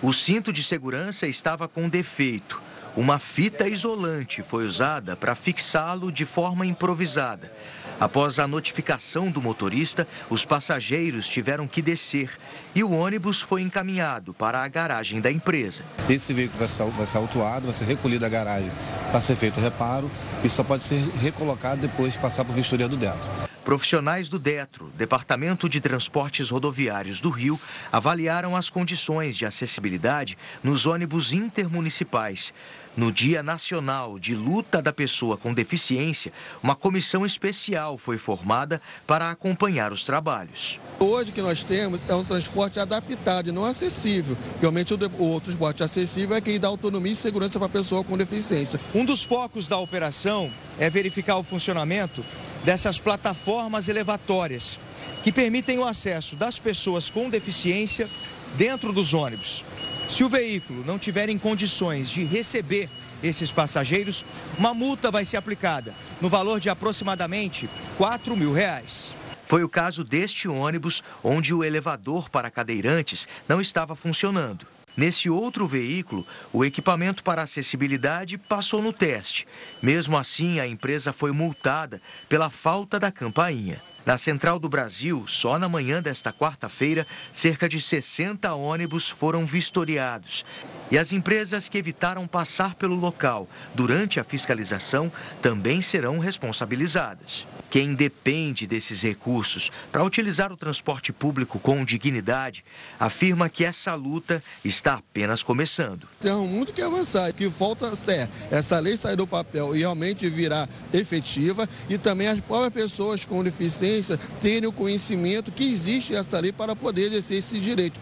O 0.01 0.11
cinto 0.11 0.51
de 0.51 0.63
segurança 0.63 1.27
estava 1.27 1.69
com 1.69 1.87
defeito. 1.87 2.63
Uma 2.97 3.19
fita 3.19 3.69
isolante 3.69 4.41
foi 4.41 4.67
usada 4.67 5.15
para 5.15 5.35
fixá-lo 5.35 6.11
de 6.11 6.25
forma 6.25 6.65
improvisada. 6.65 7.53
Após 8.01 8.39
a 8.39 8.49
notificação 8.49 9.31
do 9.31 9.41
motorista, 9.41 10.07
os 10.29 10.45
passageiros 10.45 11.29
tiveram 11.29 11.67
que 11.67 11.81
descer 11.81 12.31
e 12.75 12.83
o 12.83 12.91
ônibus 12.91 13.41
foi 13.41 13.63
encaminhado 13.63 14.35
para 14.35 14.63
a 14.63 14.69
garagem 14.69 15.21
da 15.21 15.31
empresa. 15.31 15.85
Esse 16.09 16.33
veículo 16.33 16.59
vai 16.59 16.69
ser, 16.69 16.85
vai 16.85 17.07
ser 17.07 17.17
autuado, 17.19 17.67
vai 17.67 17.75
ser 17.75 17.85
recolhido 17.85 18.21
da 18.21 18.29
garagem 18.29 18.71
para 19.11 19.21
ser 19.21 19.37
feito 19.37 19.59
o 19.59 19.63
reparo 19.63 20.11
e 20.43 20.49
só 20.49 20.65
pode 20.65 20.83
ser 20.83 20.99
recolocado 21.21 21.81
depois 21.81 22.15
de 22.15 22.19
passar 22.19 22.45
por 22.45 22.55
vistoria 22.55 22.89
do 22.89 22.97
Detro. 22.97 23.31
Profissionais 23.65 24.29
do 24.29 24.39
DETRO, 24.39 24.93
Departamento 24.95 25.71
de 25.71 25.81
Transportes 25.81 26.51
Rodoviários 26.51 27.19
do 27.19 27.31
Rio, 27.31 27.59
avaliaram 27.91 28.55
as 28.55 28.69
condições 28.69 29.39
de 29.39 29.47
acessibilidade 29.47 30.37
nos 30.63 30.85
ônibus 30.85 31.33
intermunicipais. 31.33 32.53
No 32.97 33.11
Dia 33.11 33.43
Nacional 33.43 34.21
de 34.21 34.37
Luta 34.37 34.81
da 34.81 34.93
Pessoa 34.93 35.37
com 35.37 35.53
Deficiência, 35.53 36.33
uma 36.63 36.77
comissão 36.77 37.27
especial 37.27 37.99
foi 37.99 38.19
formada 38.19 38.81
para 39.05 39.31
acompanhar 39.31 39.93
os 39.93 40.05
trabalhos. 40.05 40.79
Hoje 41.01 41.33
que 41.33 41.43
nós 41.43 41.65
temos 41.65 42.01
é 42.09 42.15
um 42.15 42.23
transporte 42.23 42.79
adaptado 42.79 43.49
e 43.49 43.53
não 43.53 43.65
acessível. 43.65 44.37
Realmente 44.61 44.95
o 44.95 45.25
outro 45.25 45.47
transporte 45.47 45.83
acessível 45.83 46.37
é 46.37 46.41
quem 46.41 46.61
dá 46.61 46.69
autonomia 46.69 47.13
e 47.13 47.17
segurança 47.17 47.59
para 47.59 47.67
a 47.67 47.71
pessoa 47.71 48.05
com 48.05 48.17
deficiência. 48.17 48.81
Um 48.95 49.05
dos 49.05 49.25
focos 49.25 49.67
da 49.67 49.77
operação 49.77 50.49
é 50.79 50.89
verificar 50.89 51.37
o 51.37 51.43
funcionamento 51.43 52.25
dessas 52.65 53.01
plataformas 53.01 53.89
elevatórias 53.89 54.79
que 55.25 55.33
permitem 55.33 55.79
o 55.81 55.85
acesso 55.85 56.37
das 56.37 56.61
pessoas 56.61 57.11
com 57.11 57.29
deficiência 57.29 58.09
dentro 58.57 58.93
dos 58.93 59.13
ônibus. 59.13 59.65
Se 60.09 60.23
o 60.23 60.29
veículo 60.29 60.85
não 60.85 60.99
tiver 60.99 61.29
em 61.29 61.39
condições 61.39 62.11
de 62.11 62.25
receber 62.25 62.89
esses 63.23 63.51
passageiros, 63.51 64.25
uma 64.59 64.75
multa 64.75 65.11
vai 65.11 65.25
ser 65.25 65.37
aplicada 65.37 65.95
no 66.21 66.29
valor 66.29 66.61
de 66.61 66.69
aproximadamente 66.69 67.69
4 67.97 68.37
mil 68.37 68.53
reais. 68.53 69.15
Foi 69.45 69.63
o 69.63 69.69
caso 69.69 70.05
deste 70.05 70.49
ônibus, 70.49 71.03
onde 71.23 71.53
o 71.53 71.65
elevador 71.65 72.31
para 72.31 72.51
cadeirantes 72.51 73.27
não 73.49 73.61
estava 73.61 73.95
funcionando. 73.97 74.67
Nesse 74.97 75.29
outro 75.29 75.67
veículo, 75.67 76.25
o 76.53 76.65
equipamento 76.65 77.25
para 77.25 77.43
acessibilidade 77.43 78.39
passou 78.39 78.81
no 78.81 78.93
teste. 78.93 79.47
Mesmo 79.83 80.17
assim, 80.17 80.61
a 80.61 80.69
empresa 80.69 81.13
foi 81.13 81.33
multada 81.33 82.01
pela 82.29 82.49
falta 82.49 83.01
da 83.01 83.11
campainha. 83.11 83.83
Na 84.07 84.19
Central 84.19 84.59
do 84.59 84.69
Brasil, 84.69 85.25
só 85.27 85.59
na 85.59 85.67
manhã 85.67 86.03
desta 86.03 86.31
quarta-feira, 86.31 87.07
cerca 87.33 87.67
de 87.67 87.81
60 87.81 88.53
ônibus 88.53 89.09
foram 89.09 89.47
vistoriados. 89.47 90.45
E 90.91 90.99
as 90.99 91.11
empresas 91.11 91.71
que 91.71 91.79
evitaram 91.79 92.27
passar 92.27 92.75
pelo 92.75 92.95
local 92.95 93.49
durante 93.75 94.21
a 94.21 94.25
fiscalização 94.25 95.11
também 95.41 95.81
serão 95.81 96.19
responsabilizadas. 96.19 97.47
Quem 97.71 97.95
depende 97.95 98.67
desses 98.67 99.01
recursos 99.01 99.73
para 99.91 100.05
utilizar 100.05 100.53
o 100.53 100.57
transporte 100.57 101.13
público 101.13 101.59
com 101.59 101.85
dignidade 101.85 102.65
afirma 103.01 103.49
que 103.49 103.65
essa 103.65 103.95
luta 103.95 104.41
está 104.65 104.95
apenas 104.95 105.43
começando. 105.43 106.07
Tem 106.21 106.33
muito 106.33 106.73
que 106.73 106.83
avançar, 106.83 107.33
que 107.33 107.51
falta 107.51 107.93
é 108.07 108.29
essa 108.51 108.79
lei 108.79 108.97
sair 108.97 109.17
do 109.17 109.27
papel 109.27 109.75
e 109.75 109.81
realmente 109.81 110.29
virar 110.29 110.69
efetiva 110.93 111.69
e 111.89 111.99
também 111.99 112.29
as 112.29 112.39
próprias 112.39 112.73
pessoas 112.73 113.25
com 113.25 113.43
deficiência 113.43 113.94
terem 114.41 114.69
o 114.69 114.73
conhecimento 114.73 115.53
que 115.53 115.65
existe 115.65 116.15
essa 116.15 116.39
lei 116.41 116.53
para 116.53 116.75
poder 116.75 117.03
exercer 117.05 117.39
esse 117.39 117.59
direito. 117.61 118.01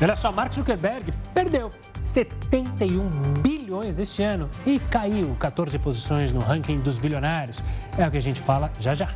Olha 0.00 0.14
só, 0.14 0.30
Mark 0.30 0.54
Zuckerberg 0.54 1.12
perdeu 1.34 1.72
71 2.00 3.10
bilhões 3.42 3.98
este 3.98 4.22
ano 4.22 4.48
e 4.64 4.78
caiu 4.78 5.34
14 5.40 5.76
posições 5.78 6.32
no 6.32 6.40
ranking 6.40 6.78
dos 6.78 6.98
bilionários. 6.98 7.60
É 7.98 8.06
o 8.06 8.10
que 8.10 8.18
a 8.18 8.22
gente 8.22 8.40
fala 8.40 8.70
já 8.78 8.94
já. 8.94 9.08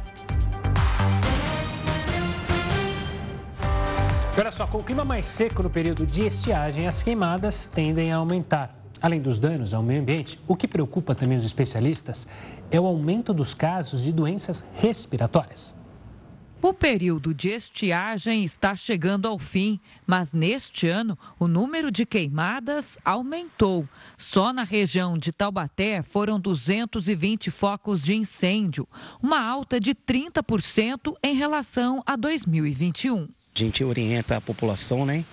Olha 4.36 4.50
só, 4.50 4.66
com 4.66 4.78
o 4.78 4.82
clima 4.82 5.04
mais 5.04 5.26
seco 5.26 5.62
no 5.62 5.70
período 5.70 6.06
de 6.06 6.26
estiagem, 6.26 6.88
as 6.88 7.02
queimadas 7.02 7.66
tendem 7.66 8.12
a 8.12 8.16
aumentar. 8.16 8.81
Além 9.02 9.20
dos 9.20 9.40
danos 9.40 9.74
ao 9.74 9.82
meio 9.82 10.00
ambiente, 10.00 10.38
o 10.46 10.54
que 10.54 10.68
preocupa 10.68 11.12
também 11.12 11.36
os 11.36 11.44
especialistas 11.44 12.28
é 12.70 12.80
o 12.80 12.86
aumento 12.86 13.34
dos 13.34 13.52
casos 13.52 14.04
de 14.04 14.12
doenças 14.12 14.64
respiratórias. 14.74 15.74
O 16.62 16.72
período 16.72 17.34
de 17.34 17.48
estiagem 17.48 18.44
está 18.44 18.76
chegando 18.76 19.26
ao 19.26 19.36
fim, 19.36 19.80
mas 20.06 20.32
neste 20.32 20.86
ano 20.86 21.18
o 21.36 21.48
número 21.48 21.90
de 21.90 22.06
queimadas 22.06 22.96
aumentou. 23.04 23.88
Só 24.16 24.52
na 24.52 24.62
região 24.62 25.18
de 25.18 25.32
Taubaté 25.32 26.02
foram 26.02 26.38
220 26.38 27.50
focos 27.50 28.00
de 28.00 28.14
incêndio, 28.14 28.86
uma 29.20 29.44
alta 29.44 29.80
de 29.80 29.92
30% 29.92 31.16
em 31.20 31.34
relação 31.34 32.00
a 32.06 32.14
2021. 32.14 33.26
A 33.54 33.58
gente 33.58 33.82
orienta 33.82 34.36
a 34.36 34.40
população, 34.40 35.04
né, 35.04 35.24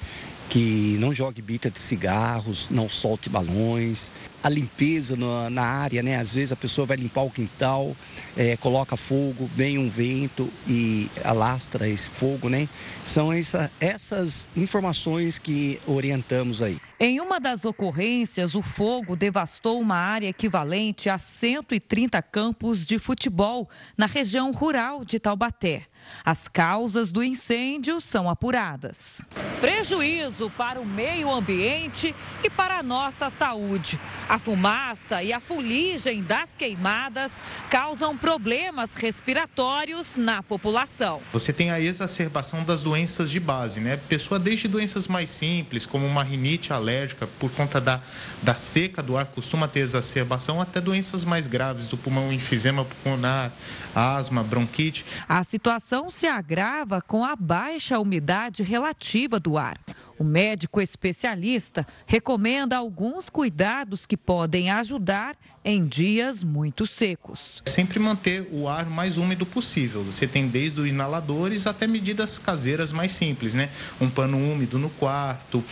que 0.49 0.97
não 0.99 1.13
jogue 1.13 1.41
bita 1.41 1.69
de 1.69 1.77
cigarros, 1.77 2.69
não 2.71 2.89
solte 2.89 3.29
balões, 3.29 4.11
a 4.41 4.49
limpeza 4.49 5.15
na, 5.15 5.49
na, 5.49 5.63
área, 5.63 6.01
né? 6.01 6.17
Às 6.17 6.33
vezes 6.33 6.51
a 6.51 6.55
pessoa 6.55 6.87
vai 6.87 6.97
limpar 6.97 7.21
o 7.21 7.29
quintal, 7.29 7.95
é, 8.35 8.57
coloca 8.57 8.97
fogo, 8.97 9.45
vem 9.53 9.77
um 9.77 9.89
vento 9.89 10.49
e 10.67 11.09
alastra 11.23 11.87
esse 11.87 12.09
fogo, 12.09 12.49
né? 12.49 12.67
São 13.05 13.31
essa, 13.31 13.71
essas 13.79 14.49
informações 14.55 15.37
que 15.37 15.79
orientamos 15.85 16.61
aí. 16.61 16.77
Em 16.99 17.19
uma 17.19 17.39
das 17.39 17.63
ocorrências, 17.63 18.55
o 18.55 18.61
fogo 18.61 19.15
devastou 19.15 19.79
uma 19.79 19.95
área 19.95 20.27
equivalente 20.27 21.09
a 21.09 21.17
130 21.17 22.21
campos 22.21 22.85
de 22.87 22.97
futebol 22.97 23.69
na 23.97 24.05
região 24.05 24.51
rural 24.51 25.05
de 25.05 25.19
Taubaté. 25.19 25.83
As 26.23 26.47
causas 26.47 27.11
do 27.11 27.23
incêndio 27.23 27.99
são 28.01 28.29
apuradas. 28.29 29.21
Prejuízo 29.59 30.49
para 30.51 30.79
o 30.79 30.85
meio 30.85 31.31
ambiente 31.31 32.15
e 32.43 32.49
para 32.49 32.79
a 32.79 32.83
nossa 32.83 33.29
saúde. 33.29 33.99
A 34.27 34.37
fumaça 34.37 35.21
e 35.23 35.33
a 35.33 35.39
fuligem 35.39 36.23
das 36.23 36.55
queimadas 36.55 37.41
causam 37.69 38.15
problemas 38.15 38.93
respiratórios 38.93 40.15
na 40.15 40.41
população. 40.43 41.21
Você 41.33 41.51
tem 41.51 41.71
a 41.71 41.79
exacerbação 41.79 42.63
das 42.63 42.81
doenças 42.81 43.29
de 43.29 43.39
base, 43.39 43.79
né? 43.79 43.97
Pessoa 43.97 44.39
desde 44.39 44.67
doenças 44.67 45.07
mais 45.07 45.29
simples, 45.29 45.85
como 45.85 46.05
uma 46.05 46.23
rinite 46.23 46.71
alérgica, 46.71 47.27
por 47.39 47.51
conta 47.51 47.81
da, 47.81 47.99
da 48.41 48.55
seca 48.55 49.01
do 49.01 49.17
ar, 49.17 49.25
costuma 49.25 49.67
ter 49.67 49.79
exacerbação, 49.79 50.61
até 50.61 50.79
doenças 50.79 51.23
mais 51.23 51.47
graves 51.47 51.87
do 51.87 51.97
pulmão, 51.97 52.31
enfisema 52.31 52.85
pulmonar, 52.85 53.51
asma, 53.95 54.43
bronquite. 54.43 55.05
A 55.27 55.43
situação 55.43 55.98
se 56.07 56.27
agrava 56.27 57.01
com 57.01 57.25
a 57.25 57.35
baixa 57.35 57.97
umidade 57.97 58.61
relativa 58.61 59.39
do 59.39 59.57
ar. 59.57 59.75
O 60.19 60.23
médico 60.23 60.81
especialista 60.81 61.87
recomenda 62.05 62.75
alguns 62.75 63.29
cuidados 63.29 64.05
que 64.05 64.17
podem 64.17 64.69
ajudar 64.69 65.37
em 65.63 65.85
dias 65.85 66.43
muito 66.43 66.85
secos. 66.85 67.61
Sempre 67.65 67.99
manter 67.99 68.47
o 68.51 68.67
ar 68.67 68.89
mais 68.89 69.17
úmido 69.17 69.45
possível. 69.45 70.03
Você 70.03 70.27
tem 70.27 70.47
desde 70.47 70.81
os 70.81 70.87
inaladores 70.87 71.65
até 71.65 71.87
medidas 71.87 72.37
caseiras 72.37 72.91
mais 72.91 73.13
simples, 73.13 73.53
né? 73.53 73.69
Um 74.01 74.09
pano 74.09 74.37
úmido 74.37 74.77
no 74.77 74.89
quarto, 74.89 75.63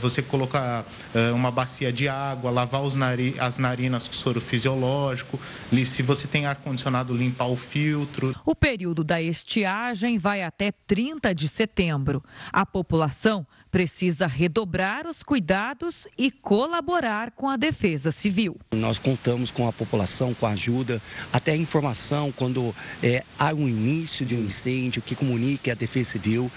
você 0.00 0.20
colocar 0.20 0.84
uma 1.32 1.50
bacia 1.52 1.92
de 1.92 2.08
água, 2.08 2.50
lavar 2.50 2.82
nari 2.96 3.36
as 3.38 3.58
narinas 3.58 4.08
com 4.08 4.14
soro 4.14 4.40
fisiológico, 4.40 5.38
se 5.84 6.02
você 6.02 6.26
tem 6.26 6.46
ar-condicionado, 6.46 7.16
limpar 7.16 7.46
o 7.46 7.56
filtro. 7.56 8.34
O 8.44 8.54
período 8.56 9.04
da 9.04 9.22
estiagem 9.22 10.18
vai 10.18 10.42
até 10.42 10.72
30 10.72 11.32
de 11.32 11.48
setembro. 11.48 12.24
A 12.52 12.66
população 12.66 13.46
precisa 13.72 14.26
redobrar 14.26 15.06
os 15.06 15.22
cuidados 15.22 16.06
e 16.16 16.30
colaborar 16.30 17.30
com 17.30 17.48
a 17.48 17.56
Defesa 17.56 18.10
Civil. 18.10 18.56
Nós 18.74 18.98
contamos 18.98 19.50
com 19.50 19.66
a 19.66 19.72
população, 19.72 20.34
com 20.34 20.46
a 20.46 20.50
ajuda, 20.50 21.00
até 21.32 21.52
a 21.52 21.56
informação 21.56 22.30
quando 22.30 22.74
é, 23.02 23.24
há 23.38 23.54
um 23.54 23.66
início 23.66 24.26
de 24.26 24.36
um 24.36 24.44
incêndio 24.44 25.00
que 25.00 25.16
comunique 25.16 25.70
a 25.70 25.74
Defesa 25.74 26.10
Civil. 26.10 26.50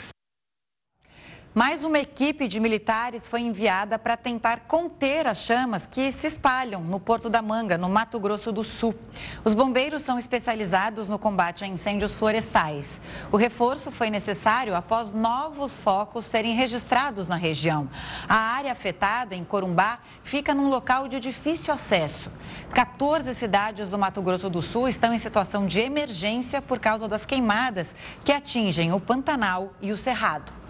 Mais 1.58 1.86
uma 1.86 2.00
equipe 2.00 2.50
de 2.50 2.60
militares 2.60 3.26
foi 3.26 3.40
enviada 3.40 3.98
para 3.98 4.18
tentar 4.18 4.66
conter 4.68 5.26
as 5.26 5.38
chamas 5.38 5.86
que 5.86 6.12
se 6.12 6.28
espalham 6.28 6.82
no 6.82 7.00
Porto 7.00 7.30
da 7.30 7.42
Manga, 7.42 7.78
no 7.78 7.88
Mato 7.88 8.20
Grosso 8.20 8.52
do 8.52 8.62
Sul. 8.62 8.94
Os 9.42 9.54
bombeiros 9.54 10.02
são 10.02 10.20
especializados 10.20 11.08
no 11.08 11.18
combate 11.18 11.64
a 11.64 11.68
incêndios 11.68 12.14
florestais. 12.14 13.00
O 13.32 13.38
reforço 13.38 13.90
foi 13.90 14.10
necessário 14.10 14.76
após 14.76 15.14
novos 15.14 15.80
focos 15.80 16.26
serem 16.26 16.58
registrados 16.58 17.30
na 17.30 17.38
região. 17.38 17.90
A 18.28 18.36
área 18.36 18.74
afetada, 18.74 19.34
em 19.34 19.46
Corumbá, 19.46 20.00
fica 20.26 20.54
num 20.54 20.68
local 20.68 21.08
de 21.08 21.22
difícil 21.22 21.74
acesso. 21.74 22.30
14 22.74 23.34
cidades 23.34 23.90
do 23.90 23.98
Mato 23.98 24.22
Grosso 24.22 24.50
do 24.50 24.62
Sul 24.62 24.90
estão 24.90 25.14
em 25.14 25.18
situação 25.18 25.66
de 25.66 25.80
emergência 25.80 26.62
por 26.62 26.80
causa 26.80 27.08
das 27.08 27.26
queimadas 27.26 27.96
que 28.26 28.34
atingem 28.34 28.92
o 28.92 29.00
Pantanal 29.00 29.72
e 29.82 29.94
o 29.94 29.98
Cerrado. 29.98 30.65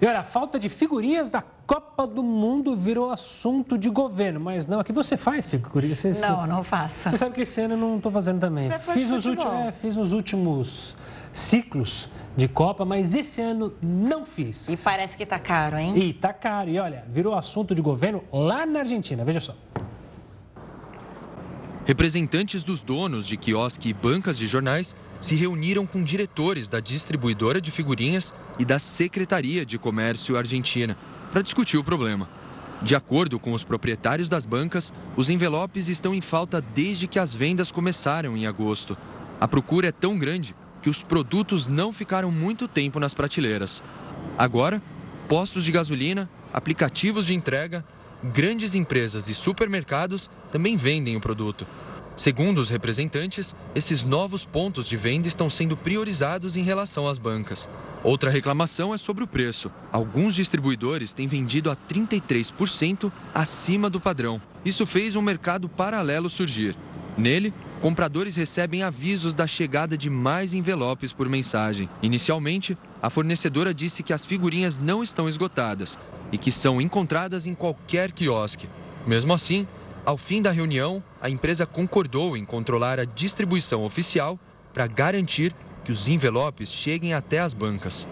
E 0.00 0.06
olha, 0.06 0.20
a 0.20 0.22
falta 0.22 0.60
de 0.60 0.68
figurinhas 0.68 1.28
da 1.28 1.42
Copa 1.66 2.06
do 2.06 2.22
Mundo 2.22 2.76
virou 2.76 3.10
assunto 3.10 3.76
de 3.76 3.90
governo, 3.90 4.38
mas 4.38 4.66
não, 4.66 4.78
aqui 4.78 4.92
você 4.92 5.16
faz 5.16 5.44
figurinhas. 5.44 5.98
Você, 5.98 6.12
não, 6.20 6.46
não 6.46 6.62
faço. 6.62 7.10
Você 7.10 7.16
sabe 7.16 7.34
que 7.34 7.40
esse 7.40 7.60
ano 7.60 7.74
eu 7.74 7.78
não 7.78 7.96
estou 7.96 8.12
fazendo 8.12 8.38
também. 8.38 8.68
Você 8.68 8.78
fiz, 8.78 9.10
nos 9.10 9.26
últimos, 9.26 9.54
é, 9.54 9.72
fiz 9.72 9.96
nos 9.96 10.12
últimos 10.12 10.96
ciclos 11.32 12.08
de 12.36 12.46
Copa, 12.46 12.84
mas 12.84 13.14
esse 13.14 13.40
ano 13.40 13.74
não 13.82 14.24
fiz. 14.24 14.68
E 14.68 14.76
parece 14.76 15.16
que 15.16 15.26
tá 15.26 15.38
caro, 15.38 15.76
hein? 15.76 15.92
E 15.96 16.12
tá 16.12 16.32
caro. 16.32 16.70
E 16.70 16.78
olha, 16.78 17.04
virou 17.08 17.34
assunto 17.34 17.74
de 17.74 17.82
governo 17.82 18.22
lá 18.32 18.64
na 18.64 18.80
Argentina. 18.80 19.24
Veja 19.24 19.40
só. 19.40 19.56
Representantes 21.84 22.62
dos 22.62 22.82
donos 22.82 23.26
de 23.26 23.36
quiosque 23.36 23.88
e 23.88 23.92
bancas 23.92 24.38
de 24.38 24.46
jornais 24.46 24.94
se 25.20 25.34
reuniram 25.34 25.86
com 25.86 26.02
diretores 26.02 26.68
da 26.68 26.80
distribuidora 26.80 27.60
de 27.60 27.70
figurinhas 27.70 28.32
e 28.58 28.64
da 28.64 28.78
Secretaria 28.78 29.64
de 29.66 29.78
Comércio 29.78 30.36
Argentina 30.36 30.96
para 31.32 31.42
discutir 31.42 31.76
o 31.76 31.84
problema. 31.84 32.28
De 32.80 32.94
acordo 32.94 33.38
com 33.40 33.52
os 33.52 33.64
proprietários 33.64 34.28
das 34.28 34.46
bancas, 34.46 34.94
os 35.16 35.28
envelopes 35.28 35.88
estão 35.88 36.14
em 36.14 36.20
falta 36.20 36.60
desde 36.60 37.08
que 37.08 37.18
as 37.18 37.34
vendas 37.34 37.72
começaram 37.72 38.36
em 38.36 38.46
agosto. 38.46 38.96
A 39.40 39.48
procura 39.48 39.88
é 39.88 39.92
tão 39.92 40.16
grande 40.16 40.54
que 40.80 40.88
os 40.88 41.02
produtos 41.02 41.66
não 41.66 41.92
ficaram 41.92 42.30
muito 42.30 42.68
tempo 42.68 43.00
nas 43.00 43.12
prateleiras. 43.12 43.82
Agora, 44.36 44.80
postos 45.28 45.64
de 45.64 45.72
gasolina, 45.72 46.30
aplicativos 46.52 47.26
de 47.26 47.34
entrega, 47.34 47.84
grandes 48.22 48.76
empresas 48.76 49.28
e 49.28 49.34
supermercados 49.34 50.30
também 50.52 50.76
vendem 50.76 51.16
o 51.16 51.20
produto. 51.20 51.66
Segundo 52.18 52.58
os 52.58 52.68
representantes, 52.68 53.54
esses 53.76 54.02
novos 54.02 54.44
pontos 54.44 54.88
de 54.88 54.96
venda 54.96 55.28
estão 55.28 55.48
sendo 55.48 55.76
priorizados 55.76 56.56
em 56.56 56.64
relação 56.64 57.06
às 57.06 57.16
bancas. 57.16 57.70
Outra 58.02 58.28
reclamação 58.28 58.92
é 58.92 58.98
sobre 58.98 59.22
o 59.22 59.26
preço. 59.26 59.70
Alguns 59.92 60.34
distribuidores 60.34 61.12
têm 61.12 61.28
vendido 61.28 61.70
a 61.70 61.76
33% 61.76 63.12
acima 63.32 63.88
do 63.88 64.00
padrão. 64.00 64.42
Isso 64.64 64.84
fez 64.84 65.14
um 65.14 65.22
mercado 65.22 65.68
paralelo 65.68 66.28
surgir. 66.28 66.76
Nele, 67.16 67.54
compradores 67.80 68.34
recebem 68.34 68.82
avisos 68.82 69.32
da 69.32 69.46
chegada 69.46 69.96
de 69.96 70.10
mais 70.10 70.54
envelopes 70.54 71.12
por 71.12 71.28
mensagem. 71.28 71.88
Inicialmente, 72.02 72.76
a 73.00 73.08
fornecedora 73.08 73.72
disse 73.72 74.02
que 74.02 74.12
as 74.12 74.26
figurinhas 74.26 74.76
não 74.76 75.04
estão 75.04 75.28
esgotadas 75.28 75.96
e 76.32 76.36
que 76.36 76.50
são 76.50 76.80
encontradas 76.80 77.46
em 77.46 77.54
qualquer 77.54 78.10
quiosque. 78.10 78.68
Mesmo 79.06 79.32
assim, 79.32 79.68
ao 80.08 80.16
fim 80.16 80.40
da 80.40 80.50
reunião, 80.50 81.04
a 81.20 81.28
empresa 81.28 81.66
concordou 81.66 82.34
em 82.34 82.42
controlar 82.42 82.98
a 82.98 83.04
distribuição 83.04 83.84
oficial 83.84 84.40
para 84.72 84.86
garantir 84.86 85.54
que 85.84 85.92
os 85.92 86.08
envelopes 86.08 86.72
cheguem 86.72 87.12
até 87.12 87.40
as 87.40 87.52
bancas. 87.52 88.08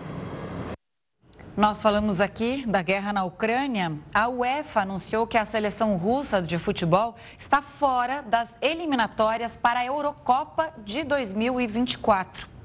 Nós 1.57 1.81
falamos 1.81 2.21
aqui 2.21 2.67
da 2.67 2.83
guerra 2.83 3.15
na 3.15 3.25
Ucrânia. 3.25 3.99
A 4.13 4.29
UEFA 4.29 4.83
anunciou 4.83 5.27
que 5.27 5.39
a 5.39 5.47
seleção 5.47 5.97
russa 5.97 6.43
de 6.43 6.59
futebol 6.59 7.17
está 7.39 7.63
fora 7.63 8.21
das 8.21 8.51
eliminatórias 8.61 9.57
para 9.57 9.81
a 9.81 9.87
Eurocopa 9.87 10.75
de 10.85 11.03
2024. 11.03 12.56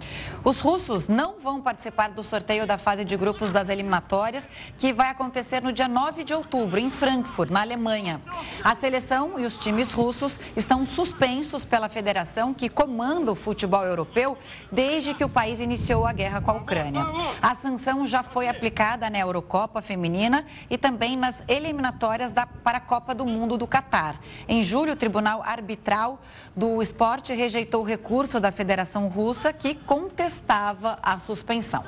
Os 0.43 0.59
russos 0.59 1.07
não 1.07 1.39
vão 1.39 1.61
participar 1.61 2.09
do 2.09 2.23
sorteio 2.23 2.65
da 2.65 2.77
fase 2.77 3.05
de 3.05 3.15
grupos 3.15 3.51
das 3.51 3.69
eliminatórias, 3.69 4.49
que 4.77 4.91
vai 4.91 5.09
acontecer 5.09 5.61
no 5.61 5.71
dia 5.71 5.87
9 5.87 6.23
de 6.23 6.33
outubro, 6.33 6.79
em 6.79 6.89
Frankfurt, 6.89 7.49
na 7.49 7.61
Alemanha. 7.61 8.19
A 8.63 8.73
seleção 8.75 9.39
e 9.39 9.45
os 9.45 9.57
times 9.57 9.91
russos 9.91 10.39
estão 10.55 10.85
suspensos 10.85 11.63
pela 11.63 11.87
federação 11.87 12.53
que 12.53 12.69
comanda 12.69 13.31
o 13.31 13.35
futebol 13.35 13.83
europeu 13.83 14.37
desde 14.71 15.13
que 15.13 15.23
o 15.23 15.29
país 15.29 15.59
iniciou 15.59 16.05
a 16.05 16.13
guerra 16.13 16.41
com 16.41 16.51
a 16.51 16.55
Ucrânia. 16.55 17.05
A 17.41 17.53
sanção 17.55 18.05
já 18.07 18.23
foi 18.23 18.47
aplicada 18.47 19.09
na 19.09 19.19
Eurocopa 19.19 19.81
Feminina 19.81 20.45
e 20.69 20.77
também 20.77 21.15
nas 21.15 21.43
eliminatórias 21.47 22.31
da, 22.31 22.45
para 22.45 22.77
a 22.77 22.81
Copa 22.81 23.13
do 23.13 23.25
Mundo 23.25 23.57
do 23.57 23.67
Catar. 23.67 24.19
Em 24.47 24.63
julho, 24.63 24.93
o 24.93 24.95
Tribunal 24.95 25.43
Arbitral 25.43 26.19
do 26.55 26.81
Esporte 26.81 27.33
rejeitou 27.33 27.81
o 27.81 27.85
recurso 27.85 28.39
da 28.39 28.51
Federação 28.51 29.07
Russa 29.07 29.53
que 29.53 29.75
contestava 29.91 30.97
a 31.03 31.19
suspensão. 31.19 31.83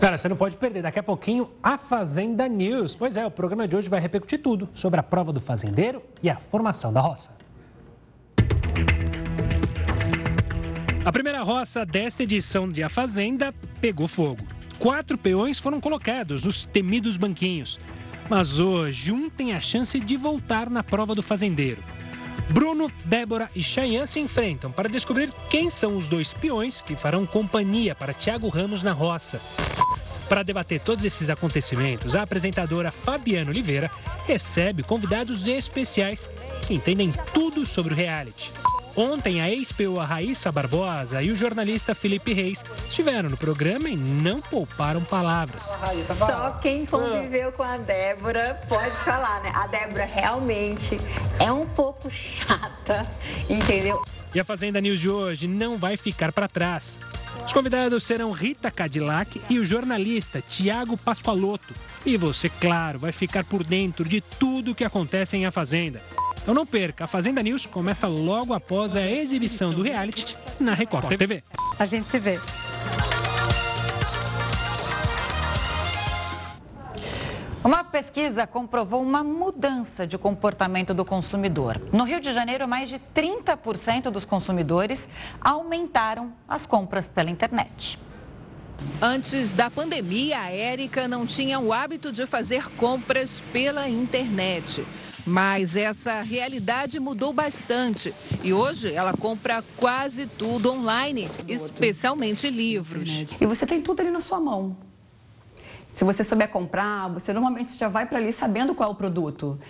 Cara, 0.00 0.18
você 0.18 0.28
não 0.28 0.34
pode 0.34 0.56
perder. 0.56 0.82
Daqui 0.82 0.98
a 0.98 1.02
pouquinho, 1.02 1.48
a 1.62 1.78
Fazenda 1.78 2.48
News. 2.48 2.96
Pois 2.96 3.16
é, 3.16 3.24
o 3.24 3.30
programa 3.30 3.68
de 3.68 3.76
hoje 3.76 3.88
vai 3.88 4.00
repercutir 4.00 4.42
tudo 4.42 4.68
sobre 4.74 4.98
a 4.98 5.02
prova 5.02 5.32
do 5.32 5.38
fazendeiro 5.38 6.02
e 6.20 6.28
a 6.28 6.34
formação 6.34 6.92
da 6.92 7.00
roça. 7.00 7.30
A 11.04 11.12
primeira 11.12 11.44
roça 11.44 11.86
desta 11.86 12.24
edição 12.24 12.68
de 12.68 12.82
A 12.82 12.88
Fazenda 12.88 13.54
pegou 13.80 14.08
fogo. 14.08 14.42
Quatro 14.80 15.16
peões 15.16 15.60
foram 15.60 15.80
colocados 15.80 16.42
nos 16.42 16.66
temidos 16.66 17.16
banquinhos. 17.16 17.78
Mas 18.28 18.58
hoje, 18.58 19.12
um 19.12 19.30
tem 19.30 19.52
a 19.52 19.60
chance 19.60 20.00
de 20.00 20.16
voltar 20.16 20.68
na 20.68 20.82
prova 20.82 21.14
do 21.14 21.22
fazendeiro. 21.22 21.80
Bruno, 22.50 22.90
Débora 23.04 23.50
e 23.54 23.62
Cheyenne 23.62 24.06
se 24.06 24.20
enfrentam 24.20 24.70
para 24.70 24.88
descobrir 24.88 25.32
quem 25.48 25.70
são 25.70 25.96
os 25.96 26.08
dois 26.08 26.32
peões 26.32 26.80
que 26.80 26.96
farão 26.96 27.24
companhia 27.24 27.94
para 27.94 28.12
Tiago 28.12 28.48
Ramos 28.48 28.82
na 28.82 28.92
roça. 28.92 29.40
Para 30.28 30.42
debater 30.42 30.80
todos 30.80 31.04
esses 31.04 31.28
acontecimentos, 31.28 32.16
a 32.16 32.22
apresentadora 32.22 32.90
Fabiana 32.90 33.50
Oliveira 33.50 33.90
recebe 34.26 34.82
convidados 34.82 35.46
especiais 35.46 36.28
que 36.66 36.74
entendem 36.74 37.12
tudo 37.34 37.66
sobre 37.66 37.92
o 37.92 37.96
reality. 37.96 38.50
Ontem, 38.94 39.40
a 39.40 39.50
ex-POA 39.50 40.04
Raíssa 40.04 40.52
Barbosa 40.52 41.22
e 41.22 41.30
o 41.30 41.36
jornalista 41.36 41.94
Felipe 41.94 42.32
Reis 42.32 42.62
estiveram 42.88 43.30
no 43.30 43.36
programa 43.36 43.88
e 43.88 43.96
não 43.96 44.40
pouparam 44.40 45.02
palavras. 45.02 45.76
Só 46.16 46.50
quem 46.62 46.84
conviveu 46.84 47.52
com 47.52 47.62
a 47.62 47.78
Débora 47.78 48.60
pode 48.68 48.96
falar, 48.98 49.42
né? 49.42 49.52
A 49.54 49.66
Débora 49.66 50.04
realmente 50.04 50.98
é 51.38 51.50
um 51.50 51.66
pouco 51.66 52.10
chata, 52.10 53.02
entendeu? 53.48 54.02
E 54.34 54.40
a 54.40 54.44
Fazenda 54.44 54.80
News 54.80 55.00
de 55.00 55.08
hoje 55.08 55.48
não 55.48 55.78
vai 55.78 55.96
ficar 55.96 56.32
para 56.32 56.48
trás. 56.48 57.00
Os 57.46 57.52
convidados 57.52 58.04
serão 58.04 58.30
Rita 58.30 58.70
Cadillac 58.70 59.40
e 59.48 59.58
o 59.58 59.64
jornalista 59.64 60.42
Tiago 60.42 60.96
Pascoaloto. 60.96 61.74
E 62.04 62.16
você, 62.16 62.48
claro, 62.48 62.98
vai 62.98 63.12
ficar 63.12 63.44
por 63.44 63.64
dentro 63.64 64.04
de 64.04 64.20
tudo 64.20 64.72
o 64.72 64.74
que 64.74 64.84
acontece 64.84 65.36
em 65.36 65.46
A 65.46 65.50
Fazenda. 65.50 66.02
Então 66.42 66.52
não 66.52 66.66
perca, 66.66 67.04
a 67.04 67.06
Fazenda 67.06 67.40
News 67.40 67.66
começa 67.66 68.08
logo 68.08 68.52
após 68.52 68.96
a 68.96 69.08
exibição 69.08 69.70
do 69.70 69.80
reality 69.80 70.36
na 70.58 70.74
Record 70.74 71.06
TV. 71.16 71.44
A 71.78 71.86
gente 71.86 72.10
se 72.10 72.18
vê. 72.18 72.40
Uma 77.62 77.84
pesquisa 77.84 78.44
comprovou 78.44 79.00
uma 79.00 79.22
mudança 79.22 80.04
de 80.04 80.18
comportamento 80.18 80.92
do 80.92 81.04
consumidor. 81.04 81.80
No 81.92 82.02
Rio 82.02 82.18
de 82.18 82.32
Janeiro, 82.32 82.66
mais 82.66 82.88
de 82.88 83.00
30% 83.14 84.10
dos 84.10 84.24
consumidores 84.24 85.08
aumentaram 85.40 86.32
as 86.48 86.66
compras 86.66 87.06
pela 87.06 87.30
internet. 87.30 88.00
Antes 89.00 89.54
da 89.54 89.70
pandemia, 89.70 90.40
a 90.40 90.50
Érica 90.50 91.06
não 91.06 91.24
tinha 91.24 91.60
o 91.60 91.72
hábito 91.72 92.10
de 92.10 92.26
fazer 92.26 92.68
compras 92.70 93.40
pela 93.52 93.88
internet. 93.88 94.84
Mas 95.24 95.76
essa 95.76 96.22
realidade 96.22 96.98
mudou 96.98 97.32
bastante 97.32 98.12
e 98.42 98.52
hoje 98.52 98.92
ela 98.92 99.12
compra 99.12 99.62
quase 99.76 100.26
tudo 100.26 100.72
online, 100.72 101.30
especialmente 101.46 102.50
livros. 102.50 103.24
E 103.40 103.46
você 103.46 103.64
tem 103.64 103.80
tudo 103.80 104.00
ali 104.00 104.10
na 104.10 104.20
sua 104.20 104.40
mão. 104.40 104.76
Se 105.94 106.04
você 106.04 106.24
souber 106.24 106.48
comprar, 106.48 107.08
você 107.08 107.32
normalmente 107.32 107.76
já 107.76 107.86
vai 107.86 108.06
para 108.06 108.18
ali 108.18 108.32
sabendo 108.32 108.74
qual 108.74 108.88
é 108.88 108.92
o 108.92 108.94
produto. 108.94 109.60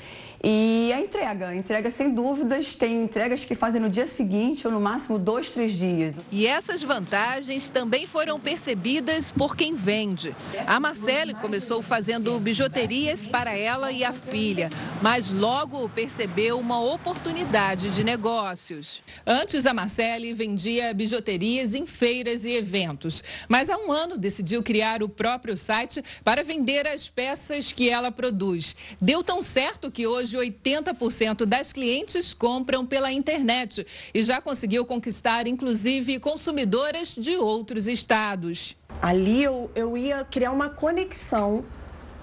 E 0.45 0.93
a 0.93 1.01
entrega, 1.01 1.49
a 1.49 1.57
entrega 1.57 1.89
sem 1.89 2.13
dúvidas, 2.13 2.75
tem 2.75 3.05
entregas 3.05 3.45
que 3.45 3.55
fazem 3.55 3.81
no 3.81 3.89
dia 3.89 4.09
seguinte 4.09 4.67
ou 4.67 4.73
no 4.73 4.81
máximo 4.81 5.17
dois, 5.17 5.51
três 5.51 5.79
dias. 5.79 6.17
E 6.33 6.49
essas 6.49 6.83
vantagens 6.83 7.69
também 7.69 8.09
foram 8.09 8.41
percebidas 8.41 9.31
por 9.31 9.55
quem 9.55 9.73
vende. 9.73 10.35
A 10.67 10.81
Marcele 10.81 11.33
começou 11.35 11.81
fazendo 11.81 12.37
bijuterias 12.41 13.25
para 13.25 13.57
ela 13.57 13.93
e 13.93 14.03
a 14.03 14.13
filha, 14.13 14.69
mas 15.01 15.31
logo 15.31 15.89
percebeu 15.89 16.59
uma 16.59 16.83
oportunidade 16.83 17.91
de 17.91 18.03
negócios. 18.03 19.01
Antes, 19.25 19.65
a 19.65 19.73
Marcele 19.73 20.35
vendia 20.35 20.93
bijuterias 20.93 21.73
em 21.73 21.87
feiras 21.87 22.45
e 22.45 22.51
eventos, 22.51 23.23
mas 23.49 23.71
há 23.71 23.79
um 23.79 23.93
ano 23.93 24.19
decidiu 24.19 24.61
criar 24.61 25.05
o 25.05 25.09
próprio 25.09 25.57
site 25.57 26.03
para 26.25 26.43
vender 26.43 26.85
as 26.89 27.09
peças 27.09 27.71
que 27.71 27.89
ela 27.89 28.11
produz. 28.11 28.75
Deu 29.01 29.23
tão 29.23 29.41
certo 29.41 29.89
que 29.89 30.05
hoje 30.05 30.32
de 30.33 30.39
80% 30.39 31.45
das 31.45 31.73
clientes 31.75 32.33
compram 32.33 32.87
pela 32.87 33.13
internet 33.13 33.87
e 34.15 34.23
já 34.23 34.41
conseguiu 34.41 34.87
conquistar, 34.87 35.47
inclusive, 35.47 36.19
consumidoras 36.19 37.15
de 37.15 37.37
outros 37.37 37.87
estados. 37.87 38.75
Ali 39.01 39.43
eu, 39.43 39.71
eu 39.75 39.97
ia 39.97 40.25
criar 40.25 40.51
uma 40.51 40.71
conexão 40.71 41.65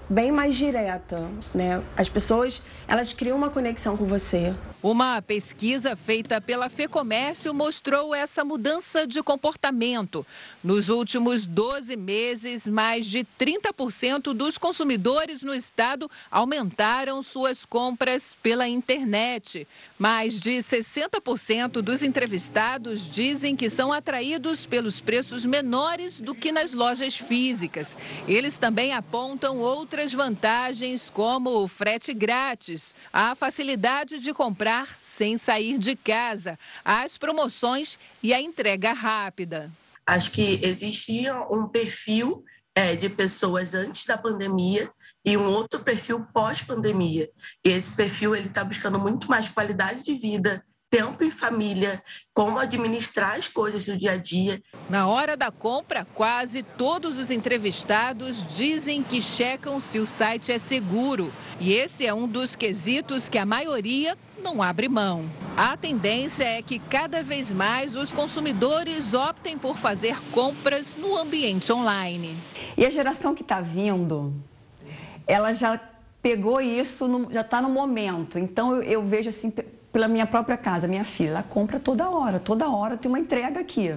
bem 0.08 0.32
mais 0.32 0.56
direta, 0.56 1.28
né? 1.54 1.80
As 1.96 2.08
pessoas, 2.08 2.60
elas 2.88 3.12
criam 3.12 3.36
uma 3.36 3.48
conexão 3.48 3.96
com 3.96 4.06
você. 4.06 4.52
Uma 4.82 5.20
pesquisa 5.20 5.94
feita 5.94 6.40
pela 6.40 6.70
FEComércio 6.70 7.52
mostrou 7.52 8.14
essa 8.14 8.42
mudança 8.42 9.06
de 9.06 9.22
comportamento. 9.22 10.26
Nos 10.64 10.88
últimos 10.88 11.44
12 11.44 11.96
meses, 11.96 12.66
mais 12.66 13.04
de 13.04 13.26
30% 13.38 14.32
dos 14.32 14.56
consumidores 14.56 15.42
no 15.42 15.54
estado 15.54 16.10
aumentaram 16.30 17.22
suas 17.22 17.66
compras 17.66 18.34
pela 18.42 18.66
internet. 18.66 19.68
Mais 19.98 20.40
de 20.40 20.52
60% 20.52 21.82
dos 21.82 22.02
entrevistados 22.02 23.06
dizem 23.06 23.54
que 23.54 23.68
são 23.68 23.92
atraídos 23.92 24.64
pelos 24.64 24.98
preços 24.98 25.44
menores 25.44 26.18
do 26.20 26.34
que 26.34 26.50
nas 26.50 26.72
lojas 26.72 27.14
físicas. 27.14 27.98
Eles 28.26 28.56
também 28.56 28.94
apontam 28.94 29.58
outras 29.58 30.10
vantagens, 30.14 31.10
como 31.10 31.62
o 31.62 31.68
frete 31.68 32.14
grátis, 32.14 32.94
a 33.12 33.34
facilidade 33.34 34.18
de 34.18 34.32
comprar 34.32 34.69
comprar 34.70 34.86
sem 34.94 35.36
sair 35.36 35.78
de 35.78 35.96
casa, 35.96 36.58
as 36.84 37.18
promoções 37.18 37.98
e 38.22 38.32
a 38.32 38.40
entrega 38.40 38.92
rápida. 38.92 39.70
Acho 40.06 40.30
que 40.30 40.60
existia 40.62 41.34
um 41.50 41.66
perfil 41.66 42.44
é, 42.74 42.94
de 42.94 43.08
pessoas 43.08 43.74
antes 43.74 44.04
da 44.06 44.16
pandemia 44.16 44.88
e 45.24 45.36
um 45.36 45.46
outro 45.46 45.80
perfil 45.80 46.24
pós-pandemia. 46.32 47.28
E 47.64 47.68
esse 47.68 47.90
perfil 47.90 48.34
ele 48.34 48.46
está 48.46 48.62
buscando 48.62 48.98
muito 48.98 49.28
mais 49.28 49.48
qualidade 49.48 50.04
de 50.04 50.14
vida, 50.14 50.64
tempo 50.88 51.22
em 51.22 51.30
família, 51.30 52.02
como 52.32 52.58
administrar 52.58 53.36
as 53.36 53.46
coisas 53.48 53.84
do 53.86 53.96
dia 53.96 54.12
a 54.12 54.16
dia. 54.16 54.60
Na 54.88 55.06
hora 55.08 55.36
da 55.36 55.50
compra, 55.50 56.04
quase 56.14 56.62
todos 56.62 57.18
os 57.18 57.30
entrevistados 57.30 58.44
dizem 58.56 59.02
que 59.02 59.20
checam 59.20 59.80
se 59.80 59.98
o 59.98 60.06
site 60.06 60.52
é 60.52 60.58
seguro. 60.58 61.32
E 61.60 61.72
esse 61.72 62.06
é 62.06 62.14
um 62.14 62.26
dos 62.26 62.56
quesitos 62.56 63.28
que 63.28 63.38
a 63.38 63.46
maioria 63.46 64.16
não 64.40 64.62
abre 64.62 64.88
mão. 64.88 65.24
A 65.56 65.76
tendência 65.76 66.44
é 66.44 66.62
que 66.62 66.78
cada 66.78 67.22
vez 67.22 67.52
mais 67.52 67.94
os 67.94 68.12
consumidores 68.12 69.14
optem 69.14 69.58
por 69.58 69.76
fazer 69.76 70.20
compras 70.32 70.96
no 70.96 71.16
ambiente 71.16 71.72
online. 71.72 72.36
E 72.76 72.84
a 72.84 72.90
geração 72.90 73.34
que 73.34 73.42
está 73.42 73.60
vindo, 73.60 74.32
ela 75.26 75.52
já 75.52 75.78
pegou 76.22 76.60
isso, 76.60 77.06
no, 77.06 77.32
já 77.32 77.42
está 77.42 77.60
no 77.60 77.68
momento. 77.68 78.38
Então 78.38 78.76
eu, 78.76 78.82
eu 78.82 79.02
vejo 79.02 79.28
assim 79.28 79.52
pela 79.92 80.08
minha 80.08 80.26
própria 80.26 80.56
casa, 80.56 80.86
minha 80.86 81.04
filha, 81.04 81.30
ela 81.30 81.42
compra 81.42 81.80
toda 81.80 82.08
hora, 82.08 82.38
toda 82.38 82.70
hora 82.70 82.96
tem 82.96 83.10
uma 83.10 83.18
entrega 83.18 83.60
aqui. 83.60 83.90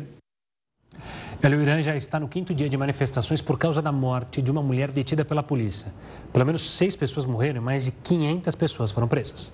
o 1.43 1.61
Irã 1.61 1.81
já 1.81 1.95
está 1.95 2.19
no 2.19 2.27
quinto 2.27 2.53
dia 2.53 2.67
de 2.67 2.77
manifestações 2.77 3.41
por 3.41 3.57
causa 3.57 3.81
da 3.81 3.91
morte 3.91 4.41
de 4.41 4.49
uma 4.49 4.61
mulher 4.63 4.89
detida 4.89 5.23
pela 5.23 5.43
polícia. 5.43 5.93
Pelo 6.31 6.45
menos 6.45 6.75
seis 6.75 6.95
pessoas 6.95 7.25
morreram 7.25 7.61
e 7.61 7.63
mais 7.63 7.85
de 7.85 7.91
500 7.91 8.55
pessoas 8.55 8.91
foram 8.91 9.07
presas. 9.07 9.51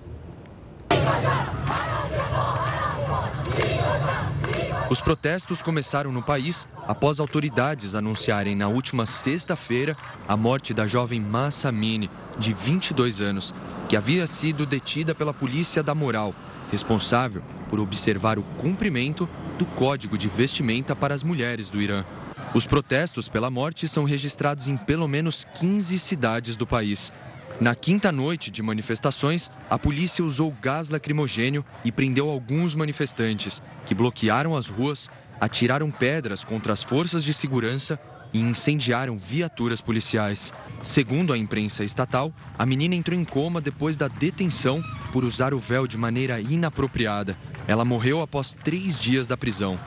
Os 4.90 5.00
protestos 5.00 5.62
começaram 5.62 6.10
no 6.10 6.20
país 6.20 6.66
após 6.88 7.20
autoridades 7.20 7.94
anunciarem 7.94 8.56
na 8.56 8.66
última 8.66 9.06
sexta-feira 9.06 9.96
a 10.26 10.36
morte 10.36 10.74
da 10.74 10.84
jovem 10.84 11.20
Massa 11.20 11.68
Amini, 11.68 12.10
de 12.36 12.52
22 12.52 13.20
anos, 13.20 13.54
que 13.88 13.96
havia 13.96 14.26
sido 14.26 14.66
detida 14.66 15.14
pela 15.14 15.32
polícia 15.32 15.80
da 15.80 15.94
moral, 15.94 16.34
responsável 16.72 17.40
por 17.68 17.78
observar 17.78 18.36
o 18.36 18.42
cumprimento 18.58 19.28
do 19.56 19.64
código 19.64 20.18
de 20.18 20.26
vestimenta 20.26 20.96
para 20.96 21.14
as 21.14 21.22
mulheres 21.22 21.70
do 21.70 21.80
Irã. 21.80 22.04
Os 22.52 22.66
protestos 22.66 23.28
pela 23.28 23.48
morte 23.48 23.86
são 23.86 24.02
registrados 24.02 24.66
em 24.66 24.76
pelo 24.76 25.06
menos 25.06 25.46
15 25.54 26.00
cidades 26.00 26.56
do 26.56 26.66
país. 26.66 27.12
Na 27.60 27.74
quinta 27.74 28.10
noite 28.10 28.50
de 28.50 28.62
manifestações, 28.62 29.50
a 29.68 29.78
polícia 29.78 30.24
usou 30.24 30.50
gás 30.62 30.88
lacrimogênio 30.88 31.62
e 31.84 31.92
prendeu 31.92 32.30
alguns 32.30 32.74
manifestantes, 32.74 33.62
que 33.84 33.94
bloquearam 33.94 34.56
as 34.56 34.68
ruas, 34.68 35.10
atiraram 35.38 35.90
pedras 35.90 36.42
contra 36.42 36.72
as 36.72 36.82
forças 36.82 37.22
de 37.22 37.34
segurança 37.34 38.00
e 38.32 38.40
incendiaram 38.40 39.18
viaturas 39.18 39.78
policiais. 39.78 40.54
Segundo 40.82 41.34
a 41.34 41.38
imprensa 41.38 41.84
estatal, 41.84 42.32
a 42.58 42.64
menina 42.64 42.94
entrou 42.94 43.18
em 43.18 43.26
coma 43.26 43.60
depois 43.60 43.94
da 43.94 44.08
detenção 44.08 44.82
por 45.12 45.22
usar 45.22 45.52
o 45.52 45.58
véu 45.58 45.86
de 45.86 45.98
maneira 45.98 46.40
inapropriada. 46.40 47.36
Ela 47.68 47.84
morreu 47.84 48.22
após 48.22 48.54
três 48.54 48.98
dias 48.98 49.26
da 49.26 49.36
prisão. 49.36 49.78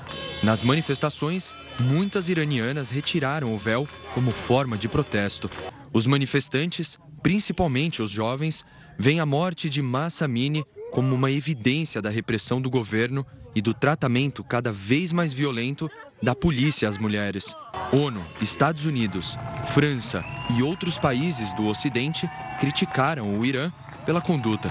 Nas 0.43 0.61
manifestações, 0.61 1.51
muitas 1.79 2.29
iranianas 2.29 2.91
retiraram 2.91 3.51
o 3.51 3.57
véu 3.57 3.87
como 4.13 4.29
forma 4.29 4.77
de 4.77 4.87
protesto. 4.87 5.49
Os 5.91 6.05
manifestantes 6.05 6.99
principalmente 7.23 8.01
os 8.01 8.11
jovens, 8.11 8.65
veem 8.99 9.21
a 9.21 9.25
morte 9.25 9.69
de 9.69 9.81
Massa 9.81 10.25
Amini 10.25 10.65
como 10.91 11.15
uma 11.15 11.31
evidência 11.31 12.01
da 12.01 12.09
repressão 12.09 12.61
do 12.61 12.69
governo 12.69 13.25
e 13.55 13.61
do 13.61 13.73
tratamento 13.73 14.43
cada 14.43 14.71
vez 14.71 15.11
mais 15.11 15.31
violento 15.31 15.89
da 16.21 16.35
polícia 16.35 16.87
às 16.87 16.97
mulheres. 16.97 17.55
ONU, 17.91 18.23
Estados 18.41 18.85
Unidos, 18.85 19.37
França 19.73 20.23
e 20.55 20.61
outros 20.61 20.97
países 20.97 21.51
do 21.53 21.65
Ocidente 21.65 22.29
criticaram 22.59 23.39
o 23.39 23.45
Irã 23.45 23.71
pela 24.05 24.21
conduta. 24.21 24.69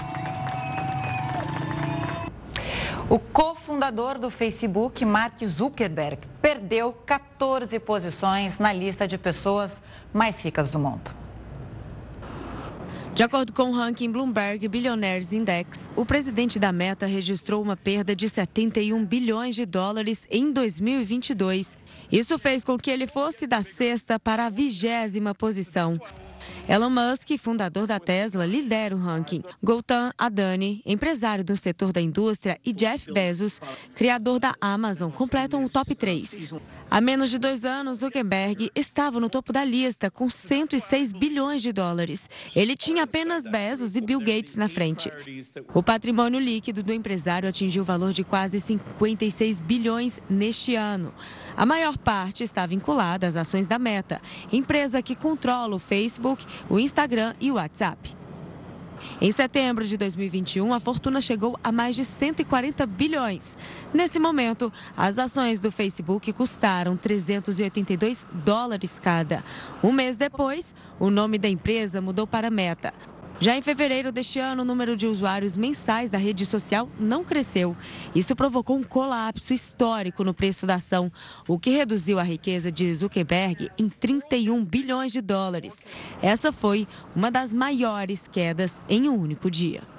O 3.09 3.19
cofundador 3.19 4.17
do 4.17 4.29
Facebook, 4.29 5.03
Mark 5.03 5.43
Zuckerberg, 5.43 6.19
perdeu 6.41 6.93
14 7.05 7.79
posições 7.79 8.59
na 8.59 8.71
lista 8.71 9.07
de 9.07 9.17
pessoas 9.17 9.81
mais 10.13 10.41
ricas 10.43 10.69
do 10.69 10.79
mundo. 10.79 11.22
De 13.13 13.21
acordo 13.21 13.53
com 13.53 13.69
o 13.69 13.71
ranking 13.71 14.11
Bloomberg 14.11 14.67
Billionaires 14.67 15.31
Index, 15.31 15.87
o 15.95 16.03
presidente 16.03 16.57
da 16.57 16.71
Meta 16.71 17.05
registrou 17.05 17.61
uma 17.61 17.77
perda 17.77 18.15
de 18.15 18.27
71 18.27 19.05
bilhões 19.05 19.53
de 19.53 19.67
dólares 19.67 20.25
em 20.31 20.51
2022. 20.51 21.77
Isso 22.11 22.39
fez 22.39 22.65
com 22.65 22.75
que 22.75 22.89
ele 22.89 23.05
fosse 23.05 23.45
da 23.45 23.61
sexta 23.61 24.19
para 24.19 24.47
a 24.47 24.49
vigésima 24.49 25.35
posição. 25.35 25.99
Elon 26.67 26.89
Musk, 26.89 27.37
fundador 27.37 27.85
da 27.85 27.99
Tesla, 27.99 28.45
lidera 28.45 28.95
o 28.95 28.99
ranking. 28.99 29.43
Gautam 29.61 30.11
Adani, 30.17 30.81
empresário 30.85 31.43
do 31.43 31.55
setor 31.55 31.91
da 31.91 32.01
indústria, 32.01 32.57
e 32.65 32.73
Jeff 32.73 33.11
Bezos, 33.11 33.61
criador 33.95 34.39
da 34.39 34.55
Amazon, 34.59 35.11
completam 35.11 35.63
o 35.63 35.69
top 35.69 35.93
3. 35.93 36.55
Há 36.93 37.01
menos 37.01 37.31
de 37.31 37.39
dois 37.39 37.65
anos, 37.65 38.01
Zuckerberg 38.01 38.69
estava 38.75 39.19
no 39.19 39.27
topo 39.27 39.51
da 39.51 39.65
lista 39.65 40.11
com 40.11 40.29
106 40.29 41.11
bilhões 41.11 41.63
de 41.63 41.73
dólares. 41.73 42.29
Ele 42.55 42.75
tinha 42.75 43.01
apenas 43.01 43.45
Bezos 43.45 43.95
e 43.95 43.99
Bill 43.99 44.19
Gates 44.19 44.55
na 44.55 44.69
frente. 44.69 45.11
O 45.73 45.81
patrimônio 45.81 46.39
líquido 46.39 46.83
do 46.83 46.93
empresário 46.93 47.49
atingiu 47.49 47.81
o 47.81 47.85
valor 47.85 48.13
de 48.13 48.23
quase 48.23 48.59
56 48.59 49.59
bilhões 49.59 50.19
neste 50.29 50.75
ano. 50.75 51.11
A 51.57 51.65
maior 51.65 51.97
parte 51.97 52.43
está 52.43 52.63
vinculada 52.67 53.25
às 53.25 53.35
ações 53.35 53.65
da 53.65 53.79
Meta, 53.79 54.21
empresa 54.51 55.01
que 55.01 55.15
controla 55.15 55.75
o 55.75 55.79
Facebook, 55.79 56.45
o 56.69 56.77
Instagram 56.77 57.33
e 57.41 57.49
o 57.49 57.55
WhatsApp. 57.55 58.15
Em 59.21 59.31
setembro 59.31 59.85
de 59.85 59.97
2021, 59.97 60.73
a 60.73 60.79
fortuna 60.79 61.21
chegou 61.21 61.57
a 61.63 61.71
mais 61.71 61.95
de 61.95 62.05
140 62.05 62.85
bilhões. 62.85 63.55
Nesse 63.93 64.17
momento, 64.17 64.73
as 64.97 65.19
ações 65.19 65.59
do 65.59 65.71
Facebook 65.71 66.33
custaram 66.33 66.97
382 66.97 68.25
dólares 68.31 68.99
cada. 68.99 69.43
Um 69.83 69.91
mês 69.91 70.17
depois, 70.17 70.73
o 70.99 71.11
nome 71.11 71.37
da 71.37 71.47
empresa 71.47 72.01
mudou 72.01 72.25
para 72.25 72.49
Meta. 72.49 72.91
Já 73.39 73.55
em 73.55 73.61
fevereiro 73.61 74.11
deste 74.11 74.39
ano, 74.39 74.61
o 74.61 74.65
número 74.65 74.95
de 74.95 75.05
usuários 75.05 75.55
mensais 75.55 76.09
da 76.09 76.17
rede 76.17 76.45
social 76.45 76.89
não 76.99 77.23
cresceu. 77.23 77.75
Isso 78.15 78.35
provocou 78.35 78.77
um 78.77 78.83
colapso 78.83 79.53
histórico 79.53 80.23
no 80.23 80.33
preço 80.33 80.65
da 80.65 80.75
ação, 80.75 81.11
o 81.47 81.59
que 81.59 81.69
reduziu 81.69 82.19
a 82.19 82.23
riqueza 82.23 82.71
de 82.71 82.93
Zuckerberg 82.95 83.69
em 83.77 83.89
31 83.89 84.63
bilhões 84.63 85.11
de 85.11 85.21
dólares. 85.21 85.83
Essa 86.21 86.51
foi 86.51 86.87
uma 87.15 87.29
das 87.29 87.53
maiores 87.53 88.27
quedas 88.27 88.81
em 88.87 89.09
um 89.09 89.15
único 89.15 89.51
dia. 89.51 89.92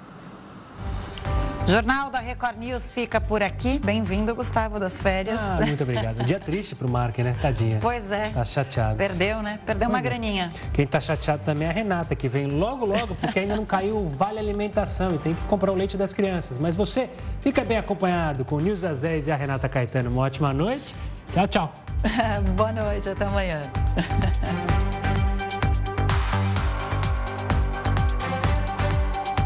Jornal 1.67 2.11
da 2.11 2.19
Record 2.19 2.57
News 2.57 2.91
fica 2.91 3.19
por 3.19 3.41
aqui. 3.41 3.79
Bem-vindo, 3.79 4.35
Gustavo, 4.35 4.79
das 4.79 5.01
férias. 5.01 5.41
Ah, 5.41 5.57
muito 5.65 5.81
obrigado. 5.81 6.23
Dia 6.23 6.39
triste 6.39 6.75
pro 6.75 6.87
Mark, 6.87 7.17
né? 7.17 7.33
Tadinha. 7.41 7.79
Pois 7.81 8.11
é. 8.11 8.29
Tá 8.29 8.45
chateado. 8.45 8.95
Perdeu, 8.95 9.41
né? 9.41 9.59
Perdeu 9.65 9.89
pois 9.89 9.99
uma 9.99 9.99
é. 9.99 10.01
graninha. 10.01 10.49
Quem 10.71 10.85
tá 10.85 11.01
chateado 11.01 11.41
também 11.43 11.67
é 11.67 11.71
a 11.71 11.73
Renata, 11.73 12.15
que 12.15 12.27
vem 12.27 12.45
logo, 12.45 12.85
logo, 12.85 13.15
porque 13.15 13.39
ainda 13.39 13.55
não 13.55 13.65
caiu 13.65 13.97
o 13.97 14.09
Vale 14.09 14.37
Alimentação 14.37 15.15
e 15.15 15.17
tem 15.17 15.33
que 15.33 15.41
comprar 15.43 15.71
o 15.71 15.75
leite 15.75 15.97
das 15.97 16.13
crianças. 16.13 16.59
Mas 16.59 16.75
você 16.75 17.09
fica 17.41 17.65
bem 17.65 17.77
acompanhado 17.77 18.45
com 18.45 18.55
o 18.55 18.59
News 18.59 18.83
às 18.83 19.01
10 19.01 19.27
e 19.27 19.31
a 19.31 19.35
Renata 19.35 19.67
Caetano. 19.67 20.11
Uma 20.11 20.21
ótima 20.21 20.53
noite. 20.53 20.95
Tchau, 21.31 21.47
tchau. 21.47 21.73
Boa 22.55 22.71
noite, 22.71 23.09
até 23.09 23.25
amanhã. 23.25 23.63